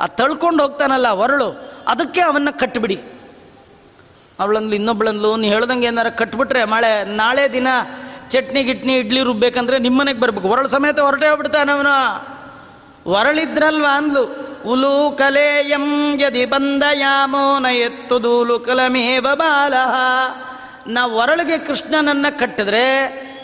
ಆ 0.00 0.06
ತಳ್ಕೊಂಡು 0.06 0.62
ಹೋಗ್ತಾನಲ್ಲ 0.62 1.06
ಒರಳು, 1.06 1.70
ಅದಕ್ಕೆ 1.88 2.20
ಅವನ್ನ 2.20 2.48
ಕಟ್ಟಿಬಿಡಿ 2.50 3.00
ಅವಳಂದ್ಲು, 4.40 4.74
ಇನ್ನೊಬ್ಳಂದ್ಲು, 4.74 5.36
ನೀ 5.36 5.48
ಹೇಳ್ದಂಗೆ 5.48 5.86
ಏನಾರ 5.86 6.08
ಕಟ್ಬಿಟ್ರೆ 6.08 6.64
ಮಳೆ, 6.64 7.04
ನಾಳೆ 7.04 7.52
ದಿನ 7.52 7.68
ಚಟ್ನಿ 8.28 8.62
ಗಿಟ್ನಿ 8.62 8.94
ಇಡ್ಲಿ 8.94 9.22
ರುಬ್ಬೇಕಂದ್ರೆ 9.22 9.78
ನಿಮ್ಮನೆಗೆ 9.78 10.20
ಬರ್ಬೇಕು. 10.20 10.48
ಒರಳು 10.48 10.68
ಸಮೇತ 10.68 11.00
ಹೊರಟೇ 11.00 11.28
ಹೋಗ್ಬಿಡ್ತಾನೆ 11.28 11.72
ಅವನು. 11.72 11.94
ಹೊರಳಿದ್ರಲ್ವಾ 13.04 13.96
ಅಂದ್ಲು. 13.96 14.50
ಉಲು 14.66 15.16
ಕಲೆಯಂ 15.18 16.14
ಯದಿ 16.20 16.44
ಬಂದಯಾಮೋ 16.44 17.58
ನ 17.58 17.66
ಎತ್ತುದೂಲು 17.66 18.60
ಕಲಮೇವ 18.60 19.26
ಬಾಲ 19.34 19.74
ನಾ 20.86 21.06
ಒರಳಿಗೆ 21.06 21.58
ಕೃಷ್ಣನನ್ನ 21.58 22.26
ಕಟ್ಟಿದ್ರೆ 22.38 22.86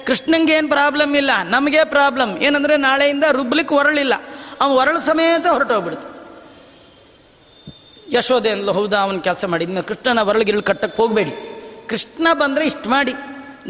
ಕೃಷ್ಣಂಗೆ 0.07 0.53
ಏನು 0.53 0.69
ಪ್ರಾಬ್ಲಮ್ 0.69 1.13
ಇಲ್ಲ, 1.17 1.31
ನಮಗೆ 1.49 1.81
ಪ್ರಾಬ್ಲಮ್. 1.95 2.33
ಏನಂದ್ರೆ 2.39 2.75
ನಾಳೆಯಿಂದ 2.87 3.27
ರುಬ್ಲಿಕ್ಕೆ 3.33 3.75
ಹೊರಳಿಲ್ಲ 3.75 4.15
ಅವನು 4.61 4.75
ಒರಳು 4.75 5.01
ಸಮೇತ 5.01 5.47
ಹೊರಟೋಗ್ಬಿಡ್ತು. 5.47 6.07
ಯಶೋದೆ 8.13 8.51
ಅಂದ್ಲು, 8.51 8.73
ಹೌದಾ, 8.73 8.99
ಅವನ 8.99 9.19
ಕೆಲಸ 9.19 9.45
ಮಾಡಿ. 9.53 9.65
ಇನ್ನು 9.65 9.83
ಕೃಷ್ಣನ 9.83 10.23
ಒರಳಿಗಿರಳು 10.29 10.63
ಕಟ್ಟಕ್ಕೆ 10.63 10.99
ಹೋಗಬೇಡಿ. 11.03 11.33
ಕೃಷ್ಣ 11.89 12.27
ಬಂದರೆ 12.33 12.65
ಇಷ್ಟು 12.67 12.89
ಮಾಡಿ. 12.89 13.15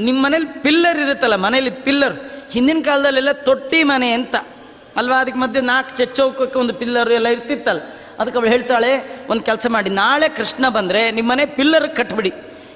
ನಿಮ್ಮ 0.06 0.18
ಮನೇಲಿ 0.24 0.48
ಪಿಲ್ಲರ್ 0.64 0.98
ಇರುತ್ತಲ್ಲ, 0.98 1.36
ಮನೇಲಿ 1.36 1.70
ಪಿಲ್ಲರ್, 1.86 2.16
ಹಿಂದಿನ 2.50 2.80
ಕಾಲದಲ್ಲೆಲ್ಲ 2.84 3.32
ತೊಟ್ಟಿ 3.48 3.80
ಮನೆ 3.82 4.08
ಅಂತ. 4.12 4.36
ಅಲ್ವಾ 4.96 5.16
ಅದಕ್ಕೆ 5.20 5.38
ಮಧ್ಯೆ 5.38 5.62
ನಾಲ್ಕು 5.62 5.92
ಚಚ್ಚೌಕಕ್ಕೆ 5.98 6.58
ಒಂದು 6.58 6.74
ಪಿಲ್ಲರ್ 6.74 7.10
ಎಲ್ಲ 7.12 7.28
ಇರ್ತಿತ್ತಲ್ಲ, 7.28 7.80
ಅದಕ್ಕೆ 8.18 8.36
ಅವಳು 8.38 8.50
ಹೇಳ್ತಾಳೆ, 8.50 8.92
ಒಂದು 9.30 9.42
ಕೆಲಸ 9.42 9.66
ಮಾಡಿ. 9.70 9.90
ನಾಳೆ 10.02 10.28
ಕೃಷ್ಣ 10.28 10.68
ಬಂದರೆ 10.68 11.02
ನಿಮ್ಮ 11.10 11.28
ಮನೆ 11.32 11.46
ಪಿಲ್ಲರ್ 11.58 11.88
ಕಟ್ಬಿಡಿ. 11.96 12.32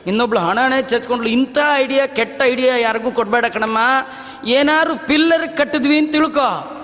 ಇನ್ನೊಬ್ಳು 0.06 0.40
ಹಣ 0.40 0.58
ಚಚ್ಕೊಂಡ್ಳು. 0.80 1.28
ಇಂಥ 1.28 1.58
ಐಡಿಯಾ 1.76 2.06
ಕೆಟ್ಟ 2.06 2.42
ಐಡಿಯಾ 2.42 2.76
ಯಾರಿಗೂ 2.76 3.10
ಕೊಡಬೇಡ 3.10 3.46
ಕಣಮ್ಮ. 3.46 3.78
ಏನಾದ್ರು 4.46 5.06
ಪಿಲ್ಲರ್ 5.06 5.56
ಕಟ್ಟಿದ್ವಿ 5.56 5.98
ಅಂತ 5.98 6.12
ತಿಳ್ಕೊ. 6.12 6.76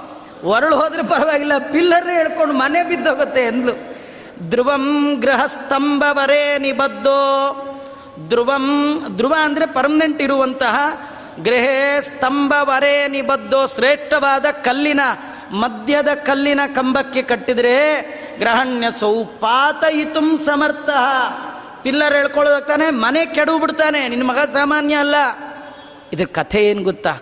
ಹೊರಳು 0.42 0.76
ಹೋದ್ರೆ 0.76 1.02
ಪರವಾಗಿಲ್ಲ 1.02 1.58
ಪಿಲ್ಲರ್ 1.58 2.10
ಹೇಳ್ಕೊಂಡು 2.10 2.54
ಮನೆ 2.54 2.82
ಬಿದ್ದೋಗುತ್ತೆ 2.82 3.40
ಎಂದ್ಲು. 3.40 3.96
ಧ್ರುವಂ 4.50 5.14
ಗೃಹಸ್ತಂಭವರೇ 5.20 6.58
ನಿಬದ್ದೋ 6.58 7.62
ಧ್ರುವಂ, 8.28 8.96
ಧ್ರುವ 9.16 9.34
ಅಂದರೆ 9.40 9.66
ಪರ್ಮನೆಂಟ್ 9.66 10.22
ಇರುವಂತಹ, 10.22 11.06
ಗೃಹೇ 11.42 11.98
ಸ್ತಂಭವರೇ 12.00 13.08
ನಿಬದ್ದೋ 13.08 13.66
ಶ್ರೇಷ್ಠವಾದ 13.66 14.46
ಕಲ್ಲಿನ, 14.46 15.00
ಮಧ್ಯದ 15.50 16.08
ಕಲ್ಲಿನ 16.08 16.60
ಕಂಬಕ್ಕೆ 16.74 17.22
ಕಟ್ಟಿದರೆ 17.22 18.00
ಗ್ರಹಣ್ಯ 18.38 18.86
ಸೌಪಾತಯಿತು 19.00 20.46
ಸಮರ್ಥ. 20.46 20.90
ಪಿಲ್ಲರ್ 21.86 22.14
ಹೇಳ್ಕೊಳ್ಳೋದಾಗ್ತಾನೆ 22.14 22.90
ಮನೆ 22.90 23.26
ಕೆಡವು 23.26 23.58
ಬಿಡ್ತಾನೆ 23.58 24.08
ನಿನ್ನ 24.08 24.24
ಮಗ 24.26 24.38
ಸಾಮಾನ್ಯ 24.52 24.94
ಅಲ್ಲ. 24.94 25.14
ಇದ್ರ 26.12 26.24
ಕಥೆ 26.24 26.60
ಏನು 26.70 26.82
ಗೊತ್ತಾ? 26.82 27.12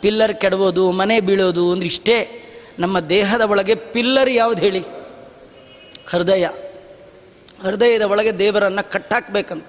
ಪಿಲ್ಲರ್ 0.00 0.34
ಕೆಡಬೋದು 0.34 0.90
ಮನೆ 0.90 1.20
ಬೀಳೋದು 1.20 1.72
ಅಂದ್ರೆ 1.72 1.86
ಇಷ್ಟೇ. 1.86 2.16
ನಮ್ಮ 2.78 3.00
ದೇಹದ 3.00 3.40
ಒಳಗೆ 3.40 3.74
ಪಿಲ್ಲರ್ 3.74 4.30
ಯಾವುದು 4.30 4.62
ಹೇಳಿ? 4.62 4.82
ಹೃದಯ. 6.08 6.46
ಹೃದಯದ 7.62 8.02
ಒಳಗೆ 8.02 8.38
ದೇವರನ್ನು 8.38 8.90
ಕಟ್ಟಾಕ್ಬೇಕಂತ. 8.90 9.66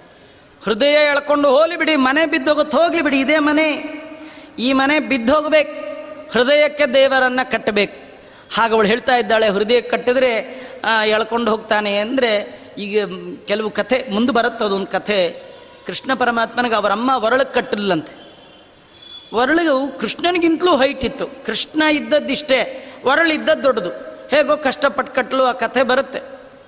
ಹೃದಯ 0.64 0.94
ಎಳ್ಕೊಂಡು 0.94 1.50
ಹೋಲಿ 1.50 1.78
ಬಿಡಿ, 1.78 1.96
ಮನೆ 1.96 2.26
ಬಿದ್ದೋಗುತ್ತೆ 2.26 2.78
ಹೋಗ್ಲಿ 2.78 3.02
ಬಿಡಿ, 3.02 3.20
ಇದೇ 3.20 3.40
ಮನೆ. 3.40 3.70
ಈ 4.60 4.74
ಮನೆ 4.74 5.00
ಬಿದ್ದೋಗ್ಬೇಕು 5.00 5.76
ಹೃದಯಕ್ಕೆ 6.32 6.94
ದೇವರನ್ನು 6.94 7.52
ಕಟ್ಟಬೇಕು. 7.52 7.98
ಹಾಗೆ 8.56 8.74
ಅವಳು 8.74 8.88
ಹೇಳ್ತಾ 8.88 9.18
ಇದ್ದಾಳೆ, 9.18 9.50
ಹೃದಯ 9.50 9.82
ಕಟ್ಟಿದ್ರೆ 9.82 10.32
ಎಳ್ಕೊಂಡು 11.06 11.52
ಹೋಗ್ತಾನೆ 11.52 11.98
ಅಂದರೆ 11.98 12.65
ಈಗ 12.78 13.12
ಕೆಲವು 13.48 13.70
ಕಥೆ 13.70 14.08
ಮುಂದೆ 14.12 14.34
ಬರುತ್ತೆ 14.34 14.66
ಅದೊಂದು 14.66 14.88
ಕಥೆ. 14.88 15.44
ಕೃಷ್ಣ 15.86 16.14
ಪರಮಾತ್ಮನಿಗೆ 16.14 16.76
ಅವರಮ್ಮ 16.76 17.12
ಒರಳಕ್ಕೆ 17.24 17.62
ಕಟ್ಟಲಿಲ್ಲಂತೆ 17.62 18.26
ಒರಳಿಗೂ 19.34 19.88
ಕೃಷ್ಣನಿಗಿಂತಲೂ 19.88 20.78
ಹೈಟ್ 20.78 21.06
ಇತ್ತು. 21.06 21.46
ಕೃಷ್ಣ 21.46 21.82
ಇದ್ದದ್ದಿಷ್ಟೇ 21.82 22.82
ವರಳು 23.06 23.34
ಇದ್ದದ್ದು 23.34 23.64
ದೊಡ್ಡದು. 23.64 23.90
ಹೇಗೋ 24.30 24.58
ಕಷ್ಟಪಟ್ಟು 24.58 25.14
ಕಟ್ಟಲು 25.14 25.44
ಆ 25.44 25.52
ಕಥೆ 25.52 25.84
ಬರುತ್ತೆ. 25.84 26.20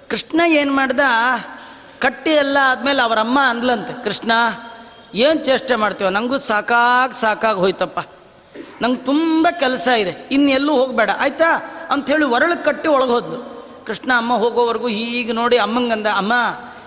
ಕೃಷ್ಣ 0.09 0.41
ಏನು 0.47 0.73
ಮಾಡ್ದ? 0.73 0.99
ಕಟ್ಟಿ 1.99 2.31
ಎಲ್ಲ 2.31 2.57
ಆದಮೇಲೆ 2.63 3.01
ಅವರಮ್ಮ 3.01 3.39
ಅಂದ್ಲಂತೆ, 3.43 4.03
ಕೃಷ್ಣ, 4.03 4.31
ಏನು 5.13 5.45
ಚೇಷ್ಟೆ 5.45 5.75
ಮಾಡ್ತೀವ 5.75 6.09
ನನಗೂ 6.09 6.37
ಸಾಕಾಗಿ 6.37 7.21
ಸಾಕಾಗಿ 7.21 7.59
ಹೋಯ್ತಪ್ಪ. 7.59 7.99
ನಂಗೆ 8.81 8.97
ತುಂಬ 8.97 9.47
ಕೆಲಸ 9.59 9.87
ಇದೆ. 9.87 10.29
ಇನ್ನೆಲ್ಲೂ 10.31 10.73
ಹೋಗಬೇಡ. 10.73 11.09
ಆಯ್ತಾ? 11.19 11.57
ಅಂಥೇಳಿ 11.91 12.25
ಒರಳು 12.25 12.63
ಕಟ್ಟಿ 12.63 12.89
ಒಳಗೆ 12.89 13.09
ಹೋದ್ಲು. 13.09 13.56
ಕೃಷ್ಣ 13.87 14.11
ಅಮ್ಮ 14.17 14.33
ಹೋಗೋವರೆಗೂ 14.33 14.87
ಹೀಗೆ 14.87 15.31
ನೋಡಿ 15.31 15.57
ಅಮ್ಮಂಗಂದ, 15.57 16.07
ಅಮ್ಮ, 16.17 16.33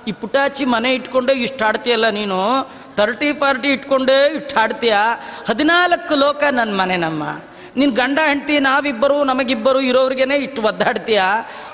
ಈ 0.09 0.13
ಪುಟಾಚಿ 0.13 0.65
ಮನೆ 0.65 0.95
ಇಟ್ಕೊಂಡೆ 0.95 1.33
ಇಷ್ಟು 1.33 1.65
ಆಡ್ತೀಯಲ್ಲ 1.65 2.09
ನೀನು? 2.09 2.39
ತರ್ಟಿ 2.97 3.33
ಪಾರ್ಟಿ 3.33 3.69
ಇಟ್ಕೊಂಡೇ 3.69 4.27
ಇಷ್ಟು 4.27 4.61
ಆಡ್ತೀಯ 4.61 4.95
ಹದಿನಾಲ್ಕು 5.49 6.15
ಲೋಕ 6.15 6.43
ನನ್ನ 6.51 6.81
ಮನೆ 6.81 6.97
ನಮ್ಮ 6.97 7.23
ನಿನ್ನ 7.77 7.95
ಗಂಡ, 7.95 8.19
ಹೆಂಡ್ತಿ, 8.27 8.59
ನಾವಿಬ್ಬರು, 8.59 9.25
ನಮಗಿಬ್ಬರು 9.25 9.81
ಇರೋರಿಗೇನೆ 9.81 10.37
ಇಟ್ಟು 10.37 10.63
ಒದ್ದಾಡ್ತೀಯ? 10.63 11.23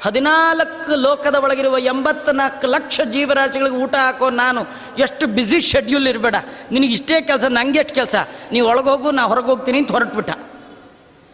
ಹದಿನಾಲ್ಕು 0.03 0.95
ಲೋಕದ 0.95 1.35
ಒಳಗಿರುವ 1.35 1.79
ಎಂಬತ್ನಾಲ್ಕು 1.79 2.66
ಲಕ್ಷ 2.66 3.01
ಜೀವರಾಶಿಗಳಿಗೆ 3.12 3.77
ಊಟ 3.77 3.95
ಹಾಕೋ 3.95 4.31
ನಾನು 4.31 4.61
ಎಷ್ಟು 4.99 5.27
ಬ್ಯುಸಿ 5.27 5.61
ಶೆಡ್ಯೂಲ್ 5.61 6.09
ಇರಬೇಡ. 6.09 6.37
ನಿನಗೆ 6.72 6.93
ಇಷ್ಟೇ 6.93 7.20
ಕೆಲಸ 7.20 7.45
ನನಗೆ 7.45 7.79
ಎಷ್ಟು 7.79 7.95
ಕೆಲಸ? 7.95 8.14
ನೀವು 8.53 8.68
ಒಳಗೋಗು 8.68 9.11
ನಾ 9.11 9.22
ಹೊರಗೆ 9.22 9.47
ಹೋಗ್ತೀನಿ 9.47 9.79
ಅಂತ 9.79 9.91
ಹೊರಟ್ಬಿಟ್ಟ. 9.91 10.31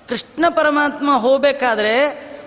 ಕೃಷ್ಣ 0.09 0.45
ಪರಮಾತ್ಮ 0.49 1.11
ಹೋಗ್ಬೇಕಾದ್ರೆ 1.17 1.95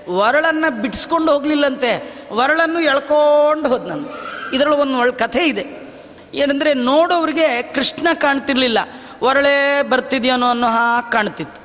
ವರಳನ್ನು 0.10 0.82
ಬಿಡಿಸ್ಕೊಂಡು 0.82 1.32
ಹೋಗಲಿಲ್ಲಂತೆ. 1.34 2.16
ವರಳನ್ನು 2.34 2.80
ಎಳ್ಕೊಂಡು 2.80 3.70
ಹೋದ್ 3.70 3.88
ನಾನು. 3.88 4.08
ಇದರಲ್ಲಿ 4.54 4.80
ಒಂದು 4.80 4.98
ಒಳ್ಳೆ 4.98 5.16
ಕಥೆ 5.16 5.48
ಇದೆ. 5.48 5.86
ಏನಂದರೆ 6.34 6.74
ನೋಡೋರಿಗೆ 6.74 7.62
ಕೃಷ್ಣ 7.62 8.08
ಕಾಣ್ತಿರ್ಲಿಲ್ಲ. 8.14 8.80
ಒರಳೆ 9.22 9.84
ಬರ್ತಿದ್ಯಾನೋ 9.90 10.50
ಅನ್ನೋ 10.50 10.68
ಹಾ 10.68 11.02
ಕಾಣ್ತಿತ್ತು. 11.02 11.62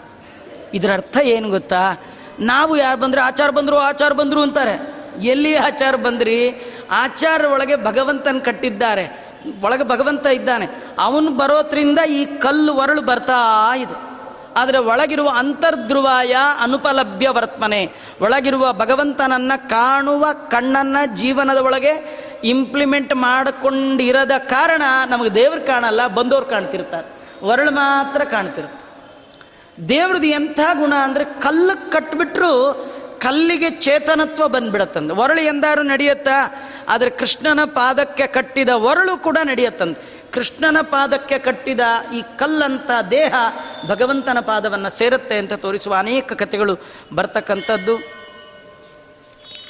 ಇದರ 0.75 0.93
ಅರ್ಥ 0.93 1.17
ಏನು 1.23 1.51
ಗೊತ್ತಾ? 1.51 1.93
ನಾವು 2.41 2.77
ಯಾರು 2.77 3.01
ಬಂದರೆ 3.01 3.21
ಆಚಾರ 3.21 3.51
ಬಂದರು 3.51 3.79
ಆಚಾರ 3.79 4.13
ಬಂದರು 4.13 4.43
ಅಂತಾರೆ. 4.43 4.95
ಎಲ್ಲಿ 5.21 5.55
ಆಚಾರ 5.55 5.97
ಬಂದ್ರಿ? 5.97 6.63
ಆಚಾರ 6.91 7.45
ಒಳಗೆ 7.45 7.77
ಭಗವಂತನ 7.77 8.39
ಕಟ್ಟಿದ್ದಾರೆ. 8.45 9.31
ಒಳಗೆ 9.63 9.85
ಭಗವಂತ 9.85 10.27
ಇದ್ದಾನೆ. 10.27 10.67
ಅವನು 10.99 11.31
ಬರೋದ್ರಿಂದ 11.31 11.99
ಈ 11.99 12.25
ಕಲ್ಲು 12.25 12.75
ಒರಳು 12.75 13.03
ಬರ್ತಾ 13.03 13.77
ಇದೆ. 13.77 14.10
ಆದರೆ 14.57 14.79
ಒಳಗಿರುವ 14.79 15.29
ಅಂತರ್ಧ್ರುವಾಯ 15.37 16.37
ಅನುಪಲಭ್ಯ 16.61 17.29
ವರ್ತಮನೆ. 17.29 17.93
ಒಳಗಿರುವ 18.21 18.73
ಭಗವಂತನನ್ನ 18.73 19.53
ಕಾಣುವ 19.69 20.27
ಕಣ್ಣನ್ನ 20.33 20.97
ಜೀವನದ 21.15 21.57
ಒಳಗೆ 21.57 21.93
ಇಂಪ್ಲಿಮೆಂಟ್ 22.45 23.15
ಮಾಡಿಕೊಂಡಿರದ 23.15 24.31
ಕಾರಣ 24.39 24.83
ನಮಗೆ 25.09 25.35
ದೇವ್ರು 25.35 25.67
ಕಾಣಲ್ಲ 25.67 26.07
ಬಂದವ್ರು 26.07 26.47
ಕಾಣ್ತಿರ್ತಾರೆ. 26.47 27.09
ವರಳು 27.47 27.71
ಮಾತ್ರ 27.71 28.25
ಕಾಣ್ತಿರುತ್ತೆ. 28.25 28.85
ದೇವ್ರದ್ದು 29.89 30.27
ಎಂಥ 30.27 30.61
ಗುಣ 30.73 30.95
ಅಂದರೆ 30.95 31.25
ಕಲ್ಲು 31.25 31.91
ಕಟ್ಬಿಟ್ರು 31.91 32.53
ಕಲ್ಲಿಗೆ 33.19 33.71
ಚೇತನತ್ವ 33.71 34.49
ಬಂದ್ಬಿಡತ್ತಂದು 34.49 35.17
ಒರಳು 35.17 35.41
ಎಂದಾರು 35.41 35.83
ನಡೆಯುತ್ತಾ, 35.83 36.37
ಆದರೆ 36.89 37.11
ಕೃಷ್ಣನ 37.11 37.65
ಪಾದಕ್ಕೆ 37.65 38.27
ಕಟ್ಟಿದ 38.27 38.69
ಒರಳು 38.69 39.17
ಕೂಡ 39.17 39.39
ನಡೆಯತ್ತಂದು 39.45 40.20
ಕೃಷ್ಣನ 40.35 40.79
ಪಾದಕ್ಕೆ 40.91 41.39
ಕಟ್ಟಿದ 41.39 41.81
ಈ 42.15 42.21
ಕಲ್ಲಂತ 42.37 42.91
ದೇಹ 43.11 43.35
ಭಗವಂತನ 43.89 44.39
ಪಾದವನ್ನು 44.41 44.91
ಸೇರುತ್ತೆ 44.91 45.37
ಅಂತ 45.39 45.55
ತೋರಿಸುವ 45.65 45.95
ಅನೇಕ 45.95 46.33
ಕಥೆಗಳು 46.33 46.75
ಬರ್ತಕ್ಕಂಥದ್ದು. 47.15 47.95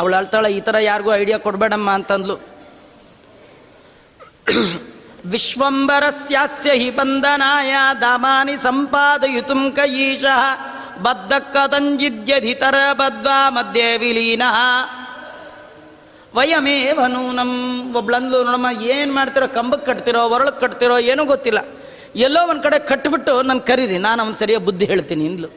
ಅವಳು 0.00 0.14
ಅಳ್ತಾಳೆ, 0.16 0.48
ಈ 0.52 0.60
ಥರ 0.60 0.76
ಯಾರಿಗೂ 0.80 1.10
ಐಡಿಯಾ 1.14 1.38
ಕೊಡಬೇಡಮ್ಮ 1.38 1.90
ಅಂತಂದ್ಲು. 1.90 2.36
ವಿಶ್ವಂಬರಸ್ಯಾಸ್ಯ 5.24 6.70
ಹಿ 6.80 6.90
ಬಂಧನಾಯ, 6.90 7.72
ದಾಮಾನಿ 8.00 8.56
ಸಂಪಾದಯಿತುಂ 8.56 9.62
ಕಯೀಶಃ 9.72 10.42
ಬದ್ಧ 11.02 11.32
ಕದಂಜಿದ್ಯಧಿತರ 11.52 12.78
ಬದ್ವಾ 12.92 13.38
ಮಧ್ಯೆ 13.50 13.88
ವಿಲೀನ 13.96 14.42
ವಯಮೇವ 16.36 17.00
ನಮ್ಮ 17.38 17.96
ಒಬ್ಳಂದ್ಲು 18.00 18.38
ನೋಡಮ್ಮ, 18.48 18.68
ಏನು 18.94 19.12
ಮಾಡ್ತಿರೋ 19.16 19.46
ಕಂಬಕ್ಕೆ 19.56 19.86
ಕಟ್ತಿರೋ 19.90 20.20
ಒರಳಕ್ಕೆ 20.34 20.60
ಕಟ್ತಿರೋ, 20.64 20.96
ಏನೂ 21.12 21.22
ಗೊತ್ತಿಲ್ಲ. 21.32 21.60
ಎಲ್ಲೋ 22.26 22.40
ಒಂದು 22.50 22.62
ಕಡೆ 22.66 22.78
ಕಟ್ಬಿಟ್ಟು 22.90 23.32
ನನ್ನ 23.48 23.62
ಕರೀರಿ, 23.70 23.96
ನಾನು 24.06 24.18
ಅವನು 24.24 24.36
ಸರಿಯಾಗಿ 24.42 24.64
ಬುದ್ಧಿ 24.68 24.86
ಹೇಳ್ತೀನಿ 24.92 25.24
ಇಂದ್ಲು. 25.30 25.48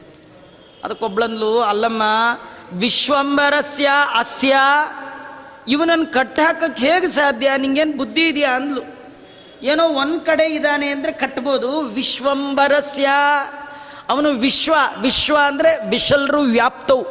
ಅದಕ್ಕೊಬ್ಳಂದ್ಲು 0.84 1.52
ಅಲ್ಲಮ್ಮ, 1.70 2.02
ವಿಶ್ವಂಬರಸ್ಯ 2.82 3.88
ಅಸ್ಯ 4.22 4.54
ಇವನನ್ನು 5.74 6.06
ಕಟ್ಟಾಕಕ್ಕೆ 6.18 6.80
ಹೇಗೆ 6.86 7.08
ಸಾಧ್ಯ? 7.18 7.48
ನಿಂಗೇನು 7.64 7.94
ಬುದ್ಧಿ 8.02 8.24
ಇದೆಯಾ 8.32 8.52
ಅಂದ್ಲು. 8.60 8.82
ಏನೋ 9.70 9.84
ಒಂದು 10.02 10.20
ಕಡೆ 10.28 10.46
ಇದ್ದಾನೆ 10.56 10.86
ಅಂದರೆ 10.94 11.12
ಕಟ್ಬೋದು, 11.22 11.70
ವಿಶ್ವಂಬರಸ್ಯ. 11.98 13.08
ಅವನು 14.12 14.30
ವಿಶ್ವ 14.46 14.74
ವಿಶ್ವ 15.04 15.36
ಅಂದರೆ 15.50 15.70
ವಿಶಲ್ರು 15.92 16.40
ವ್ಯಾಪ್ತವು. 16.56 17.04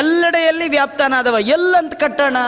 ಎಲ್ಲೆಡೆಯಲ್ಲಿ 0.00 0.66
ವ್ಯಾಪ್ತನಾದವ, 0.76 1.36
ಎಲ್ಲಂತ 1.56 1.94
ಕಟ್ಟೋಣ? 2.04 2.38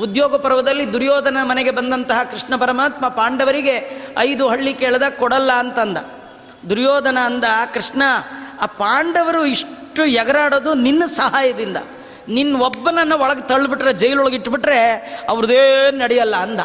ಉದ್ಯೋಗ 0.00 0.36
ಪರ್ವದಲ್ಲಿ 0.36 0.92
ದುರ್ಯೋಧನ 0.92 1.36
ಮನೆಗೆ 1.42 1.70
ಬಂದಂತಹ 1.70 2.22
ಕೃಷ್ಣ 2.22 2.56
ಪರಮಾತ್ಮ 2.56 3.08
ಪಾಂಡವರಿಗೆ 3.08 4.06
ಐದು 4.18 4.48
ಹಳ್ಳಿ 4.48 4.74
ಕೇಳದ 4.74 5.02
ಕೊಡಲ್ಲ 5.18 5.52
ಅಂತಂದ. 5.52 5.98
ದುರ್ಯೋಧನ 6.70 7.18
ಅಂದ, 7.18 7.44
ಕೃಷ್ಣ, 7.74 8.02
ಆ 8.62 8.66
ಪಾಂಡವರು 8.66 9.44
ಇಷ್ಟು 9.44 10.04
ಎಗರಾಡೋದು 10.04 10.74
ನಿನ್ನ 10.74 11.04
ಸಹಾಯದಿಂದ. 11.06 11.76
ನಿನ್ನ 12.28 12.56
ಒಬ್ಬನನ್ನು 12.56 13.18
ಒಳಗೆ 13.18 13.48
ತಳ್ಳಿಬಿಟ್ರೆ, 13.48 13.92
ಜೈಲೊಳಗೆ 13.92 14.36
ಇಟ್ಬಿಟ್ರೆ 14.36 14.80
ಅವ್ರದ್ದೇನು 15.28 15.98
ನಡೆಯಲ್ಲ 15.98 16.36
ಅಂದ. 16.36 16.60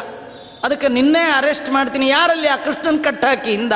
ಅದಕ್ಕೆ 0.64 0.88
ನಿನ್ನೆ 0.88 1.18
ಅರೆಸ್ಟ್ 1.18 1.70
ಮಾಡ್ತೀನಿ, 1.70 2.08
ಯಾರಲ್ಲಿ 2.08 2.48
ಆ 2.48 2.56
ಕೃಷ್ಣನ 2.56 2.96
ಕಟ್ಟಾಕಿ 3.02 3.50
ಇಂದ. 3.50 3.72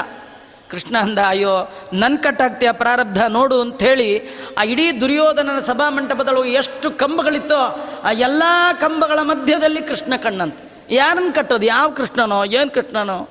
ಕೃಷ್ಣ 0.70 0.98
ಅಂದ, 0.98 1.18
ಅಯ್ಯೋ 1.28 1.74
ನನ್ನ 1.92 2.16
ಕಟ್ಟಾಗ್ತೀಯ 2.16 2.72
ಪ್ರಾರಬ್ಧ 2.72 3.22
ನೋಡು 3.28 3.60
ಅಂತ 3.60 3.82
ಹೇಳಿ 3.82 4.28
ಆ 4.58 4.62
ಇಡೀ 4.64 4.92
ದುರ್ಯೋಧನನ 5.00 5.60
ಸಭಾ 5.60 5.90
ಮಂಟಪದೊಳಗೆ 5.90 6.52
ಎಷ್ಟು 6.52 6.90
ಕಂಬಗಳಿತ್ತೋ, 6.90 7.90
ಆ 8.04 8.10
ಎಲ್ಲ 8.10 8.42
ಕಂಬಗಳ 8.80 9.18
ಮಧ್ಯದಲ್ಲಿ 9.22 9.82
ಕೃಷ್ಣ 9.82 10.14
ಕಣ್ಣಂತ. 10.16 10.56
ಯಾರನ್ನು 10.90 11.34
ಕಟ್ಟೋದು? 11.34 11.66
ಯಾವ 11.66 11.90
ಕೃಷ್ಣನೋ? 11.90 12.44
ಏನು 12.44 12.70
ಕೃಷ್ಣನೋ? 12.70 13.28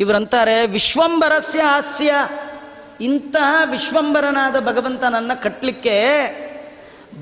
ಇವರಂತಾರೆ 0.00 0.66
ವಿಶ್ವಂಬರಸ್ಯ 0.66 1.60
ಹಾಸ್ಯ 1.60 2.14
ಇಂತಹ 3.00 3.62
ವಿಶ್ವಂಬರನಾದ 3.64 4.60
ಭಗವಂತನನ್ನ 4.60 5.32
ಕಟ್ಟಲಿಕ್ಕೆ 5.42 5.96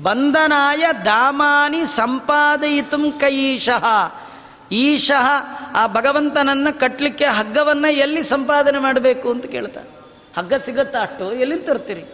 ಬಂಧನಾಯ 0.03 0.85
ದಾಮಾನಿ 1.05 1.85
ಸಂಪಾದಯಿತು 1.85 3.19
ಕೈಶಃ 3.19 3.85
ಈಶಃ 4.71 5.27
ಆ 5.75 5.87
ಭಗವಂತನನ್ನು 5.87 6.79
ಕಟ್ಟಲಿಕ್ಕೆ 6.79 7.25
ಹಗ್ಗವನ್ನು 7.25 7.91
ಎಲ್ಲಿ 7.91 8.23
ಸಂಪಾದನೆ 8.23 8.79
ಮಾಡಬೇಕು 8.79 9.31
ಅಂತ 9.31 9.45
ಕೇಳ್ತಾರೆ 9.45 9.89
ಹಗ್ಗ 10.37 10.53
ಸಿಗುತ್ತಾ 10.53 11.01
ಅಷ್ಟು? 11.01 11.33
ಎಲ್ಲಿಂದ 11.33 11.65
ತರ್ತೀರಿ? 11.65 12.05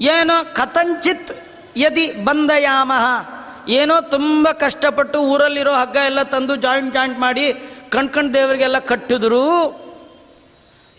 ಏನೋ 0.00 0.54
ಕಥಂಚಿತ್ 0.54 1.32
ಯದಿ 1.76 2.12
ಬಂದಯಾಮಹ 2.12 3.28
ಏನೋ 3.68 4.00
ತುಂಬ 4.00 4.48
ಕಷ್ಟಪಟ್ಟು 4.48 5.18
ಊರಲ್ಲಿರೋ 5.18 5.72
ಹಗ್ಗ 5.72 5.96
ಎಲ್ಲ 5.96 6.22
ತಂದು 6.22 6.56
ಜಾಯಿಂಟ್ 6.56 6.94
ಜಾಯಿಂಟ್ 6.94 7.18
ಮಾಡಿ 7.18 7.54
ಕಣ್ಕಂಡು 7.90 8.34
ದೇವರಿಗೆಲ್ಲ 8.34 8.78
ಕಟ್ಟಿದ್ರು. 8.78 9.82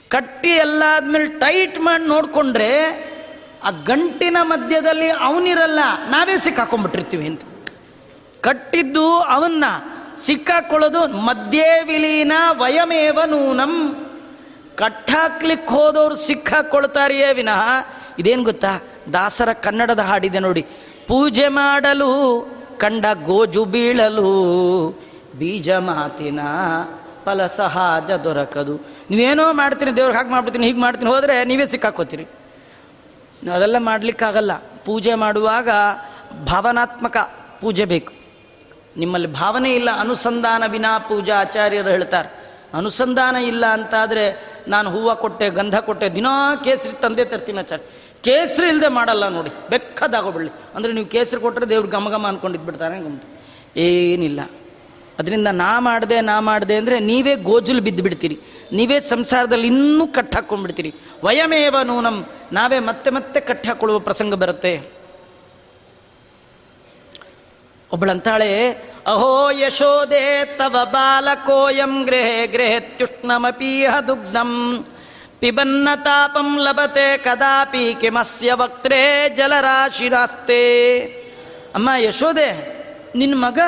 ಕಟ್ಟಿ 0.10 0.50
ಎಲ್ಲ 0.50 0.84
ಆದ್ಮೇಲೆ 0.96 1.28
ಟೈಟ್ 1.28 1.80
ಮಾಡಿ 1.80 2.08
ನೋಡಿಕೊಂಡ್ರೆ 2.08 2.80
ಆ 3.64 3.70
ಗಂಟಿನ 3.70 4.38
ಮಧ್ಯದಲ್ಲಿ 4.42 5.10
ಅವನಿರಲ್ಲ. 5.10 5.80
ನಾವೇ 6.10 6.38
ಸಿಕ್ಕಾಕೊಂಡ್ಬಿಟ್ಟಿರ್ತೀವಿ 6.38 7.28
ಅಂತ. 7.28 7.42
ಕಟ್ಟಿದ್ದು 8.42 9.20
ಅವನ್ನ. 9.20 9.64
ಸಿಕ್ಕಾಕೊಳ್ಳೋದು 10.18 11.07
ಮಧ್ಯೆ 11.07 11.84
ವಿಲೀನ 11.84 12.32
ವಯಮೇವ 12.51 13.20
ನೂನಂ. 13.26 14.05
ಕಟ್ಟಾಕ್ಲಿಕ್ಕೆ 14.76 15.74
ಹೋದವ್ರು 15.74 16.16
ಸಿಕ್ಕಾಕೊಳ್ತಾರೆಯೇ 16.16 17.34
ವಿನಃ. 17.34 17.88
ಇದೇನು 18.20 18.43
ಗೊತ್ತಾ? 18.43 18.80
ದಾಸರ 19.14 19.53
ಕನ್ನಡದ 19.53 19.99
ಹಾಡಿದೆ 19.99 20.39
ನೋಡಿ. 20.39 20.61
ಪೂಜೆ 21.07 21.47
ಮಾಡಲು 21.47 22.47
ಕಂಡ 22.78 23.05
ಗೋಜು 23.26 23.66
ಬೀಳಲು 23.66 24.89
ಬೀಜ 25.39 25.70
ಮಾತಿನ 25.70 26.39
ಫಲ 27.26 27.47
ಸಹಜ 27.47 28.11
ದೊರಕದು. 28.11 28.88
ನೀವೇನೋ 29.09 29.53
ಮಾಡ್ತೀನಿ, 29.53 29.95
ದೇವ್ರಿಗೆ 29.95 30.18
ಹಾಗೆ 30.18 30.30
ಮಾಡ್ಬಿಡ್ತೀನಿ, 30.30 30.68
ಹೀಗೆ 30.68 30.80
ಮಾಡ್ತೀನಿ, 30.80 31.11
ಹೋದರೆ 31.11 31.45
ನೀವೇ 31.45 31.66
ಸಿಕ್ಕಾಕೋತೀರಿ. 31.66 32.24
ಅದೆಲ್ಲ 33.55 33.78
ಮಾಡಲಿಕ್ಕಾಗಲ್ಲ. 33.78 34.51
ಪೂಜೆ 34.86 35.16
ಮಾಡುವಾಗ 35.16 35.70
ಭಾವನಾತ್ಮಕ 36.45 37.18
ಪೂಜೆ 37.61 37.86
ಬೇಕು. 37.86 38.22
ನಿಮ್ಮಲ್ಲಿ 39.02 39.30
ಭಾವನೆ 39.41 39.72
ಇಲ್ಲ, 39.80 39.89
ಅನುಸಂಧಾನ 40.04 40.64
ವಿನಾ 40.76 40.94
ಪೂಜಾ 41.10 41.36
ಆಚಾರ್ಯರು 41.44 41.91
ಹೇಳ್ತಾರೆ. 41.96 42.30
ಅನುಸಂಧಾನ 42.80 43.36
ಇಲ್ಲ 43.52 43.64
ಅಂತಾದರೆ 43.78 44.26
ನಾನು 44.74 44.88
ಹೂವು 44.94 45.14
ಕೊಟ್ಟೆ, 45.24 45.48
ಗಂಧ 45.60 45.78
ಕೊಟ್ಟೆ, 45.88 46.08
ದಿನಾ 46.18 46.34
ಕೇಸರಿ 46.66 46.96
ತಂದೆ 47.04 47.24
ತರ್ತೀನಿ 47.32 47.62
ಆಚಾರ್ಯ. 47.64 47.86
ಕೇಸರಿ 48.26 48.68
ಇಲ್ಲದೆ 48.72 48.89
ಮಾಡಲ್ಲ 48.98 49.26
ನೋಡಿ, 49.38 49.52
ಬೆಕ್ಕದಾಗೋಬಿಡ್ಲಿ. 49.72 50.52
ಅಂದರೆ 50.76 50.91
ನೀವು 50.98 51.08
ಕೇಸರಿ 51.16 51.39
ಕೊಟ್ಟರೆ 51.46 51.66
ದೇವ್ರು 51.72 51.89
ಗಮ 51.96 52.10
ಗಮ 52.14 52.26
ಅನ್ಕೊಂಡಿದ್ದು 52.32 52.68
ಬಿಡ್ತಾರೆ 52.70 52.98
ಏನಿಲ್ಲ. 53.88 54.41
ಅದರಿಂದ 55.20 55.50
ನಾ 55.62 55.72
ಮಾಡಿದೆ 55.88 56.18
ನಾ 56.30 56.36
ಮಾಡಿದೆ 56.48 56.76
ಅಂದರೆ 56.82 56.96
ನೀವೇ 57.10 57.34
ಗೋಜಲು 57.50 57.82
ಬಿದ್ದು 57.88 58.04
ಬಿಡ್ತೀರಿ 58.06 58.38
ನೀವೇ 58.78 58.98
ಸಂಸಾರದಲ್ಲಿ 59.14 59.68
ಇನ್ನೂ 59.74 60.06
ಕಟ್ಟಾಕ್ಕೊಂಡ್ಬಿಡ್ತೀರಿ. 60.18 60.91
ವಯಮೇವ 61.26 61.76
ನೂನಂ, 61.89 62.18
ನಾವೇ 62.58 62.80
ಮತ್ತೆ 62.88 63.10
ಮತ್ತೆ 63.18 63.39
ಕಟ್ಟಿ 63.50 63.68
ಹಾಕೊಳ್ಳುವ 63.70 64.00
ಪ್ರಸಂಗ 64.08 64.34
ಬರುತ್ತೆ. 64.44 64.74
ಒಬ್ಬಳಂತಾಳೆ 67.94 68.52
ಅಹೋ 69.08 69.32
ಯಶೋದೆ 69.52 70.22
ತವ 70.58 70.76
ಬಾಲಕೋಯಂ 70.91 71.94
ಗೃಹೆ 72.04 72.39
ಗೃಹತ್ಯುಷ್ಣಮಪೀಹ 72.48 73.91
ದುಗ್ಧಂ. 74.08 74.52
ಪಿಬನ್ನ 75.39 75.89
ತಾಪಂ 76.04 76.50
ಲಭತೆ, 76.58 77.08
ಕದಾಪಿ 77.18 77.86
ಕಿಮಸ್ಯ 78.02 78.54
ವಕ್ತ್ರೇ 78.54 79.04
ಜಲರಾಶಿರಾಸ್ತೆ 79.38 80.62
ಅಮ್ಮ 81.76 81.89
ಯಶೋದೆ 81.98 82.50
ನಿನ್ನ 83.16 83.36
ಮಗ 83.44 83.60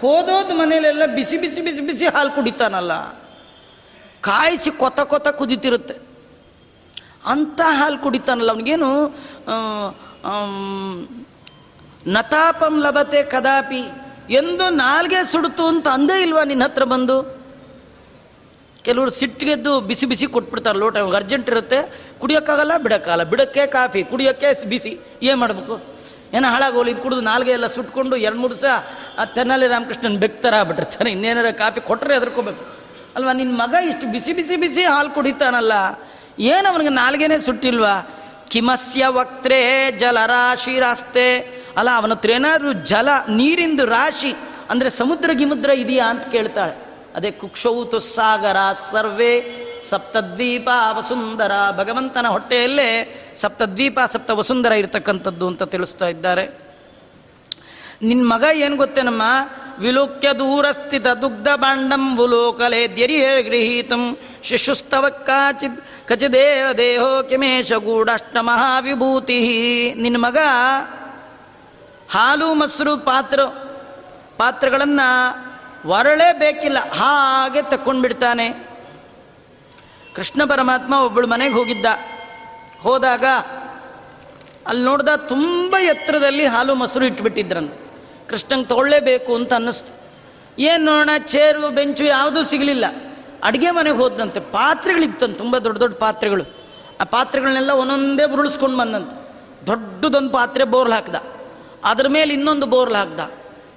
ಹೋದೋದ್ 0.00 0.52
ಮನೇಲೆಲ್ಲ 0.54 1.02
ಬಿಸಿ 1.14 1.36
ಬಿಸಿ 1.42 1.60
ಬಿಸಿ 1.60 1.82
ಬಿಸಿ 1.86 2.06
ಹಾಲು 2.06 2.30
ಕುಡಿತಾನಲ್ಲ. 2.30 2.92
ಕಾಯಿಸಿ 4.20 4.70
ಕೊತ 4.82 5.00
ಕೊತ 5.12 5.28
ಕುದಿತಿರುತ್ತೆ. 5.28 5.94
ಅಂಥ 7.26 7.60
ಹಾಲು 7.78 7.98
ಕುಡಿತಾನಲ್ಲ, 7.98 8.50
ಅವನಿಗೇನು 8.50 8.90
ನತಾಪಂ 12.06 12.74
ಲಭತೆ 12.80 13.22
ಕದಾಪಿ. 13.22 13.82
ಎಂದು 14.30 14.70
ನಾಲ್ಗೆ 14.70 15.20
ಸುಡ್ತು 15.32 15.64
ಅಂತ 15.66 15.86
ಅಂದೇ 15.88 16.22
ಇಲ್ವಾ 16.22 16.44
ನಿನ್ನ 16.44 16.64
ಹತ್ರ 16.64 16.84
ಬಂದು? 16.84 17.16
ಕೆಲವರು 18.84 19.10
ಸಿಟ್ಟಿಗೆದ್ದು 19.10 19.80
ಬಿಸಿ 19.80 20.06
ಬಿಸಿ 20.06 20.26
ಕೊಟ್ಬಿಡ್ತಾರೆ, 20.26 20.78
ಲೋಟ. 20.78 20.96
ಅರ್ಜೆಂಟ್ 20.96 21.50
ಇರುತ್ತೆ. 21.50 21.78
ಕುಡಿಯೋಕ್ಕಾಗಲ್ಲ, 22.20 22.76
ಬಿಡೋಕ್ಕಾಗಲ್ಲ. 22.76 23.22
ಬಿಡೋಕ್ಕೆ 23.22 23.66
ಕಾಫಿ, 23.66 24.02
ಕುಡಿಯೋಕ್ಕೆ 24.02 24.68
ಬಿಸಿ. 24.68 25.00
ಏನು 25.22 25.38
ಮಾಡಬೇಕು? 25.40 25.74
ಏನೋ 26.34 26.48
ಹಾಳಾಗೋಲಿ 26.48 26.94
ಕುಡಿದು 26.94 27.20
ನಾಲ್ಗೆ 27.20 27.50
ಎಲ್ಲ 27.50 27.66
ಸುಟ್ಕೊಂಡು 27.66 28.16
ಎರಡು 28.16 28.38
ಮೂರು 28.38 28.54
ದಿವಸ 28.54 28.70
ಆ 29.18 29.24
ತೆನ್ನಲ್ಲಿ 29.24 29.66
ರಾಮಕೃಷ್ಣನ್ 29.66 30.16
ಬೆಕ್ತರ 30.16 30.54
ಆಗ್ಬಿಟ್ಟಿರ್ತಾನೆ. 30.54 31.10
ಇನ್ನೇನಾರ 31.10 31.50
ಕಾಫಿ 31.50 31.80
ಕೊಟ್ಟರೆ 31.80 32.14
ಎದ್ರಕೋಬೇಕು 32.14 32.64
ಅಲ್ವಾ 33.16 33.32
ನಿನ್ನ 33.32 33.54
ಮಗ 33.62 33.74
ಇಷ್ಟು 33.88 34.06
ಬಿಸಿ 34.12 34.32
ಬಿಸಿ 34.32 34.56
ಬಿಸಿ 34.56 34.82
ಹಾಲು 34.82 35.10
ಕುಡಿತಾನಲ್ಲ, 35.10 35.72
ಏನು 36.40 36.66
ಅವನಿಗೆ 36.72 36.90
ನಾಲ್ಗೆನೇ 36.90 37.38
ಸುಟ್ಟಿಲ್ವಾ? 37.38 37.94
ಕಿಮಸ್ಯ 38.50 39.06
ವಕ್ತ್ರೇ 39.08 39.90
ಜಲರಾಶಿ 40.00 40.78
ರಾಸ್ತೆ 40.78 41.28
ಅಲ್ಲ, 41.78 41.90
ಅವನ 42.00 42.12
ಹತ್ರ 42.16 42.30
ಏನಾದ್ರು 42.30 42.70
ಜಲ, 42.90 43.08
ನೀರಿಂದು 43.40 43.84
ರಾಶಿ, 43.96 44.32
ಅಂದರೆ 44.70 44.90
ಸಮುದ್ರ 45.00 45.30
ಗಿಮುದ್ರ 45.40 45.70
ಇದೆಯಾ 45.84 46.06
ಅಂತ 46.12 46.24
ಕೇಳ್ತಾಳೆ. 46.34 46.74
ಅದೇ 47.16 47.30
ಕುಕ್ಷೌತು 47.40 47.98
ಸಾಗರ 48.14 48.58
ಸರ್ವೇ 48.92 49.34
ಸಪ್ತದ್ವೀಪ 49.90 50.68
ವಸುಂದರ 50.98 51.54
ಭಗವಂತನ 51.80 52.26
ಹೊಟ್ಟೆಯಲ್ಲೇ 52.26 52.90
ಸಪ್ತದ್ವೀಪ, 53.42 53.98
ಸಪ್ತ 54.12 54.30
ವಸುಂಧರ 54.40 54.72
ಇರತಕ್ಕಂಥದ್ದು 54.82 55.46
ಅಂತ 55.50 55.62
ತಿಳಿಸ್ತಾ 55.74 56.06
ಇದ್ದಾರೆ. 56.14 56.44
ನಿನ್ನ 58.08 58.24
ಮಗ 58.32 58.44
ಏನು 58.64 58.76
ಗೊತ್ತೇನಮ್ಮ? 58.76 59.24
ವಿಲೋಕ್ಯ 59.84 60.28
ದೂರಸ್ಥಿತ 60.40 61.06
ದುಗ್ಧ 61.22 61.48
ಬಾಂಡಂ 61.62 62.04
ವುಲೋಕಲೆ 62.18 62.80
ದ್ಯರಿಹೇ 62.96 63.30
ಗೃಹೀತಂ 63.42 64.02
ಶಿಶುಸ್ತವ 64.48 65.04
ಕಾಚಿತ್ 65.28 65.78
ಕಚಿದೇವ 66.08 66.66
ದೇಹೋ 66.78 67.10
ಕಿಮೇಶ 67.28 67.72
ಗೂಢಾಷ್ಟ 67.86 68.36
ಮಹಾವಿಭೂತಿ 68.50 69.38
ನಿನ್ನ 70.02 70.18
ಮಗ 70.26 70.38
ಹಾಲು, 72.14 72.54
ಮೊಸರು, 72.54 72.96
ಪಾತ್ರ, 72.96 73.44
ಪಾತ್ರಗಳನ್ನು 74.36 75.88
ಒರಳೇ 75.88 76.32
ಬೇಕಿಲ್ಲ. 76.32 76.78
ಹಾಗೆ 76.90 77.62
ತಕ್ಕೊಂಡ್ಬಿಡ್ತಾನೆ. 77.62 78.68
ಕೃಷ್ಣ 80.14 80.44
ಪರಮಾತ್ಮ 80.44 80.94
ಒಬ್ಬಳು 80.94 81.26
ಮನೆಗೆ 81.26 81.54
ಹೋಗಿದ್ದ. 81.54 81.86
ಹೋದಾಗ 82.80 83.24
ಅಲ್ಲಿ 84.66 84.84
ನೋಡ್ದ 84.84 85.08
ತುಂಬ 85.08 85.76
ಎತ್ತರದಲ್ಲಿ 85.76 86.46
ಹಾಲು, 86.46 86.74
ಮೊಸರು 86.74 87.04
ಇಟ್ಬಿಟ್ಟಿದ್ರಂತ 87.04 87.72
ಕೃಷ್ಣಂಗೆ 88.28 88.64
ತೊಗೊಳ್ಳೇಬೇಕು 88.64 89.34
ಅಂತ 89.34 89.52
ಅನ್ನಿಸ್ತು. 89.52 90.12
ಏನು 90.58 90.84
ನೋಡೋಣ, 90.84 91.10
ಚೇರು, 91.18 91.70
ಬೆಂಚು 91.70 92.04
ಯಾವುದೂ 92.04 92.44
ಸಿಗಲಿಲ್ಲ. 92.44 92.84
ಅಡುಗೆ 93.42 93.70
ಮನೆಗೆ 93.70 93.96
ಹೋದಂತೆ 93.96 94.40
ಪಾತ್ರೆಗಳಿತ್ತಂತೆ, 94.40 95.38
ತುಂಬ 95.38 95.58
ದೊಡ್ಡ 95.58 95.78
ದೊಡ್ಡ 95.78 95.96
ಪಾತ್ರೆಗಳು. 95.96 96.44
ಆ 97.00 97.04
ಪಾತ್ರೆಗಳನ್ನೆಲ್ಲ 97.04 97.70
ಒಂದೊಂದೇ 97.70 98.24
ಉರುಳಿಸ್ಕೊಂಡು 98.24 98.76
ಬಂದಂತೆ. 98.76 99.24
ದೊಡ್ಡದೊಂದು 99.66 100.30
ಪಾತ್ರೆ 100.30 100.64
ಬೋರ್ಲ್ 100.64 100.94
ಹಾಕ್ದ. 100.94 101.14
ಅದ್ರ 101.84 102.08
ಮೇಲೆ 102.08 102.34
ಇನ್ನೊಂದು 102.34 102.66
ಬೋರ್ಲ್ 102.66 102.96
ಹಾಕ್ದ 102.96 103.20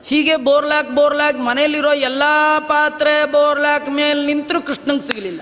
ಹೀಗೆ 0.10 0.36
ಬೋರ್ಲಾಕ್ 0.48 0.90
ಬೋರ್ಲಾಕ್ 0.90 1.40
ಮನೆಯಲ್ಲಿರೋ 1.40 1.94
ಎಲ್ಲ 2.10 2.24
ಪಾತ್ರೆ 2.68 3.32
ಬೋರ್ಲಾಕ್ 3.32 3.90
ಮೇಲೆ 3.90 4.26
ನಿಂತರೂ 4.26 4.62
ಕೃಷ್ಣಂಗೆ 4.62 5.08
ಸಿಗಲಿಲ್ಲ. 5.08 5.42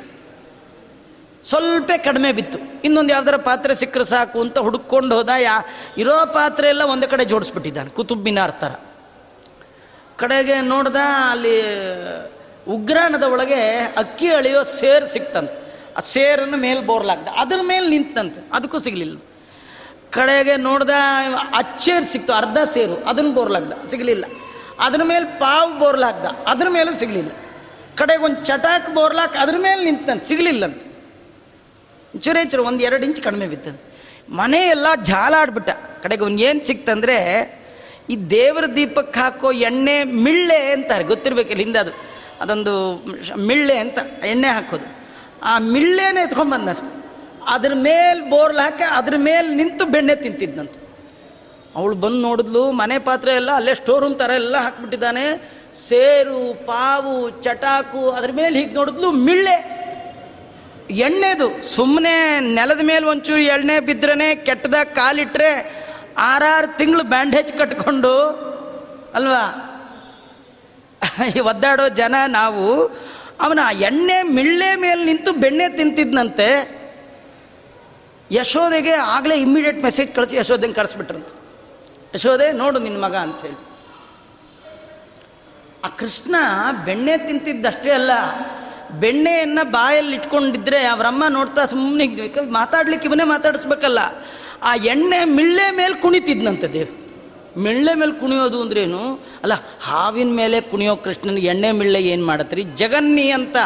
ಸ್ವಲ್ಪ 1.50 1.92
ಕಡಿಮೆ 2.04 2.32
ಬಿತ್ತು. 2.32 2.60
ಇನ್ನೊಂದು 2.84 3.14
ಯಾವ್ದಾರ 3.14 3.36
ಪಾತ್ರೆ 3.36 3.76
ಸಿಕ್ಕರೆ 3.76 4.06
ಸಾಕು 4.06 4.42
ಅಂತ 4.42 4.58
ಹುಡುಕೊಂಡು 4.58 5.16
ಹೋದ 5.16 5.30
ಯಾ, 5.38 5.56
ಇರೋ 5.98 6.16
ಪಾತ್ರೆ 6.34 6.68
ಎಲ್ಲ 6.70 6.84
ಒಂದು 6.94 7.08
ಕಡೆ 7.08 7.26
ಜೋಡಿಸ್ಬಿಟ್ಟಿದ್ದಾನೆ 7.26 7.90
ಕುತುಬ್ 7.90 8.24
ಮಿನಾರ್ 8.24 8.52
ಥರ. 8.52 8.72
ಕಡೆಗೆ 10.18 10.62
ನೋಡ್ದ 10.62 10.96
ಅಲ್ಲಿ 11.30 11.56
ಉಗ್ರಾಣದ 12.68 13.24
ಒಳಗೆ 13.24 13.62
ಅಕ್ಕಿ 13.98 14.28
ಅಳಿಯೋ 14.28 14.64
ಸೇರು 14.64 15.08
ಸಿಕ್ತಂತೆ. 15.08 15.56
ಆ 15.98 16.00
ಸೇರನ್ನು 16.00 16.58
ಮೇಲೆ 16.58 16.82
ಬೋರ್ಲಾಗ್ದ 16.82 17.28
ಅದ್ರ 17.38 17.60
ಮೇಲೆ 17.64 17.88
ನಿಂತಂತೆ 17.88 18.48
ಅದಕ್ಕೂ 18.54 18.80
ಸಿಗಲಿಲ್ಲ. 18.80 19.18
ಕಡೆಗೆ 20.12 20.58
ನೋಡ್ದ 20.58 20.90
ಅಚ್ಚೇರು 21.56 22.06
ಸಿಕ್ತು, 22.06 22.34
ಅರ್ಧ 22.34 22.58
ಸೇರು 22.74 22.96
ಅದನ್ನು 22.96 23.32
ಬೋರ್ಲಾಗ್ದ, 23.32 23.74
ಸಿಗಲಿಲ್ಲ. 23.90 24.26
ಅದ್ರ 24.80 25.04
ಮೇಲೆ 25.04 25.26
ಪಾವು 25.40 25.80
ಬೋರ್ಲಾಗ್ದ, 25.80 26.26
ಅದ್ರ 26.26 26.70
ಮೇಲೂ 26.70 26.94
ಸಿಗಲಿಲ್ಲ. 26.94 27.32
ಕಡೆಗೆ 27.96 28.24
ಒಂದು 28.24 28.46
ಚಟಾಕ್ 28.46 28.94
ಬೋರ್ಲಾಕ್, 28.94 29.38
ಅದ್ರ 29.38 29.56
ಮೇಲೆ 29.58 29.84
ನಿಂತ 29.84 30.10
ಸಿಗಲಿಲ್ಲಂತ. 30.28 30.84
ಚೂರೇ 32.22 32.46
ಚೂರು 32.46 32.64
ಒಂದು 32.64 32.84
ಎರಡು 32.84 33.06
ಇಂಚ್ 33.06 33.22
ಕಡಿಮೆ 33.22 33.48
ಬಿತ್ತಂತ. 33.48 33.82
ಮನೆ 34.30 34.58
ಎಲ್ಲ 34.58 34.88
ಜಾಲಾಡ್ಬಿಟ್ಟ. 35.04 35.70
ಕಡೆಗೆ 36.04 36.22
ಅವ್ನು 36.22 36.42
ಏನು 36.42 36.68
ಸಿಕ್ತಂದ್ರೆ, 36.68 37.18
ಈ 38.10 38.16
ದೇವರ 38.16 38.66
ದೀಪಕ್ಕೆ 38.66 39.20
ಹಾಕೋ 39.20 39.52
ಎಣ್ಣೆ 39.52 40.04
ಮಿಳ್ಳೆ 40.04 40.72
ಅಂತಾರೆ 40.72 41.04
ಗೊತ್ತಿರ್ಬೇಕಿಲ್ಲ 41.04 41.62
ಹಿಂದೆ 41.62 41.80
ಅದು? 41.80 41.92
ಅದೊಂದು 42.42 43.04
ಮಿಳ್ಳೆ 43.38 43.78
ಅಂತ, 43.78 44.00
ಎಣ್ಣೆ 44.26 44.48
ಹಾಕೋದು. 44.48 45.06
ಆ 45.44 45.58
ಮಿಳ್ಳೆನೇ 45.58 46.22
ಎತ್ಕೊಂಡ್ಬಂದಂತೆ 46.22 47.05
ಅದ್ರ 47.50 47.72
ಮೇಲೆ 47.76 48.30
ಬೋರ್ಲ್ 48.30 48.60
ಹಾಕಿ, 48.60 48.84
ಅದ್ರ 48.84 49.14
ಮೇಲೆ 49.18 49.56
ನಿಂತು 49.56 49.86
ಬೆಣ್ಣೆ 49.86 50.16
ತಿಂತಿದ್ನಂತೆ. 50.16 50.86
ಅವಳು 51.76 51.96
ಬಂದು 51.96 52.22
ನೋಡಿದ್ಲು, 52.22 52.72
ಮನೆ 52.72 53.00
ಪಾತ್ರೆ 53.00 53.36
ಎಲ್ಲ 53.36 53.52
ಅಲ್ಲೇ 53.52 53.76
ಸ್ಟೋರ್ 53.76 54.04
ರೂಮ್ 54.04 54.20
ಥರ 54.20 54.32
ಎಲ್ಲ 54.36 54.58
ಹಾಕ್ಬಿಟ್ಟಿದ್ದಾನೆ. 54.58 55.56
ಸೇರು, 55.88 56.66
ಪಾವು, 56.66 57.30
ಚಟಾಕು, 57.30 58.12
ಅದ್ರ 58.12 58.32
ಮೇಲೆ 58.32 58.60
ಹೀಗೆ 58.60 58.72
ನೋಡಿದ್ಲು, 58.72 59.12
ಮಿಳ್ಳೆ. 59.12 59.86
ಎಣ್ಣೆದು 60.92 61.64
ಸುಮ್ಮನೆ 61.76 62.40
ನೆಲದ 62.40 62.80
ಮೇಲೆ 62.84 63.06
ಒಂಚೂರು 63.06 63.42
ಎಣ್ಣೆ 63.42 63.80
ಬಿದ್ದರೆ 63.80 64.36
ಕೆಟ್ಟದಾಗ 64.36 64.86
ಕಾಲಿಟ್ರೆ 64.86 65.84
ಆರಾರು 66.18 66.78
ತಿಂಗಳು 66.78 67.04
ಬ್ಯಾಂಡೇಜ್ 67.04 67.54
ಕಟ್ಕೊಂಡು, 67.58 68.20
ಅಲ್ವಾ? 69.14 69.72
ಒದ್ದಾಡೋ 71.42 71.88
ಜನ 71.88 72.16
ನಾವು, 72.28 72.86
ಅವನ 73.42 73.60
ಎಣ್ಣೆ, 73.80 74.24
ಮಿಳ್ಳೆ 74.24 74.76
ಮೇಲೆ 74.76 75.06
ನಿಂತು 75.06 75.32
ಬೆಣ್ಣೆ 75.32 75.70
ತಿಂತಿದ್ನಂತೆ. 75.70 76.85
ಯಶೋದೆಗೆ 78.38 78.94
ಆಗಲೇ 79.16 79.36
ಇಮ್ಮಿಡಿಯೇಟ್ 79.46 79.80
ಮೆಸೇಜ್ 79.84 80.12
ಕಳಿಸಿ 80.16 80.36
ಯಶೋದೆಗೆ 80.42 80.76
ಕಳಿಸ್ಬಿಟ್ರಂತ 80.80 81.30
ಯಶೋದೆ, 82.16 82.48
ನೋಡು 82.62 82.78
ನಿನ್ನ 82.86 82.98
ಮಗ 83.06 83.16
ಅಂತ 83.28 83.40
ಹೇಳಿ. 83.46 83.60
ಆ 85.86 85.88
ಕೃಷ್ಣ 86.02 86.36
ಬೆಣ್ಣೆ 86.86 87.16
ತಿಂತಿದ್ದಷ್ಟೇ 87.28 87.92
ಅಲ್ಲ, 88.00 88.12
ಬೆಣ್ಣೆಯನ್ನು 89.02 89.64
ಬಾಯಲ್ಲಿ 89.72 90.14
ಇಟ್ಕೊಂಡಿದ್ರೆ 90.16 90.80
ಅವರಮ್ಮ 90.94 91.24
ನೋಡ್ತಾ 91.38 91.62
ಸುಮ್ಮನೆ 91.72 92.06
ಮಾತಾಡ್ಲಿಕ್ಕೆ 92.60 93.08
ಇವನೇ 93.10 93.26
ಮಾತಾಡಿಸ್ಬೇಕಲ್ಲ. 93.36 94.00
ಆ 94.64 94.72
ಎಣ್ಣೆ 94.94 95.20
ಮಿಳ್ಳೆ 95.38 95.66
ಮೇಲೆ 95.80 95.96
ಕುಣಿತಿದ್ನಂತೆ 96.04 96.68
ದೇವ್. 96.76 96.94
ಮಿಳ್ಳೆ 97.66 97.92
ಮೇಲೆ 98.00 98.14
ಕುಣಿಯೋದು 98.22 98.58
ಅಂದ್ರೇನು 98.62 99.02
ಅಲ್ಲ, 99.44 99.56
ಹಾವಿನ 99.88 100.32
ಮೇಲೆ 100.40 100.58
ಕುಣಿಯೋ 100.72 100.96
ಕೃಷ್ಣನ 101.06 101.38
ಎಣ್ಣೆ 101.52 101.70
ಮಿಳ್ಳೆ 101.80 102.02
ಏನು 102.14 102.26
ಮಾಡತ್ರಿ? 102.26 102.64
ಜಗನ್ನಿ 102.82 103.28
ಅಂತ, 103.38 103.58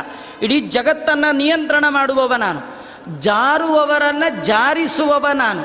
ಇಡೀ 0.45 0.57
ಜಗತ್ತನ್ನು 0.75 1.29
ನಿಯಂತ್ರಣ 1.35 1.85
ಮಾಡುವವ 1.89 2.33
ನಾನು. 2.45 2.61
ಜಾರುವವರನ್ನು 3.17 4.45
ಜಾರಿಸುವವ 4.45 5.27
ನಾನು. 5.33 5.63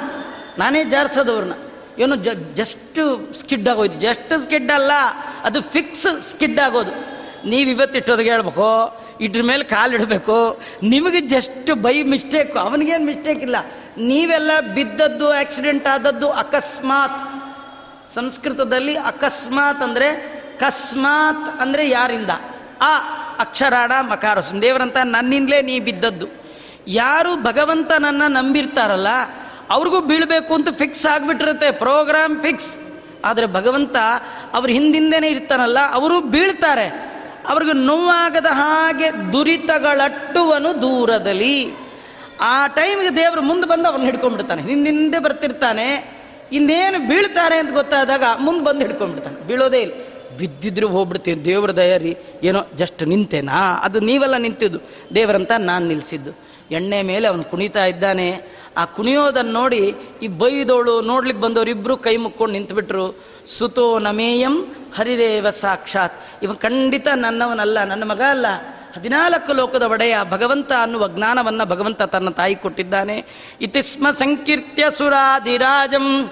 ನಾನೇ 0.59 0.85
ಜಾರಿಸೋದವ್ರನ್ನ. 0.85 1.53
ಏನು 1.99 2.17
ಜ 2.17 2.29
ಜಸ್ಟು 2.55 3.33
ಸ್ಕಿಡ್ 3.41 3.69
ಆಗೋಯ್ತು. 3.69 4.01
ಜಸ್ಟ್ 4.01 4.43
ಸ್ಕಿಡ್ 4.43 4.73
ಅಲ್ಲ, 4.73 4.93
ಅದು 5.45 5.63
ಫಿಕ್ಸ್ 5.63 6.31
ಸ್ಕಿಡ್ 6.31 6.61
ಆಗೋದು. 6.61 6.91
ನೀವು 7.49 7.71
ಇವತ್ತಿಟ್ಟೋದಕ್ಕೆ 7.71 8.31
ಹೇಳ್ಬೇಕು, 8.31 8.99
ಇದ್ರ 9.21 9.43
ಮೇಲೆ 9.43 9.65
ಕಾಲಿಡಬೇಕು 9.65 10.61
ನಿಮಗೆ 10.83 11.21
ಜಸ್ಟ್ 11.21 11.71
ಬೈ 11.71 12.03
ಮಿಸ್ಟೇಕ್ 12.03 12.57
ಅವನಿಗೇನು 12.57 13.05
ಮಿಸ್ಟೇಕ್ 13.05 13.43
ಇಲ್ಲ. 13.43 13.57
ನೀವೆಲ್ಲ 13.99 14.51
ಬಿದ್ದದ್ದು 14.75 15.33
ಆಕ್ಸಿಡೆಂಟ್ 15.33 15.87
ಆದದ್ದು 15.87 16.31
ಅಕಸ್ಮಾತ್. 16.31 17.21
ಸಂಸ್ಕೃತದಲ್ಲಿ 18.15 18.97
ಅಕಸ್ಮಾತ್ 18.97 19.83
ಅಂದರೆ, 19.83 20.09
ಕಸ್ಮಾತ್ 20.61 21.61
ಅಂದರೆ 21.61 21.91
ಯಾರಿಂದ? 21.91 22.31
ಆ 22.81 22.99
ಅಕ್ಷರಾಡ 23.39 23.93
ಮಕಾರಸ್ 24.01 24.63
ದೇವರಂತ 24.63 24.97
ನನ್ನಿಂದಲೇ 25.05 25.63
ನೀ 25.63 25.81
ಬಿದ್ದದ್ದು. 25.81 26.44
ಯಾರು 26.87 27.43
ಭಗವಂತನನ್ನ 27.43 28.23
ನಂಬಿರ್ತಾರಲ್ಲ, 28.29 29.09
ಅವ್ರಿಗೂ 29.71 30.01
ಬೀಳಬೇಕು 30.01 30.55
ಅಂತ 30.55 30.69
ಫಿಕ್ಸ್ 30.79 31.07
ಆಗಿಬಿಟ್ಟಿರುತ್ತೆ 31.07 31.71
ಪ್ರೋಗ್ರಾಮ್ 31.71 32.43
ಫಿಕ್ಸ್ 32.43 32.79
ಆದರೆ 33.25 33.47
ಭಗವಂತ 33.47 33.97
ಅವ್ರ 34.53 34.71
ಹಿಂದಿಂದೇನೆ 34.71 35.29
ಇರ್ತಾನಲ್ಲ, 35.29 35.79
ಅವರು 35.93 36.21
ಬೀಳ್ತಾರೆ. 36.21 37.15
ಅವ್ರಿಗೆ 37.49 37.73
ನೋವಾಗದ 37.73 38.47
ಹಾಗೆ 38.51 39.33
ದುರಿತಗಳಟ್ಟುವನು 39.33 40.83
ದೂರದಲ್ಲಿ. 40.83 41.57
ಆ 42.41 42.67
ಟೈಮ್ಗೆ 42.67 43.17
ದೇವರು 43.17 43.43
ಮುಂದೆ 43.43 43.67
ಬಂದು 43.67 43.85
ಅವ್ರನ್ನ 43.85 44.05
ಹಿಡ್ಕೊಂಡ್ಬಿಡ್ತಾನೆ. 44.05 44.63
ಹಿಂದಿಂದೆ 44.63 45.19
ಬರ್ತಿರ್ತಾನೆ. 45.19 45.89
ಇನ್ನೇನು 46.53 47.09
ಬೀಳ್ತಾರೆ 47.09 47.57
ಅಂತ 47.59 47.73
ಗೊತ್ತಾದಾಗ 47.73 48.23
ಮುಂದೆ 48.39 48.65
ಬಂದು 48.65 48.81
ಹಿಡ್ಕೊಂಡ್ಬಿಡ್ತಾನೆ. 48.81 49.47
ಬೀಳೋದೇ 49.47 49.81
ಇಲ್ಲ. 49.81 49.93
ಬಿದ್ದಿದ್ರು 50.39 50.89
ಹೋಗ್ಬಿಡ್ತೀನಿ, 50.89 51.45
ದೇವ್ರ 51.45 51.71
ರೀ 51.97 52.17
ಏನೋ 52.43 52.67
ಜಸ್ಟ್ 52.75 53.03
ನಿಂತೇನಾ? 53.03 53.81
ಅದು 53.83 54.01
ನೀವೆಲ್ಲ 54.01 54.37
ನಿಂತಿದ್ದು. 54.37 54.79
ದೇವರಂತ 55.15 55.53
ನಾನು 55.59 55.87
ನಿಲ್ಲಿಸಿದ್ದು 55.87 56.33
ಎಣ್ಣೆ 56.71 57.03
ಮೇಲೆ 57.03 57.29
ಅವನು 57.29 57.45
ಕುಣಿತಾ 57.45 57.85
ಇದ್ದಾನೆ. 57.85 58.43
ಆ 58.77 58.85
ಕುಣಿಯೋದನ್ನು 58.85 59.53
ನೋಡಿ 59.53 59.97
ಈ 60.23 60.29
ಬೈದೋಳು 60.29 61.01
ನೋಡ್ಲಿಕ್ಕೆ 61.01 61.43
ಬಂದವರು 61.43 61.71
ಇಬ್ಬರು 61.71 61.97
ಕೈ 61.97 62.17
ಮುಕ್ಕೊಂಡು 62.17 62.53
ನಿಂತುಬಿಟ್ರು. 62.53 63.25
ಸುತೋ 63.59 63.99
ನಮೇಯಂ 63.99 64.77
ಹರಿರೇವ 64.97 65.51
ಸಾಕ್ಷಾತ್. 65.51 66.15
ಇವ 66.43 66.55
ಖಂಡಿತ 66.55 67.09
ನನ್ನವನಲ್ಲ, 67.15 67.85
ನನ್ನ 67.85 68.05
ಮಗ 68.05 68.21
ಅಲ್ಲ. 68.31 68.47
ಹದಿನಾಲ್ಕು 68.97 69.53
ಲೋಕದ 69.53 69.83
ಒಡೆಯ 69.83 70.17
ಭಗವಂತ 70.31 70.73
ಅನ್ನುವ 70.83 71.09
ಜ್ಞಾನವನ್ನು 71.09 71.67
ಭಗವಂತ 71.67 72.03
ತನ್ನ 72.03 72.31
ತಾಯಿ 72.31 72.55
ಕೊಟ್ಟಿದ್ದಾನೆ. 72.55 73.25
ಇತಿಸ್ಮ 73.61 74.11
ಸಂಕೀರ್ತ್ಯ 74.11 74.85
ಸುರಾಧಿರಾಜಂ 74.91 76.31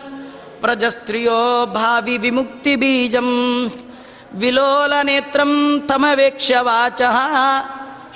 ಪ್ರಜಸ್ತ್ರಿಯೋ 0.60 1.66
ಭಾವಿ 1.66 2.16
ವಿಮುಕ್ತಿ 2.16 2.76
ಬೀಜಂ. 2.76 3.70
ವಿಲೋಲ 4.34 4.92
ನೇತ್ರಂ 5.02 5.82
ತಮವೇಕ್ಷ 5.88 6.52
ವಾಚ. 6.60 7.02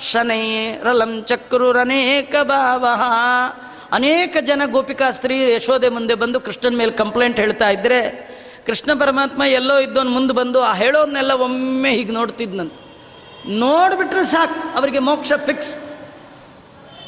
ಶನೈ 0.01 0.75
ರಲಂ 0.83 1.23
ಚಕ್ರುರನೇಕ 1.23 2.35
ಭಾವ. 2.43 2.85
ಅನೇಕ 3.91 4.37
ಜನ 4.41 4.61
ಗೋಪಿಕಾ 4.65 5.11
ಸ್ತ್ರೀ 5.11 5.53
ಯಶೋದೆ 5.53 5.89
ಮುಂದೆ 5.89 6.13
ಬಂದು 6.13 6.39
ಕೃಷ್ಣನ 6.39 6.75
ಮೇಲೆ 6.77 6.91
ಕಂಪ್ಲೇಂಟ್ 6.91 7.39
ಹೇಳ್ತಾ 7.39 7.69
ಇದ್ದರೆ 7.69 7.99
ಕೃಷ್ಣ 8.65 8.99
ಪರಮಾತ್ಮ 8.99 9.43
ಎಲ್ಲೋ 9.43 9.79
ಇದ್ದವನು 9.79 10.09
ಮುಂದೆ 10.09 10.33
ಬಂದು 10.33 10.61
ಆ 10.61 10.73
ಹೇಳೋನ್ನೆಲ್ಲ 10.73 11.31
ಒಮ್ಮೆ 11.31 11.89
ಹೀಗೆ 11.89 12.11
ನೋಡ್ತಿದ್ನಂತ 12.11 12.73
ನೋಡ್ಬಿಟ್ರೆ 13.47 14.23
ಸಾಕು, 14.23 14.77
ಅವರಿಗೆ 14.77 14.99
ಮೋಕ್ಷ 14.99 15.31
ಫಿಕ್ಸ್ 15.45 15.81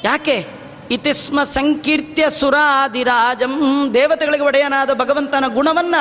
ಯಾಕೆ? 0.04 0.48
ಇತಿಸ್ಮ 0.92 1.44
ಸಂಕೀರ್ತ್ಯ 1.44 2.30
ಸುರಾದಿರಾಜಂ. 2.30 3.92
ದೇವತೆಗಳಿಗೆ 3.94 4.44
ಒಡೆಯನಾದ 4.44 4.94
ಭಗವಂತನ 4.94 5.46
ಗುಣವನ್ನ 5.48 5.96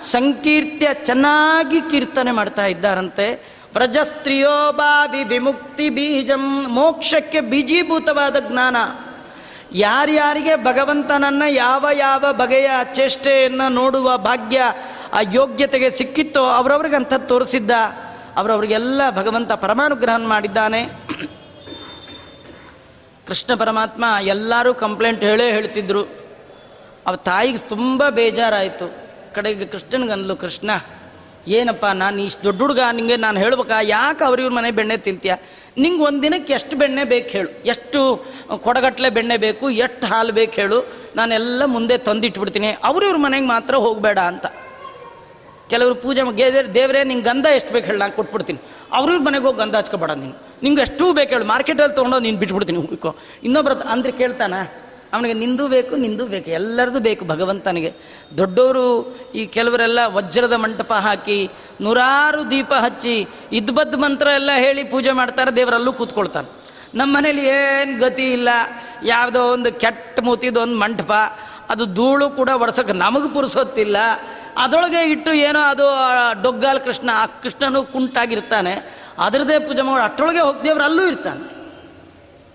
ಸಂಕೀರ್ತ್ಯ 0.00 0.88
ಚೆನ್ನಾಗಿ 1.04 1.80
ಕೀರ್ತನೆ 1.80 2.30
ಮಾಡ್ತಾ 2.30 2.66
ಇದ್ದಾರಂತೆ. 2.66 3.49
ಪ್ರಜಸ್ತ್ರಿಯೋ 3.72 4.72
ಬಾಬಿ 4.72 5.24
ವಿಮುಕ್ತಿ 5.24 5.90
ಬೀಜಂ, 5.90 6.66
ಮೋಕ್ಷಕ್ಕೆ 6.68 7.40
ಬೀಜೀಭೂತವಾದ 7.40 8.36
ಜ್ಞಾನ. 8.48 8.76
ಯಾರ್ಯಾರಿಗೆ 9.72 10.56
ಭಗವಂತನನ್ನ 10.56 11.42
ಯಾವ 11.48 11.86
ಯಾವ 11.92 12.24
ಬಗೆಯ 12.32 12.70
ಚೇಷ್ಟೆಯನ್ನು 12.94 13.68
ನೋಡುವ 13.68 14.16
ಭಾಗ್ಯ, 14.16 14.62
ಆ 15.12 15.18
ಯೋಗ್ಯತೆಗೆ 15.32 15.90
ಸಿಕ್ಕಿತ್ತೋ 15.90 16.44
ಅವರವ್ರಿಗೆ 16.44 16.96
ಅಂಥದ್ದು 16.96 17.26
ತೋರಿಸಿದ್ದ, 17.26 17.70
ಅವರವ್ರಿಗೆಲ್ಲ 18.36 19.10
ಭಗವಂತ 19.10 19.52
ಪರಮಾನುಗ್ರಹ 19.52 20.16
ಮಾಡಿದ್ದಾನೆ. 20.16 20.88
ಕೃಷ್ಣ 23.26 23.54
ಪರಮಾತ್ಮ 23.54 24.04
ಎಲ್ಲರೂ 24.20 24.74
ಕಂಪ್ಲೇಂಟ್ 24.74 25.20
ಹೇಳೇ 25.20 25.52
ಹೇಳ್ತಿದ್ರು. 25.52 26.04
ಅವ 27.06 27.16
ತಾಯಿಗೆ 27.16 27.58
ತುಂಬ 27.58 28.08
ಬೇಜಾರಾಯಿತು. 28.08 28.94
ಕಡೆಗೆ 29.34 29.64
ಕೃಷ್ಣನಿಗಂದ್ಲು, 29.64 30.36
ಕೃಷ್ಣ 30.36 30.70
ಏನಪ್ಪ, 31.48 31.86
ನಾನು 31.86 32.22
ಇಷ್ಟು 32.22 32.44
ದೊಡ್ಡ 32.44 32.60
ಹುಡುಗ, 32.60 32.78
ನಿಂಗೆ 32.92 33.16
ನಾನು 33.16 33.38
ಹೇಳ್ಬೇಕಾ? 33.38 33.80
ಯಾಕೆ 33.82 34.24
ಅವ್ರಿವ್ರ 34.24 34.52
ಮನೆ 34.52 34.70
ಬೆಣ್ಣೆ 34.70 34.96
ತಿಂತೀಯ? 34.96 35.34
ನಿಂಗೆ 35.78 36.02
ಒಂದು 36.02 36.22
ದಿನಕ್ಕೆ 36.22 36.52
ಎಷ್ಟು 36.52 36.76
ಬೆಣ್ಣೆ 36.76 37.04
ಬೇಕು 37.04 37.28
ಹೇಳು. 37.28 37.48
ಎಷ್ಟು 37.66 38.24
ಕೊಡಗಟ್ಲೆ 38.56 39.10
ಬೆಣ್ಣೆ 39.10 39.36
ಬೇಕು, 39.36 39.70
ಎಷ್ಟು 39.70 40.06
ಹಾಲು 40.06 40.32
ಬೇಕು 40.32 40.52
ಹೇಳು. 40.52 40.86
ನಾನೆಲ್ಲ 41.16 41.64
ಮುಂದೆ 41.64 41.98
ತಂದಿಟ್ಬಿಡ್ತೀನಿ. 41.98 42.76
ಅವ್ರ 42.84 43.02
ಇವ್ರ 43.04 43.16
ಮನೆಗೆ 43.16 43.46
ಮಾತ್ರ 43.46 43.74
ಹೋಗಬೇಡ 43.74 44.18
ಅಂತ. 44.18 44.46
ಕೆಲವರು 45.70 45.94
ಪೂಜೆ 45.94 46.20
ದೇವರೇ, 46.74 47.04
ನಿಂಗೆ 47.04 47.24
ಗಂಧ 47.24 47.46
ಎಷ್ಟು 47.46 47.72
ಬೇಕು 47.72 47.86
ಹೇಳಿ, 47.86 47.98
ನಾನು 47.98 48.12
ಕೊಟ್ಬಿಡ್ತೀನಿ. 48.12 48.58
ಅವ್ರ 48.92 49.10
ಮನೆಗೆ 49.18 49.44
ಹೋಗಿ 49.44 49.58
ಗಂಧ 49.58 49.76
ಹಚ್ಕೊಬೇಡ 49.76 50.10
ನೀನು. 50.10 50.42
ನಿಂಗೆ 50.62 50.80
ಎಷ್ಟು 50.80 51.12
ಬೇಕು 51.12 51.30
ಹೇಳು. 51.30 51.44
ಮಾರ್ಕೆಟಲ್ಲಿ 51.44 51.94
ತೊಗೊಂಡೋಗಿ 51.94 52.22
ನೀನು 52.22 52.38
ಬಿಟ್ಬಿಡ್ತೀನಿ 52.38 52.78
ಹುಡುಕೋ. 52.78 53.16
ಇನ್ನೊಬ್ರ 53.44 53.72
ಅಂದ್ರೆ 53.72 54.12
ಕೇಳ್ತಾನ? 54.12 54.54
ಅವನಿಗೆ 55.12 55.34
ನಿಂದು 55.34 55.68
ಬೇಕು 55.68 55.96
ನಿಂದು 55.96 56.24
ಬೇಕು, 56.26 56.48
ಎಲ್ಲರದು 56.50 57.00
ಬೇಕು 57.00 57.24
ಭಗವಂತನಿಗೆ. 57.24 57.90
ದೊಡ್ಡವರು 58.38 58.86
ಈ 59.34 59.46
ಕೆಲವರೆಲ್ಲ 59.46 60.00
ವಜ್ರದ 60.06 60.52
ಮಂಟಪ 60.52 60.92
ಹಾಕಿ 60.92 61.50
ನೂರಾರು 61.80 62.50
ದೀಪ 62.50 62.72
ಹಚ್ಚಿ 62.72 63.28
ಇದ್ಬದ್ 63.52 63.96
ಮಂತ್ರ 63.96 64.26
ಎಲ್ಲ 64.34 64.50
ಹೇಳಿ 64.56 64.84
ಪೂಜೆ 64.84 65.12
ಮಾಡ್ತಾರೆ, 65.12 65.50
ದೇವರಲ್ಲೂ 65.56 65.92
ಕೂತ್ಕೊಳ್ತಾನೆ 65.92 66.48
ನಮ್ಮ 66.94 67.16
ಮನೇಲಿ 67.16 67.44
ಏನು 67.46 67.98
ಗತಿ 68.00 68.32
ಇಲ್ಲ. 68.32 68.48
ಯಾವುದೋ 69.04 69.42
ಒಂದು 69.52 69.72
ಕೆಟ್ಟ 69.72 70.20
ಮೂತಿದೊಂದು 70.20 70.78
ಮಂಟಪ, 70.78 71.12
ಅದು 71.70 71.84
ಧೂಳು 71.86 72.30
ಕೂಡ 72.30 72.48
ಒಡ್ಸೋಕೆ 72.48 72.92
ನಮಗೆ 72.92 73.28
ಪುರುಸೊತ್ತಿಲ್ಲ. 73.34 73.96
ಅದರೊಳಗೆ 74.58 75.10
ಇಟ್ಟು 75.10 75.32
ಏನೋ 75.32 75.60
ಅದು 75.60 75.86
ಡೊಗ್ಗಾಲ 76.42 76.78
ಕೃಷ್ಣ, 76.78 77.10
ಆ 77.14 77.26
ಕೃಷ್ಣನು 77.26 77.82
ಕುಂಟಾಗಿರ್ತಾನೆ. 77.82 78.74
ಅದರದೇ 79.18 79.58
ಪೂಜೆ 79.58 79.82
ಮಾಡಿ 79.82 80.04
ಅಷ್ಟರೊಳಗೆ 80.04 80.40
ಹೋಗಿ 80.40 80.64
ದೇವರು 80.64 80.84
ಅಲ್ಲೂ 80.84 81.06
ಇರ್ತಾನೆ. 81.06 81.59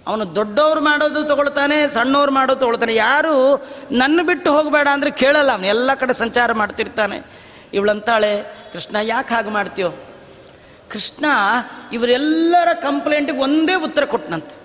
ಅವನು 0.08 0.36
ದೊಡ್ಡವ್ರು 0.36 0.82
ಮಾಡೋದು 0.82 1.24
ತಗೊಳ್ತಾನೆ, 1.24 1.94
ಸಣ್ಣವ್ರು 1.94 2.32
ಮಾಡೋದು 2.32 2.60
ತಗೊಳ್ತಾನೆ. 2.60 2.96
ಯಾರು 2.96 3.68
ನನ್ನ 3.92 4.20
ಬಿಟ್ಟು 4.24 4.52
ಹೋಗಬೇಡ 4.52 4.88
ಅಂದರೆ 4.92 5.12
ಕೇಳಲ್ಲ 5.12 5.52
ಅವನು. 5.52 5.66
ಎಲ್ಲ 5.66 5.94
ಕಡೆ 5.94 6.14
ಸಂಚಾರ 6.14 6.54
ಮಾಡ್ತಿರ್ತಾನೆ. 6.54 7.26
ಇವಳಂತಾಳೆ, 7.74 8.44
ಕೃಷ್ಣ, 8.74 8.96
ಯಾಕೆ 9.02 9.36
ಹಾಗೆ 9.36 9.50
ಮಾಡ್ತೀಯೋ? 9.50 9.90
ಕೃಷ್ಣ, 10.92 11.26
ಇವರೆಲ್ಲರ 11.94 12.68
ಕಂಪ್ಲೇಂಟಿಗೆ 12.74 13.40
ಒಂದೇ 13.40 13.74
ಉತ್ತರ 13.74 14.06
ಕೊಟ್ಟನಂತೆ 14.06 14.56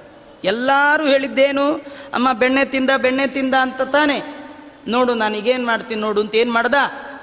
ಎಲ್ಲರೂ 0.44 1.04
ಹೇಳಿದ್ದೇನು, 1.04 1.72
ಅಮ್ಮ, 2.14 2.32
ಬೆಣ್ಣೆ 2.32 2.64
ತಿಂದ 2.64 2.90
ಬೆಣ್ಣೆ 2.96 3.26
ತಿಂದ 3.26 3.54
ಅಂತ 3.54 3.82
ತಾನೆ. 3.82 4.40
ನೋಡು, 4.88 5.14
ನಾನೀಗೇನು 5.14 5.66
ಮಾಡ್ತೀನಿ 5.66 6.00
ನೋಡು 6.00 6.20
ಅಂತ 6.20 6.34
ಏನು 6.34 6.52
ಮಾಡ್ದ? 6.52 6.74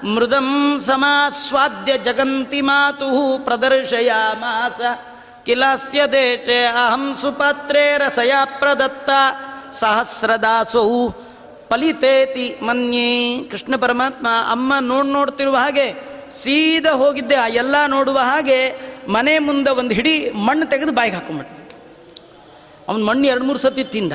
ಮೃದಂ 0.04 0.80
ಸಮಾಸ್ವಾದ್ಯ 0.86 1.98
ಜಗಂತಿ 1.98 2.60
ಮಾತು 2.60 3.38
ಪ್ರದರ್ಶಯಾಮಾಸ. 3.44 4.80
ಕಿಲಾಸ್ಯ 5.48 6.00
ದೇಶೆ, 6.12 6.64
ಅಹಂ 6.64 7.16
ಸುಪಾತ್ರೇ 7.20 7.94
ರಸಯ 7.98 8.32
ಪ್ರದತ್ತ 8.58 9.10
ಸಹಸ್ರದಾಸೌ 9.72 11.08
ಫಲಿತೇತಿ 11.68 12.46
ಮನ್ಯೇ. 12.62 13.42
ಕೃಷ್ಣ 13.50 13.76
ಪರಮಾತ್ಮ 13.76 14.26
ಅಮ್ಮ 14.50 14.72
ನೋಡ್ 14.80 15.06
ನೋಡ್ತಿರುವ 15.06 15.56
ಹಾಗೆ 15.56 15.86
ಸೀದಾ 16.34 16.92
ಹೋಗಿದ್ದೆ. 16.92 17.34
ಆ 17.34 17.46
ಎಲ್ಲ 17.46 17.76
ನೋಡುವ 17.86 18.18
ಹಾಗೆ 18.18 18.58
ಮನೆ 19.08 19.38
ಮುಂದೆ 19.38 19.70
ಒಂದು 19.70 19.94
ಹಿಡಿ 19.94 20.30
ಮಣ್ಣು 20.30 20.66
ತೆಗೆದು 20.66 20.92
ಬಾಯಿಗೆ 20.92 21.16
ಹಾಕೊಂಡ್ಬಿಟ್ಟ 21.16 21.72
ಅವನು 22.88 23.06
ಮಣ್ಣು 23.06 23.26
ಎರಡು 23.26 23.44
ಮೂರು 23.44 23.58
ಸತಿ 23.58 23.84
ತಿಂದ. 23.84 24.12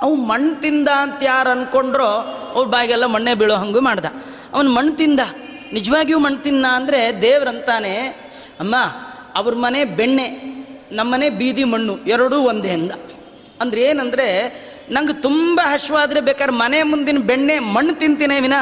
ಅವನು 0.00 0.14
ಮಣ್ಣು 0.14 0.60
ತಿಂದ 0.60 0.88
ಅಂತ 0.88 1.22
ಯಾರು 1.22 1.50
ಅನ್ಕೊಂಡ್ರೋ 1.50 2.10
ಅವ್ರ 2.54 2.66
ಬಾಯಿಗೆಲ್ಲ 2.68 3.06
ಮಣ್ಣೆ 3.06 3.34
ಬೀಳೋ 3.34 3.54
ಹಂಗೆ 3.54 3.80
ಮಾಡ್ದ. 3.80 4.04
ಅವನು 4.52 4.70
ಮಣ್ಣು 4.70 4.92
ತಿಂದ. 4.92 5.20
ನಿಜವಾಗಿಯೂ 5.72 6.18
ಮಣ್ಣು 6.18 6.42
ತಿನ್ನ 6.42 6.66
ಅಂದರೆ 6.72 7.22
ದೇವ್ರಂತಾನೆ. 7.22 7.96
ಅಮ್ಮ 8.60 8.74
ಅವ್ರ 9.36 9.54
ಮನೆ 9.54 9.84
ಬೆಣ್ಣೆ 9.84 10.26
ನಮ್ಮನೆ 10.92 11.30
ಬೀದಿ 11.30 11.64
ಮಣ್ಣು, 11.64 11.98
ಎರಡೂ 12.06 12.36
ಒಂದೇ 12.36 12.70
ಅಂದ 12.70 12.92
ಅಂದ್ರೆ 13.60 13.82
ಏನಂದರೆ, 13.82 14.26
ನಂಗೆ 14.90 15.12
ತುಂಬ 15.12 15.60
ಹಶ್ವಾದ್ರೆ 15.64 16.20
ಬೇಕಾದ್ರೆ 16.20 16.56
ಮನೆ 16.56 16.82
ಮುಂದಿನ 16.82 17.18
ಬೆಣ್ಣೆ 17.18 17.58
ಮಣ್ಣು 17.58 17.94
ತಿಂತೀನಿ 17.94 18.40
ವಿನ 18.40 18.52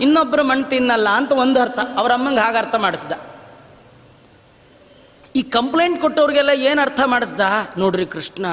ಇನ್ನೊಬ್ಬರು 0.00 0.44
ಮಣ್ಣು 0.44 0.64
ತಿನ್ನಲ್ಲ 0.64 1.08
ಅಂತ 1.08 1.32
ಒಂದು 1.32 1.60
ಅರ್ಥ. 1.60 1.78
ಅವ್ರ 1.96 2.12
ಅಮ್ಮಂಗೆ 2.12 2.40
ಹಾಗೆ 2.40 2.56
ಅರ್ಥ 2.56 2.74
ಮಾಡಿಸ್ದ. 2.74 3.12
ಈ 5.36 5.42
ಕಂಪ್ಲೇಂಟ್ 5.42 6.00
ಕೊಟ್ಟವ್ರಿಗೆಲ್ಲ 6.00 6.50
ಏನು 6.50 6.82
ಅರ್ಥ 6.82 7.00
ಮಾಡಿಸ್ದ? 7.06 7.40
ನೋಡ್ರಿ 7.78 8.06
ಕೃಷ್ಣ 8.06 8.46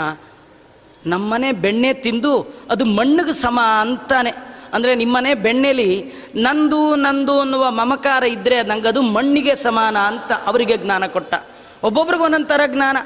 ನಮ್ಮನೆ 1.06 1.52
ಬೆಣ್ಣೆ 1.52 1.94
ತಿಂದು 1.94 2.56
ಅದು 2.70 2.86
ಮಣ್ಣಿಗೆ 2.86 3.34
ಸಮ 3.34 3.60
ಅಂತಾನೆ. 3.82 4.32
ಅಂದರೆ 4.74 4.96
ನಿಮ್ಮನೆ 4.96 5.34
ಬೆಣ್ಣೆಲಿ 5.34 6.14
ನಂದು 6.36 6.96
ನಂದು 6.96 7.40
ಅನ್ನುವ 7.40 7.72
ಮಮಕಾರ 7.72 8.24
ಇದ್ದರೆ 8.24 8.58
ಅದು 8.58 9.02
ಮಣ್ಣಿಗೆ 9.02 9.56
ಸಮಾನ 9.56 9.98
ಅಂತ 9.98 10.32
ಅವರಿಗೆ 10.32 10.78
ಜ್ಞಾನ 10.78 11.06
ಕೊಟ್ಟ. 11.08 11.36
ಒಬ್ಬೊಬ್ರಿಗೆ 11.86 12.24
ಒಂದೊಂದು 12.24 12.48
ಥರ 12.48 12.62
ಜ್ಞಾನ. 12.68 12.98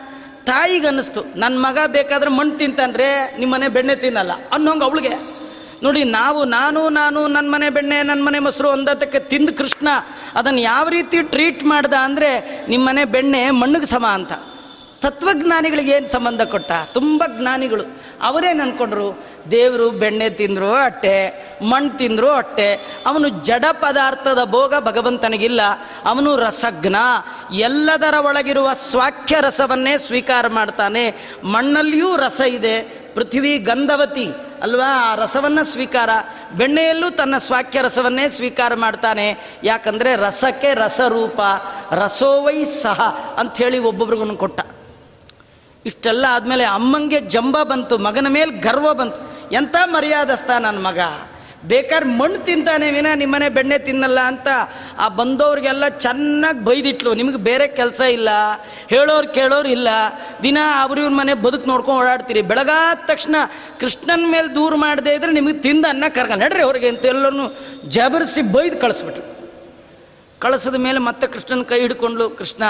ತಾಯಿಗೆ 0.45 0.87
ಅನ್ನಿಸ್ತು 0.87 1.23
ನನ್ನ 1.35 1.57
ಮಗ 1.57 1.77
ಬೇಕಾದ್ರೆ 1.87 2.29
ಮಣ್ಣು 2.29 2.57
ತಿಂತಾನ್ರೆ 2.57 3.37
ನಿಮ್ಮನೆ 3.37 3.67
ಬೆಣ್ಣೆ 3.67 3.95
ತಿನ್ನಲ್ಲ 3.95 4.31
ಅನ್ನೋಂಗೆ 4.51 4.83
ಅವಳಿಗೆ. 4.83 5.39
ನೋಡಿ, 5.83 6.03
ನಾವು, 6.03 6.45
ನಾನು 6.45 6.89
ನಾನು 6.89 7.27
ನನ್ನ 7.27 7.51
ಮನೆ 7.51 7.69
ಬೆಣ್ಣೆ 7.69 8.03
ನನ್ನ 8.03 8.25
ಮನೆ 8.25 8.39
ಮೊಸರು 8.39 8.69
ಒಂದತ್ತಕ್ಕೆ 8.69 9.19
ತಿಂದು 9.19 9.53
ಕೃಷ್ಣ 9.53 9.87
ಅದನ್ನು 10.35 10.59
ಯಾವ 10.59 10.89
ರೀತಿ 10.89 11.21
ಟ್ರೀಟ್ 11.21 11.63
ಮಾಡ್ದ 11.63 11.93
ಅಂದರೆ 11.93 12.61
ನಿಮ್ಮ 12.69 12.87
ಮನೆ 12.87 13.05
ಬೆಣ್ಣೆ 13.05 13.49
ಮಣ್ಣಿಗೆ 13.49 13.85
ಸಮ 13.85 14.05
ಅಂತ. 14.05 14.33
ತತ್ವಜ್ಞಾನಿಗಳಿಗೆ 15.01 15.91
ಏನು 15.91 16.07
ಸಂಬಂಧ 16.07 16.41
ಕೊಟ್ಟ? 16.41 16.71
ತುಂಬ 16.93 17.23
ಜ್ಞಾನಿಗಳು. 17.39 17.83
ಅವರೇನು 18.21 18.63
ಅನ್ಕೊಂಡ್ರು? 18.63 19.28
ದೇವರು 19.51 19.91
ಬೆಣ್ಣೆ 19.91 20.29
ತಿಂದ್ರು 20.29 20.73
ಅಟ್ಟೆ 20.73 21.49
ಮಣ್ಣು 21.61 21.97
ತಿಂದ್ರು 21.97 22.29
ಅಟ್ಟೆ, 22.29 22.73
ಅವನು 23.05 23.29
ಜಡ 23.29 23.65
ಪದಾರ್ಥದ 23.71 24.39
ಭೋಗ 24.43 24.73
ಭಗವಂತನಿಗಿಲ್ಲ, 24.79 25.61
ಅವನು 26.05 26.35
ರಸಜ್ಞ 26.35 26.95
ಎಲ್ಲದರ 27.53 28.13
ಒಳಗಿರುವ 28.13 28.69
ಸ್ವಾಖ್ಯ 28.73 29.37
ರಸವನ್ನೇ 29.41 29.97
ಸ್ವೀಕಾರ 29.97 30.47
ಮಾಡ್ತಾನೆ. 30.47 31.35
ಮಣ್ಣಲ್ಲಿಯೂ 31.43 32.15
ರಸ 32.15 32.41
ಇದೆ, 32.41 32.81
ಪೃಥ್ವಿ 33.15 33.57
ಗಂಧವತಿ, 33.57 34.27
ಅಲ್ವಾ? 34.61 35.11
ಆ 35.11 35.15
ರಸವನ್ನು 35.15 35.65
ಸ್ವೀಕಾರ. 35.65 36.09
ಬೆಣ್ಣೆಯಲ್ಲೂ 36.57 37.09
ತನ್ನ 37.09 37.37
ಸ್ವಾಖ್ಯ 37.37 37.81
ರಸವನ್ನೇ 37.81 38.29
ಸ್ವೀಕಾರ 38.29 38.73
ಮಾಡ್ತಾನೆ. 38.75 39.57
ಯಾಕಂದರೆ 39.63 40.15
ರಸಕ್ಕೆ 40.15 40.73
ರಸರೂಪ, 40.73 41.39
ರಸೋವೈ 41.91 42.65
ಸಹ 42.65 43.01
ಅಂಥೇಳಿ 43.37 43.77
ಒಬ್ಬೊಬ್ರಿಗೂ 43.77 44.35
ಕೊಟ್ಟ. 44.35 44.61
ಇಷ್ಟೆಲ್ಲ 45.85 46.25
ಆದಮೇಲೆ 46.29 46.65
ಅಮ್ಮಂಗೆ 46.77 47.19
ಜಂಬ 47.33 47.57
ಬಂತು, 47.63 47.97
ಮಗನ 47.97 48.27
ಮೇಲೆ 48.27 48.51
ಗರ್ವ 48.59 48.93
ಬಂತು. 48.93 49.21
ಎಂಥ 49.51 49.75
ಮರ್ಯಾದಸ್ತ 49.85 50.49
ನನ್ನ 50.59 50.79
ಮಗ? 50.87 50.99
ಬೇಕಾದ್ರೆ 51.65 52.09
ಮಣ್ಣು 52.09 52.37
ತಿಂತಾನೆ 52.45 52.87
ವಿನ 52.91 53.07
ನಿಮ್ಮನೆ 53.15 53.47
ಬೆಣ್ಣೆ 53.49 53.77
ತಿನ್ನಲ್ಲ 53.77 54.19
ಅಂತ 54.19 54.47
ಆ 54.99 55.07
ಬಂದವ್ರಿಗೆಲ್ಲ 55.07 55.87
ಚೆನ್ನಾಗಿ 55.87 56.59
ಬೈದಿಟ್ಲು. 56.65 57.13
ನಿಮಗೆ 57.13 57.37
ಬೇರೆ 57.37 57.67
ಕೆಲಸ 57.67 58.01
ಇಲ್ಲ, 58.01 58.29
ಹೇಳೋರು 58.87 59.27
ಕೇಳೋರು 59.27 59.69
ಇಲ್ಲ. 59.69 59.89
ದಿನ 60.43 60.57
ಅವ್ರ 60.81 60.99
ಇವ್ರ 60.99 61.13
ಮನೆ 61.13 61.33
ಬದುಕು 61.33 61.67
ನೋಡ್ಕೊಂಡು 61.67 62.01
ಓಡಾಡ್ತೀರಿ. 62.01 62.41
ಬೆಳಗಾದ 62.41 62.97
ತಕ್ಷಣ 63.07 63.35
ಕೃಷ್ಣನ 63.79 64.25
ಮೇಲೆ 64.31 64.55
ದೂರ 64.55 64.75
ಮಾಡದೇ 64.75 65.13
ಇದ್ರೆ 65.13 65.31
ನಿಮಗೆ 65.31 65.57
ತಿಂದ 65.59 65.85
ಅನ್ನ 65.89 66.05
ಕರ್ಗ 66.15 66.31
ನಡ್ರಿ 66.31 66.61
ಅವ್ರಿಗೆ 66.61 66.89
ಅಂತ 66.89 67.05
ಎಲ್ಲರೂ 67.05 67.47
ಜಬರಿಸಿ 67.87 68.41
ಬೈದು 68.41 68.77
ಕಳಿಸ್ಬಿಟ್ರು. 68.79 69.25
ಕಳಿಸಿದ 70.39 70.75
ಮೇಲೆ 70.75 70.99
ಮತ್ತೆ 70.99 71.27
ಕೃಷ್ಣನ 71.27 71.63
ಕೈ 71.63 71.79
ಹಿಡ್ಕೊಂಡ್ಲು, 71.79 72.29
ಕೃಷ್ಣ, 72.29 72.63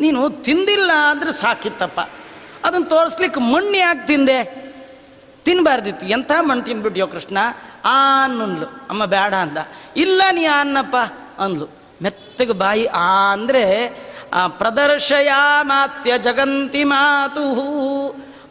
ನೀನು 0.00 0.30
ತಿಂದಿಲ್ಲ 0.30 0.90
ಅಂದ್ರೆ 1.10 1.32
ಸಾಕಿತ್ತಪ್ಪ. 1.32 2.00
ಅದನ್ನು 2.64 2.86
ತೋರಿಸ್ಲಿಕ್ಕೆ 2.86 3.40
ಮಣ್ಣು 3.40 3.76
ಯಾಕೆ 3.76 4.06
ತಿಂದೆ? 4.06 4.62
ತಿನ್ನಬಾರ್ದಿತ್ತು 5.44 6.06
ಎಂಥ 6.06 6.32
ಮಣ್ಣು 6.40 6.64
ತಿಂದ್ಬಿಟ್ಯೋ 6.64 7.06
ಕೃಷ್ಣ? 7.06 7.38
ಆ 7.84 8.24
ಅನ್ನಲು 8.24 8.66
ಅಮ್ಮ 8.90 9.04
ಬೇಡ 9.04 9.34
ಅಂದ. 9.34 9.58
ಇಲ್ಲ 9.96 10.22
ನೀ 10.32 10.44
ಅನ್ನಪ್ಪ 10.44 10.96
ಅಂದ್ಲು. 11.38 11.66
ಮೆತ್ತಗೆ 12.02 12.52
ಬಾಯಿ 12.52 12.86
ಆ 12.86 13.32
ಅಂದರೆ 13.32 13.64
ಪ್ರದರ್ಶಯ 14.48 15.30
ಮಾತ್ಯ 15.62 16.18
ಜಗಂತಿ 16.18 16.84
ಮಾತು 16.84 17.44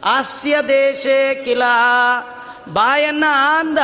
ಹಾಸ್ಯ 0.04 0.56
ದೇಶೇ 0.68 1.42
ಕಿಲ. 1.44 1.62
ಬಾಯನ್ನ 2.72 3.24
ಅಂದ. 3.58 3.78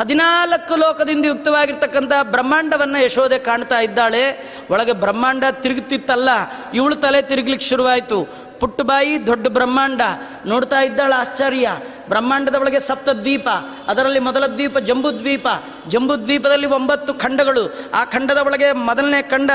ಹದಿನಾಲ್ಕು 0.00 0.76
ಲೋಕದಿಂದ 0.76 1.26
ಯುಕ್ತವಾಗಿರ್ತಕ್ಕಂಥ 1.26 2.12
ಬ್ರಹ್ಮಾಂಡವನ್ನು 2.22 3.04
ಯಶೋದೆ 3.04 3.38
ಕಾಣ್ತಾ 3.38 3.80
ಇದ್ದಾಳೆ. 3.80 4.24
ಒಳಗೆ 4.70 4.92
ಬ್ರಹ್ಮಾಂಡ 4.92 5.44
ತಿರುಗುತ್ತಿತ್ತಲ್ಲ 5.50 6.28
ಇವಳು 6.74 6.96
ತಲೆ 6.96 7.22
ತಿರುಗ್ಲಿಕ್ಕೆ 7.22 7.68
ಶುರುವಾಯಿತು. 7.68 8.41
ಪುಟ್ಟ 8.62 8.80
ಬಾಯಿ 8.80 9.26
ದೊಡ್ಡ 9.26 9.46
ಬ್ರಹ್ಮಾಂಡ. 9.48 10.02
ನೋಡ್ತಾ 10.46 10.80
ಇದ್ದಾಳ 10.80 11.12
ಆಶ್ಚರ್ಯ. 11.16 11.70
ಬ್ರಹ್ಮಾಂಡದ 12.08 12.54
ಒಳಗೆ 12.54 12.80
ಸಪ್ತ 12.80 13.08
ದ್ವೀಪ 13.08 13.48
ಅದರಲ್ಲಿ 13.88 14.18
ಮೊದಲ 14.18 14.46
ದ್ವೀಪ 14.46 14.78
ಜಂಬುದ್ವೀಪ. 14.78 15.48
ಜಂಬುದ್ವೀಪದಲ್ಲಿ 15.88 16.66
ಒಂಬತ್ತು 16.66 17.14
ಖಂಡಗಳು. 17.14 17.74
ಆ 17.94 18.04
ಖಂಡದ 18.04 18.38
ಒಳಗೆ 18.38 18.72
ಮೊದಲನೇ 18.72 19.22
ಖಂಡ 19.22 19.50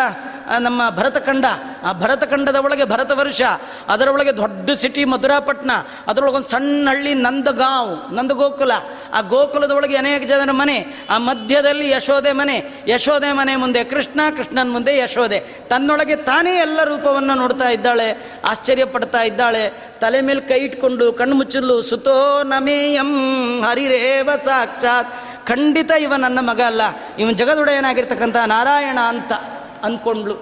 ನಮ್ಮ 0.59 0.89
ಭರತಖಂಡ, 0.89 1.45
ಆ 1.83 1.91
ಭರತಖಂಡದ 1.91 2.55
ಒಳಗೆ 2.55 2.85
ಭರತ 2.85 3.11
ವರ್ಷ 3.11 3.41
ಅದರೊಳಗೆ 3.87 4.37
ದೊಡ್ಡ 4.37 4.69
ಸಿಟಿ 4.71 5.05
ಮಧುರಾಪಟ್ಟಣ 5.05 5.71
ಅದರೊಳಗೆ 6.07 6.35
ಒಂದು 6.35 6.47
ಸಣ್ಣ 6.47 6.89
ಹಳ್ಳಿ 6.89 7.13
ನಂದಗಾಂವ್, 7.13 8.15
ನಂದಗೋಕುಲ. 8.15 8.71
ಆ 9.13 9.21
ಗೋಕುಲದ 9.21 9.71
ಒಳಗೆ 9.71 9.95
ಅನೇಕ 9.95 10.23
ಜನರ 10.23 10.51
ಮನೆ, 10.51 10.77
ಆ 11.09 11.17
ಮಧ್ಯದಲ್ಲಿ 11.17 11.89
ಯಶೋದೆ 11.89 12.31
ಮನೆ 12.31 12.85
ಯಶೋದೆ 12.87 13.31
ಮನೆ 13.31 13.55
ಮುಂದೆ 13.55 13.83
ಕೃಷ್ಣ, 13.83 14.21
ಕೃಷ್ಣನ 14.37 14.71
ಮುಂದೆ 14.71 14.97
ಯಶೋದೆ 14.97 15.39
ತನ್ನೊಳಗೆ 15.39 16.15
ತಾನೇ 16.15 16.55
ಎಲ್ಲ 16.55 16.83
ರೂಪವನ್ನು 16.83 17.35
ನೋಡ್ತಾ 17.35 17.69
ಇದ್ದಾಳೆ 17.69 18.27
ಆಶ್ಚರ್ಯ 18.45 18.85
ಪಡ್ತಾ 18.85 19.21
ಇದ್ದಾಳೆ. 19.21 19.73
ತಲೆ 20.01 20.21
ಮೇಲೆ 20.21 20.41
ಕೈ 20.41 20.59
ಇಟ್ಕೊಂಡು 20.59 21.13
ಕಣ್ಣು 21.13 21.35
ಮುಚ್ಚಲು, 21.35 21.81
ಸುತೋ 21.81 22.43
ನಮೇಯಂ 22.43 23.11
ಹರಿರೇವ 23.61 24.29
ಸಾಕ್ಷಾತ್, 24.45 25.13
ಖಂಡಿತ 25.47 25.91
ಇವ 25.91 26.13
ನನ್ನ 26.15 26.39
ಮಗ 26.39 26.61
ಅಲ್ಲ. 26.61 26.81
ಇವನ್ 27.19 27.33
ಜಗದೊಡೆಯನಾಗಿರ್ತಕ್ಕಂಥ 27.33 28.37
ನಾರಾಯಣ 28.37 28.99
ಅಂತ. 28.99 29.31
ಅಂದ್ಕೊಂಡ್ಲು 29.87 30.35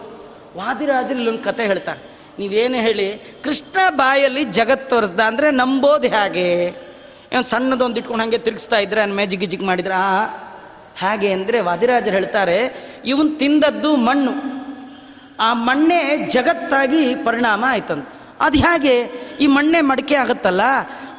ವಾದಿರಾಜರು 0.57 1.17
ಇಲ್ಲೊಂದು 1.17 1.43
ಕತೆ 1.43 1.65
ಹೇಳ್ತಾರೆ. 1.65 2.15
ನೀವೇನು 2.39 2.75
ಹೇಳಿ, 2.75 3.37
ಕೃಷ್ಣ 3.43 3.77
ಬಾಯಲ್ಲಿ 3.89 4.43
ಜಗತ್ 4.43 4.89
ತೋರಿಸ್ದ 4.89 5.19
ಅಂದರೆ 5.19 5.51
ನಂಬೋದು 5.51 6.07
ಹೇಗೆ? 6.07 6.63
ಏನು 7.33 7.43
ಸಣ್ಣದೊಂದು 7.43 7.97
ಇಟ್ಕೊಂಡು 7.97 8.23
ಹಾಗೆ 8.23 8.37
ತಿರುಗಿಸ್ತಾ 8.37 8.75
ಇದ್ರೆ 8.75 9.01
ಅನ್ನ 9.01 9.13
ಮ್ಯಾಜಿಕ್ 9.13 9.41
ಗಿಜಿಕ್ 9.41 9.63
ಮಾಡಿದ್ರೆ, 9.63 9.93
ಆ, 9.93 10.25
ಹಾಗೆ 10.99 11.31
ಅಂದರೆ 11.31 11.59
ವಾದಿರಾಜರು 11.59 12.13
ಹೇಳ್ತಾರೆ, 12.13 12.85
ಇವನು 13.05 13.37
ತಿಂದದ್ದು 13.37 13.95
ಮಣ್ಣು. 13.95 14.31
ಆ 15.39 15.53
ಮಣ್ಣೆ 15.53 16.29
ಜಗತ್ತಾಗಿ 16.29 17.15
ಪರಿಣಾಮ 17.15 17.65
ಆಯ್ತಂತ. 17.67 18.09
ಅದು 18.39 18.57
ಹೇಗೆ? 18.57 19.01
ಈ 19.41 19.47
ಮಣ್ಣೆ 19.47 19.81
ಮಡಿಕೆ 19.81 20.15
ಆಗುತ್ತಲ್ಲ? 20.15 20.61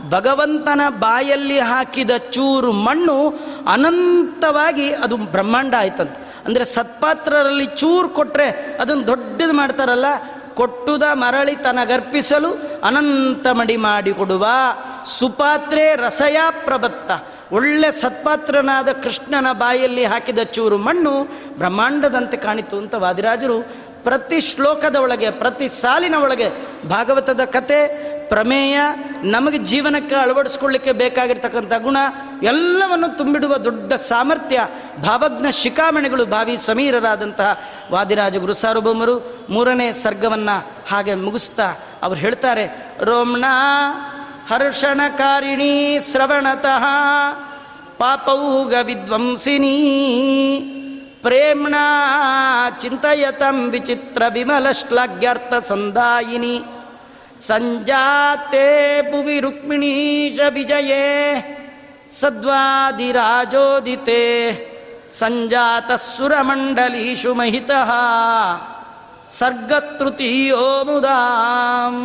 ಭಗವಂತನ 0.09 0.81
ಬಾಯಲ್ಲಿ 0.89 1.59
ಹಾಕಿದ 1.59 2.11
ಚೂರು 2.17 2.73
ಮಣ್ಣು 2.73 3.39
ಅನಂತವಾಗಿ 3.73 4.95
ಅದು 4.95 5.17
ಬ್ರಹ್ಮಾಂಡ 5.17 5.75
ಆಯ್ತಂತೆ. 5.79 6.26
ಅಂದರೆ 6.47 6.65
ಸತ್ಪಾತ್ರರಲ್ಲಿ 6.77 7.67
ಚೂರು 7.81 8.09
ಕೊಟ್ಟರೆ 8.09 8.49
ಅದನ್ನು 8.81 9.05
ದೊಡ್ಡದು 9.07 9.53
ಮಾಡ್ತಾರಲ್ಲ, 9.53 10.09
ಕೊಟ್ಟುದ 10.55 11.05
ಮರಳಿ 11.23 11.55
ತನಗರ್ಪಿಸಲು 11.65 12.51
ಅನಂತ 12.83 13.47
ಮಡಿ 13.53 13.77
ಮಾಡಿಕೊಡುವ 13.87 14.47
ಸುಪಾತ್ರೆ 15.19 15.85
ರಸಯ 15.97 16.39
ಪ್ರಬತ್ತ. 16.67 17.11
ಒಳ್ಳೆ 17.53 17.89
ಸತ್ಪಾತ್ರನಾದ 18.01 18.91
ಕೃಷ್ಣನ 19.03 19.49
ಬಾಯಲ್ಲಿ 19.53 20.05
ಹಾಕಿದ 20.05 20.41
ಚೂರು 20.55 20.79
ಮಣ್ಣು 20.87 21.13
ಬ್ರಹ್ಮಾಂಡದಂತೆ 21.59 22.37
ಕಾಣಿತು 22.37 22.77
ಅಂತ 22.79 22.95
ವಾದಿರಾಜರು 23.05 23.59
ಪ್ರತಿ 24.07 24.39
ಶ್ಲೋಕದ 24.49 24.97
ಒಳಗೆ, 24.97 25.29
ಪ್ರತಿ 25.41 25.69
ಸಾಲಿನ 25.81 26.17
ಒಳಗೆ 26.25 26.49
ಭಾಗವತದ 26.89 27.43
ಕತೆ 27.57 27.79
ಪ್ರಮೇಯ 28.29 28.81
ನಮಗೆ 29.23 29.59
ಜೀವನಕ್ಕೆ 29.59 30.15
ಅಳವಡಿಸ್ಕೊಳ್ಳಿಕ್ಕೆ 30.15 30.93
ಬೇಕಾಗಿರ್ತಕ್ಕಂಥ 30.93 31.73
ಗುಣ 31.83 31.97
ಎಲ್ಲವನ್ನು 32.43 33.09
ತುಂಬಿಡುವ 33.19 33.57
ದೊಡ್ಡ 33.57 33.93
ಸಾಮರ್ಥ್ಯ, 33.93 34.67
ಭಾವಜ್ಞ 35.03 35.47
ಶಿಖಾಮಣಿಗಳು 35.53 36.27
ಭಾವಿ 36.27 36.57
ಸಮೀರರಾದಂತಹ 36.57 37.61
ವಾದಿರಾಜ 37.91 38.37
ಗುರು 38.37 38.55
ಸಾರ್ವಭೌಮರು. 38.55 39.47
ಮೂರನೇ 39.51 39.93
ಸರ್ಗವನ್ನು 39.93 40.57
ಹಾಗೆ 40.89 41.15
ಮುಗಿಸ್ತಾ 41.15 41.67
ಅವ್ರು 42.03 42.21
ಹೇಳ್ತಾರೆ 42.21 42.95
ರೋಮ್ಣ 43.01 43.45
ಹರ್ಷಣಕಾರಿಣಿ 44.49 45.99
ಶ್ರವಣತಃ 46.11 46.85
ಪಾಪೌಗ 47.99 48.75
ವಿದ್ವಂಸಿನಿ 48.83 49.77
ಪ್ರೇಮ್ಣ 51.23 51.75
ಚಿಂತಯತಂ 52.81 53.71
ವಿಚಿತ್ರ 53.71 54.23
ವಿಮಲ 54.33 54.73
ಶ್ಲಾಘ್ಯರ್ಥ 54.73 55.55
ಸಂದಾಯಿನಿ 55.69 56.65
ಸಂಜಾತೆ 57.41 59.03
ಭುವಿ 59.13 59.41
ರುಕ್ಮಿಣೀಶ 59.41 60.41
ವಿಜಯೇ 60.49 61.03
ಸದ್ವಾದಿರಾಜೋದಿತೆ 62.21 62.77
ಸಂಜಾತ 65.19 65.93
ಸುರಮಂಡಲೀಷು 65.93 67.35
ಮಹಿತ 67.35 67.71
ಸರ್ಗತೃತೀಯೋ 69.31 70.85
ಮುದಾಂ. 70.85 71.97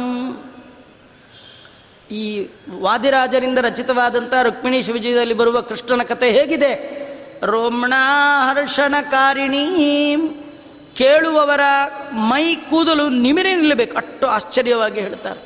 ಈ 2.11 2.47
ವಾದಿರಾಜರಿಂದ 2.81 3.57
ರಚಿತವಾದಂಥ 3.57 4.33
ರುಕ್ಮಿಣೀಶ 4.41 4.89
ವಿಜಯದಲ್ಲಿ 4.89 5.33
ಬರುವ 5.33 5.61
ಕೃಷ್ಣನ 5.61 6.03
ಕಥೆ 6.03 6.31
ಹೇಗಿದೆ? 6.31 7.01
ರೋಮಣ 7.43 7.93
ಹರ್ಷಣಕಾರಿಣೀ 8.53 10.17
ಕೇಳುವವರ 11.01 11.61
ಮೈ 12.11 12.55
ಕೂದಲು 12.55 13.09
ನಿಮಿರಿ 13.09 13.55
ನಿಲ್ಲಬೇಕು. 13.55 13.97
ಅಷ್ಟು 13.97 14.27
ಆಶ್ಚರ್ಯವಾಗಿ 14.27 14.99
ಹೇಳ್ತಾರೆ. 14.99 15.39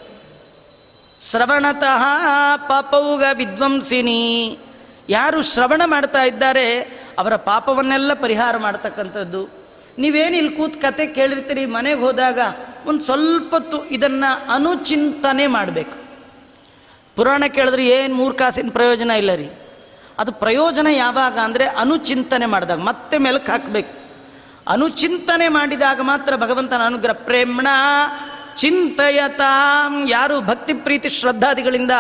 ಶ್ರವಣತಃ 1.32 2.03
ಪಾಪವುಗ 2.58 3.24
ವಿದ್ವಂಸಿನಿ. 3.34 4.60
ಯಾರು 5.10 5.43
ಶ್ರವಣ 5.43 5.82
ಮಾಡ್ತಾ 5.86 6.24
ಇದ್ದಾರೆ, 6.24 6.80
ಅವರ 7.20 7.36
ಪಾಪವನ್ನೆಲ್ಲ 7.36 8.14
ಪರಿಹಾರ 8.14 8.58
ಮಾಡ್ತಕ್ಕಂಥದ್ದು. 8.58 9.49
ನೀವೇನು 9.97 10.38
ಇಲ್ಲಿ 10.38 10.51
ಕೂತ್ 10.51 10.82
ಕತೆ 10.82 11.08
ಕೇಳಿರ್ತೀರಿ? 11.08 11.66
ಮನೆಗೆ 11.66 11.99
ಹೋದಾಗ 11.99 12.39
ಒಂದು 12.86 13.03
ಸ್ವಲ್ಪ 13.03 13.56
ತು 13.56 13.86
ಇದನ್ನು 13.86 14.53
ಅನುಚಿಂತನೆ 14.53 15.47
ಮಾಡಬೇಕು. 15.47 15.97
ಪುರಾಣ 17.16 17.43
ಕೇಳಿದ್ರೆ 17.47 17.88
ಏನು 17.88 18.16
ಮೂರು 18.16 18.36
ಕಾಸಿನ 18.36 18.70
ಪ್ರಯೋಜನ 18.70 19.12
ಇಲ್ಲ 19.12 19.36
ರೀ. 19.36 19.49
ಅದು 20.20 20.32
ಪ್ರಯೋಜನ 20.32 20.88
ಯಾವಾಗ 20.89 21.39
ಅಂದರೆ 21.39 21.66
ಅನುಚಿಂತನೆ 21.66 22.45
ಮಾಡಿದಾಗ. 22.45 22.80
ಮತ್ತೆ 22.80 23.18
ಮೆಲಕ್ಕೆ 23.18 23.51
ಹಾಕಬೇಕು. 23.51 24.05
ಅನುಚಿಂತನೆ 24.68 25.47
ಮಾಡಿದಾಗ 25.47 26.01
ಮಾತ್ರ 26.01 26.36
ಭಗವಂತನ 26.36 26.82
ಅನುಗ್ರಹ. 26.86 27.13
ಪ್ರೇಮಣ, 27.13 27.68
ಚಿಂತಯತಾಂ. 28.55 30.07
ಯಾರು 30.09 30.41
ಭಕ್ತಿ, 30.41 30.74
ಪ್ರೀತಿ, 30.74 31.09
ಶ್ರದ್ಧಾದಿಗಳಿಂದ 31.09 31.91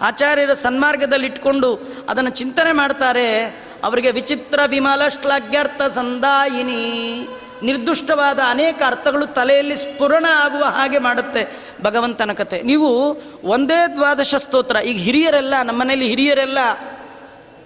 ಆಚಾರ್ಯರ 0.00 0.54
ಸನ್ಮಾರ್ಗದಲ್ಲಿ 0.54 1.26
ಇಟ್ಕೊಂಡು 1.26 1.80
ಅದನ್ನು 2.08 2.30
ಚಿಂತನೆ 2.30 2.72
ಮಾಡ್ತಾರೆ, 2.72 3.48
ಅವರಿಗೆ 3.84 4.10
ವಿಚಿತ್ರ, 4.10 4.60
ವಿಮಲ, 4.66 5.08
ಶ್ಲಾಘ್ಯಾರ್ಥ, 5.08 5.82
ಸಂದಾಯಿನಿ. 5.94 7.28
ನಿರ್ದುಷ್ಟವಾದ 7.62 8.40
ಅನೇಕ 8.48 8.82
ಅರ್ಥಗಳು 8.86 9.26
ತಲೆಯಲ್ಲಿ 9.26 9.76
ಸ್ಫುರಣ 9.76 10.26
ಆಗುವ 10.34 10.64
ಹಾಗೆ 10.64 10.98
ಮಾಡುತ್ತೆ 10.98 11.46
ಭಗವಂತನ 11.82 12.32
ಕತೆ. 12.32 12.62
ನೀವು 12.62 13.20
ಒಂದೇ 13.44 13.94
ದ್ವಾದಶ 13.94 14.34
ಸ್ತೋತ್ರ, 14.34 14.76
ಈಗ 14.76 14.96
ಹಿರಿಯರೆಲ್ಲ, 14.96 15.54
ನಮ್ಮನೇಲಿ 15.64 16.08
ಹಿರಿಯರೆಲ್ಲ 16.08 16.58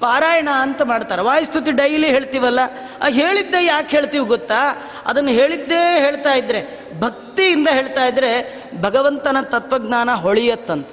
ಪಾರಾಯಣ 0.01 0.49
ಅಂತ 0.61 0.83
ಮಾಡ್ತಾರೆ. 0.83 1.23
ವಾಯುಸ್ತುತಿ 1.23 1.71
ಡೈಲಿ 1.71 2.07
ಹೇಳ್ತೀವಲ್ಲ 2.07 2.61
ಹೇಳಿದ್ದೇ 3.07 3.65
ಯಾಕೆ 3.67 3.89
ಹೇಳ್ತೀವಿ 3.89 4.27
ಗೊತ್ತಾ? 4.27 4.93
ಅದನ್ನು 5.07 5.31
ಹೇಳಿದ್ದೇ 5.31 5.99
ಹೇಳ್ತಾ 5.99 6.33
ಇದ್ರೆ, 6.35 6.91
ಭಕ್ತಿಯಿಂದ 7.01 7.69
ಹೇಳ್ತಾ 7.69 8.07
ಇದ್ರೆ 8.07 8.63
ಭಗವಂತನ 8.81 9.37
ತತ್ವಜ್ಞಾನ 9.43 10.11
ಹೊಳೆಯತ್ತಂತ. 10.11 10.89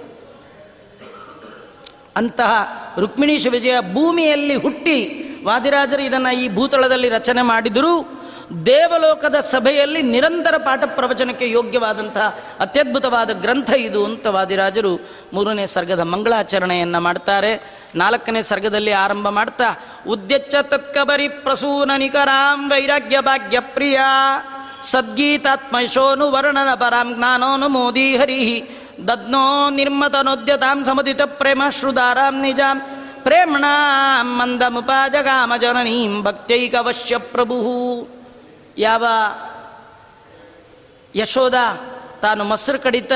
ಅಂತಹ 2.16 2.52
ರುಕ್ಮಿಣೀಶ 3.00 3.48
ವಿಜಯ 3.48 3.76
ಭೂಮಿಯಲ್ಲಿ 3.94 4.56
ಹುಟ್ಟಿ 4.56 5.22
ವಾದಿರಾಜರು 5.46 6.02
ಇದನ್ನು 6.02 6.36
ಈ 6.36 6.50
ಭೂತಳದಲ್ಲಿ 6.50 7.10
ರಚನೆ 7.10 7.42
ಮಾಡಿದರೂ. 7.42 8.15
ದೇವಲೋಕದ 8.66 9.36
ಸಭೆಯಲ್ಲಿ 9.36 10.02
ನಿರಂತರ 10.02 10.58
ಪಾಠ 10.58 10.84
ಪ್ರವಚನಕ್ಕೆ 10.86 11.50
ಯೋಗ್ಯವಾದಂತಹ 11.50 12.40
ಅತ್ಯದ್ಭುತವಾದ 12.60 13.32
ಗ್ರಂಥ 13.32 13.70
ಇದು 13.70 14.06
ಅಂತ 14.06 14.28
ವಾದಿರಾಜರು 14.28 15.00
ಮೂರನೇ 15.34 15.66
ಸರ್ಗದ 15.66 16.00
ಮಂಗಳಾಚರಣೆಯನ್ನು 16.00 17.00
ಮಾಡ್ತಾರೆ. 17.00 17.82
ನಾಲ್ಕನೇ 17.96 18.42
ಸರ್ಗದಲ್ಲಿ 18.42 18.92
ಆರಂಭ 18.92 19.30
ಮಾಡ್ತಾ, 19.30 19.76
ಉದ್ಯಚ್ಚ 20.08 20.56
ತತ್ಕಬರಿ 20.62 21.28
ಪ್ರಸೂನ 21.28 21.92
ನಿಕರಾಂ 21.98 22.70
ವೈರಾಗ್ಯ 22.70 23.22
ಭಾಗ್ಯ 23.22 23.60
ಪ್ರಿಯ, 23.60 24.00
ಸದ್ಗೀತಾತ್ಮಶೋನು 24.82 26.32
ವರ್ಣನ 26.32 26.74
ಪರಾಂ 26.74 27.16
ಜ್ಞಾನೋನು 27.16 27.70
ಮೋದಿ 27.70 28.18
ಹರಿ 28.18 28.70
ದದ್ನೋ 29.08 29.70
ನಿರ್ಮತನೋದ್ಯತಾಂ 29.70 30.86
ಸಮುದಿತ 30.86 31.22
ಪ್ರೇಮ 31.22 31.64
ಶ್ರುದಾರಾಂ 31.80 32.42
ನಿಜಾಂ, 32.42 32.80
ಪ್ರೇಮ್ಣ 33.24 33.66
ಮಂದಮುಪಾಜಗಾಮ 34.22 35.54
ಜನನೀಂ 35.62 36.24
ಭಕ್ತೈಕವಶ್ಯ 36.24 37.18
ಪ್ರಭು 37.18 37.58
ಯಾವ 38.78 39.06
ಯಶೋದ 41.16 41.54
ತಾನು 42.22 42.44
ಮೊಸರು 42.44 42.80
ಕಡಿತ 42.80 43.12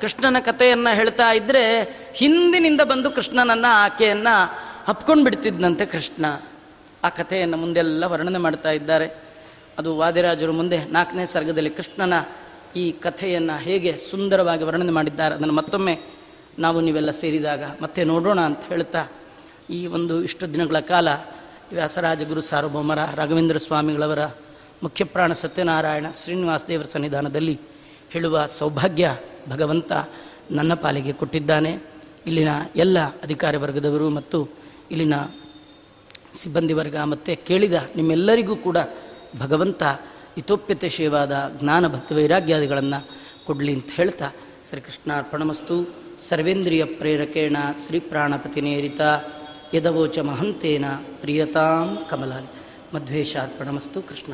ಕೃಷ್ಣನ 0.00 0.36
ಕಥೆಯನ್ನು 0.40 0.94
ಹೇಳ್ತಾ 0.94 1.32
ಇದ್ದರೆ 1.32 1.82
ಹಿಂದಿನಿಂದ 2.14 2.80
ಬಂದು 2.80 3.10
ಕೃಷ್ಣನನ್ನು 3.10 3.72
ಆಕೆಯನ್ನು 3.72 4.58
ಹಪ್ಕೊಂಡು 4.88 5.24
ಬಿಡ್ತಿದ್ದಂತೆ 5.24 5.86
ಕೃಷ್ಣ. 5.86 6.24
ಆ 7.04 7.08
ಕಥೆಯನ್ನು 7.08 7.56
ಮುಂದೆಲ್ಲ 7.56 8.04
ವರ್ಣನೆ 8.04 8.38
ಮಾಡ್ತಾ 8.38 8.70
ಇದ್ದಾರೆ. 8.70 9.10
ಅದು 9.78 9.96
ವಾದಿರಾಜರು 9.96 10.52
ಮುಂದೆ 10.52 10.84
ನಾಲ್ಕನೇ 10.84 11.26
ಸರ್ಗದಲ್ಲಿ 11.26 11.70
ಕೃಷ್ಣನ 11.70 12.14
ಈ 12.76 12.92
ಕಥೆಯನ್ನು 12.92 13.58
ಹೇಗೆ 13.58 13.98
ಸುಂದರವಾಗಿ 14.10 14.64
ವರ್ಣನೆ 14.64 14.92
ಮಾಡಿದ್ದಾರೆ. 14.92 15.34
ಅದನ್ನು 15.34 15.54
ಮತ್ತೊಮ್ಮೆ 15.54 16.00
ನಾವು 16.58 16.80
ನೀವೆಲ್ಲ 16.80 17.10
ಸೇರಿದಾಗ 17.10 17.62
ಮತ್ತೆ 17.80 18.04
ನೋಡೋಣ 18.04 18.40
ಅಂತ 18.40 18.64
ಹೇಳ್ತಾ 18.64 19.06
ಈ 19.70 19.86
ಒಂದು 19.86 20.22
ಇಷ್ಟು 20.22 20.54
ದಿನಗಳ 20.54 20.78
ಕಾಲ 20.78 21.08
ವ್ಯಾಸರಾಜ 21.72 22.22
ಗುರು 22.22 22.40
ಸಾರ್ವಭೌಮರ 22.40 22.98
ರಾಘವೇಂದ್ರ 23.14 23.56
ಸ್ವಾಮಿಗಳವರ 23.56 24.18
ಮುಖ್ಯ 24.82 25.04
ಪ್ರಾಣ 25.04 25.32
ಸತ್ಯನಾರಾಯಣ 25.32 26.06
ಶ್ರೀನಿವಾಸ 26.24 26.64
ದೇವರ 26.68 26.84
ಸನ್ನಿಧಾನದಲ್ಲಿ 26.84 27.60
ಹೇಳುವ 28.10 28.46
ಸೌಭಾಗ್ಯ 28.46 29.16
ಭಗವಂತ 29.50 29.92
ನನ್ನ 30.50 30.74
ಪಾಲಿಗೆ 30.74 31.12
ಕೊಟ್ಟಿದ್ದಾನೆ. 31.12 31.78
ಇಲ್ಲಿನ 32.26 32.48
ಎಲ್ಲ 32.76 32.98
ಅಧಿಕಾರಿ 33.00 33.56
ವರ್ಗದವರು 33.56 34.10
ಮತ್ತು 34.10 34.48
ಇಲ್ಲಿನ 34.90 35.14
ಸಿಬ್ಬಂದಿ 36.36 36.72
ವರ್ಗ 36.72 36.96
ಮತ್ತು 36.96 37.46
ಕೇಳಿದ 37.46 37.72
ನಿಮ್ಮೆಲ್ಲರಿಗೂ 37.96 38.56
ಕೂಡ 38.56 38.76
ಭಗವಂತ 39.38 39.82
ಹಿತೋಪ್ಯತೆ 40.34 40.88
ಶೇವಾದ 40.88 41.52
ಜ್ಞಾನ 41.60 41.86
ಭಕ್ತಿ 41.86 42.14
ವೈರಾಗ್ಯಾದಿಗಳನ್ನು 42.14 43.06
ಕೊಡಲಿ 43.44 43.74
ಅಂತ 43.74 43.86
ಹೇಳ್ತಾ 43.92 44.30
ಶ್ರೀಕೃಷ್ಣಾರ್ಪಣಮಸ್ತು. 44.68 45.94
ಸರ್ವೇಂದ್ರಿಯ 46.28 46.84
ಪ್ರೇರಕೇಣ 46.84 47.56
ಶ್ರೀ 47.86 47.98
ಪ್ರಾಣಪತಿನೇರಿತ 47.98 49.00
ಯದವೋಚ 49.74 50.18
ಮಹಂತೇನ 50.18 50.84
ಪ್ರಿಯತಾಂ 51.20 51.98
ಕಮಲಾಲಿ. 52.10 52.48
ಮಧ್ವೇಶಾರ್ಪಣಮಸ್ತು 52.94 54.02
ಕೃಷ್ಣ 54.02 54.32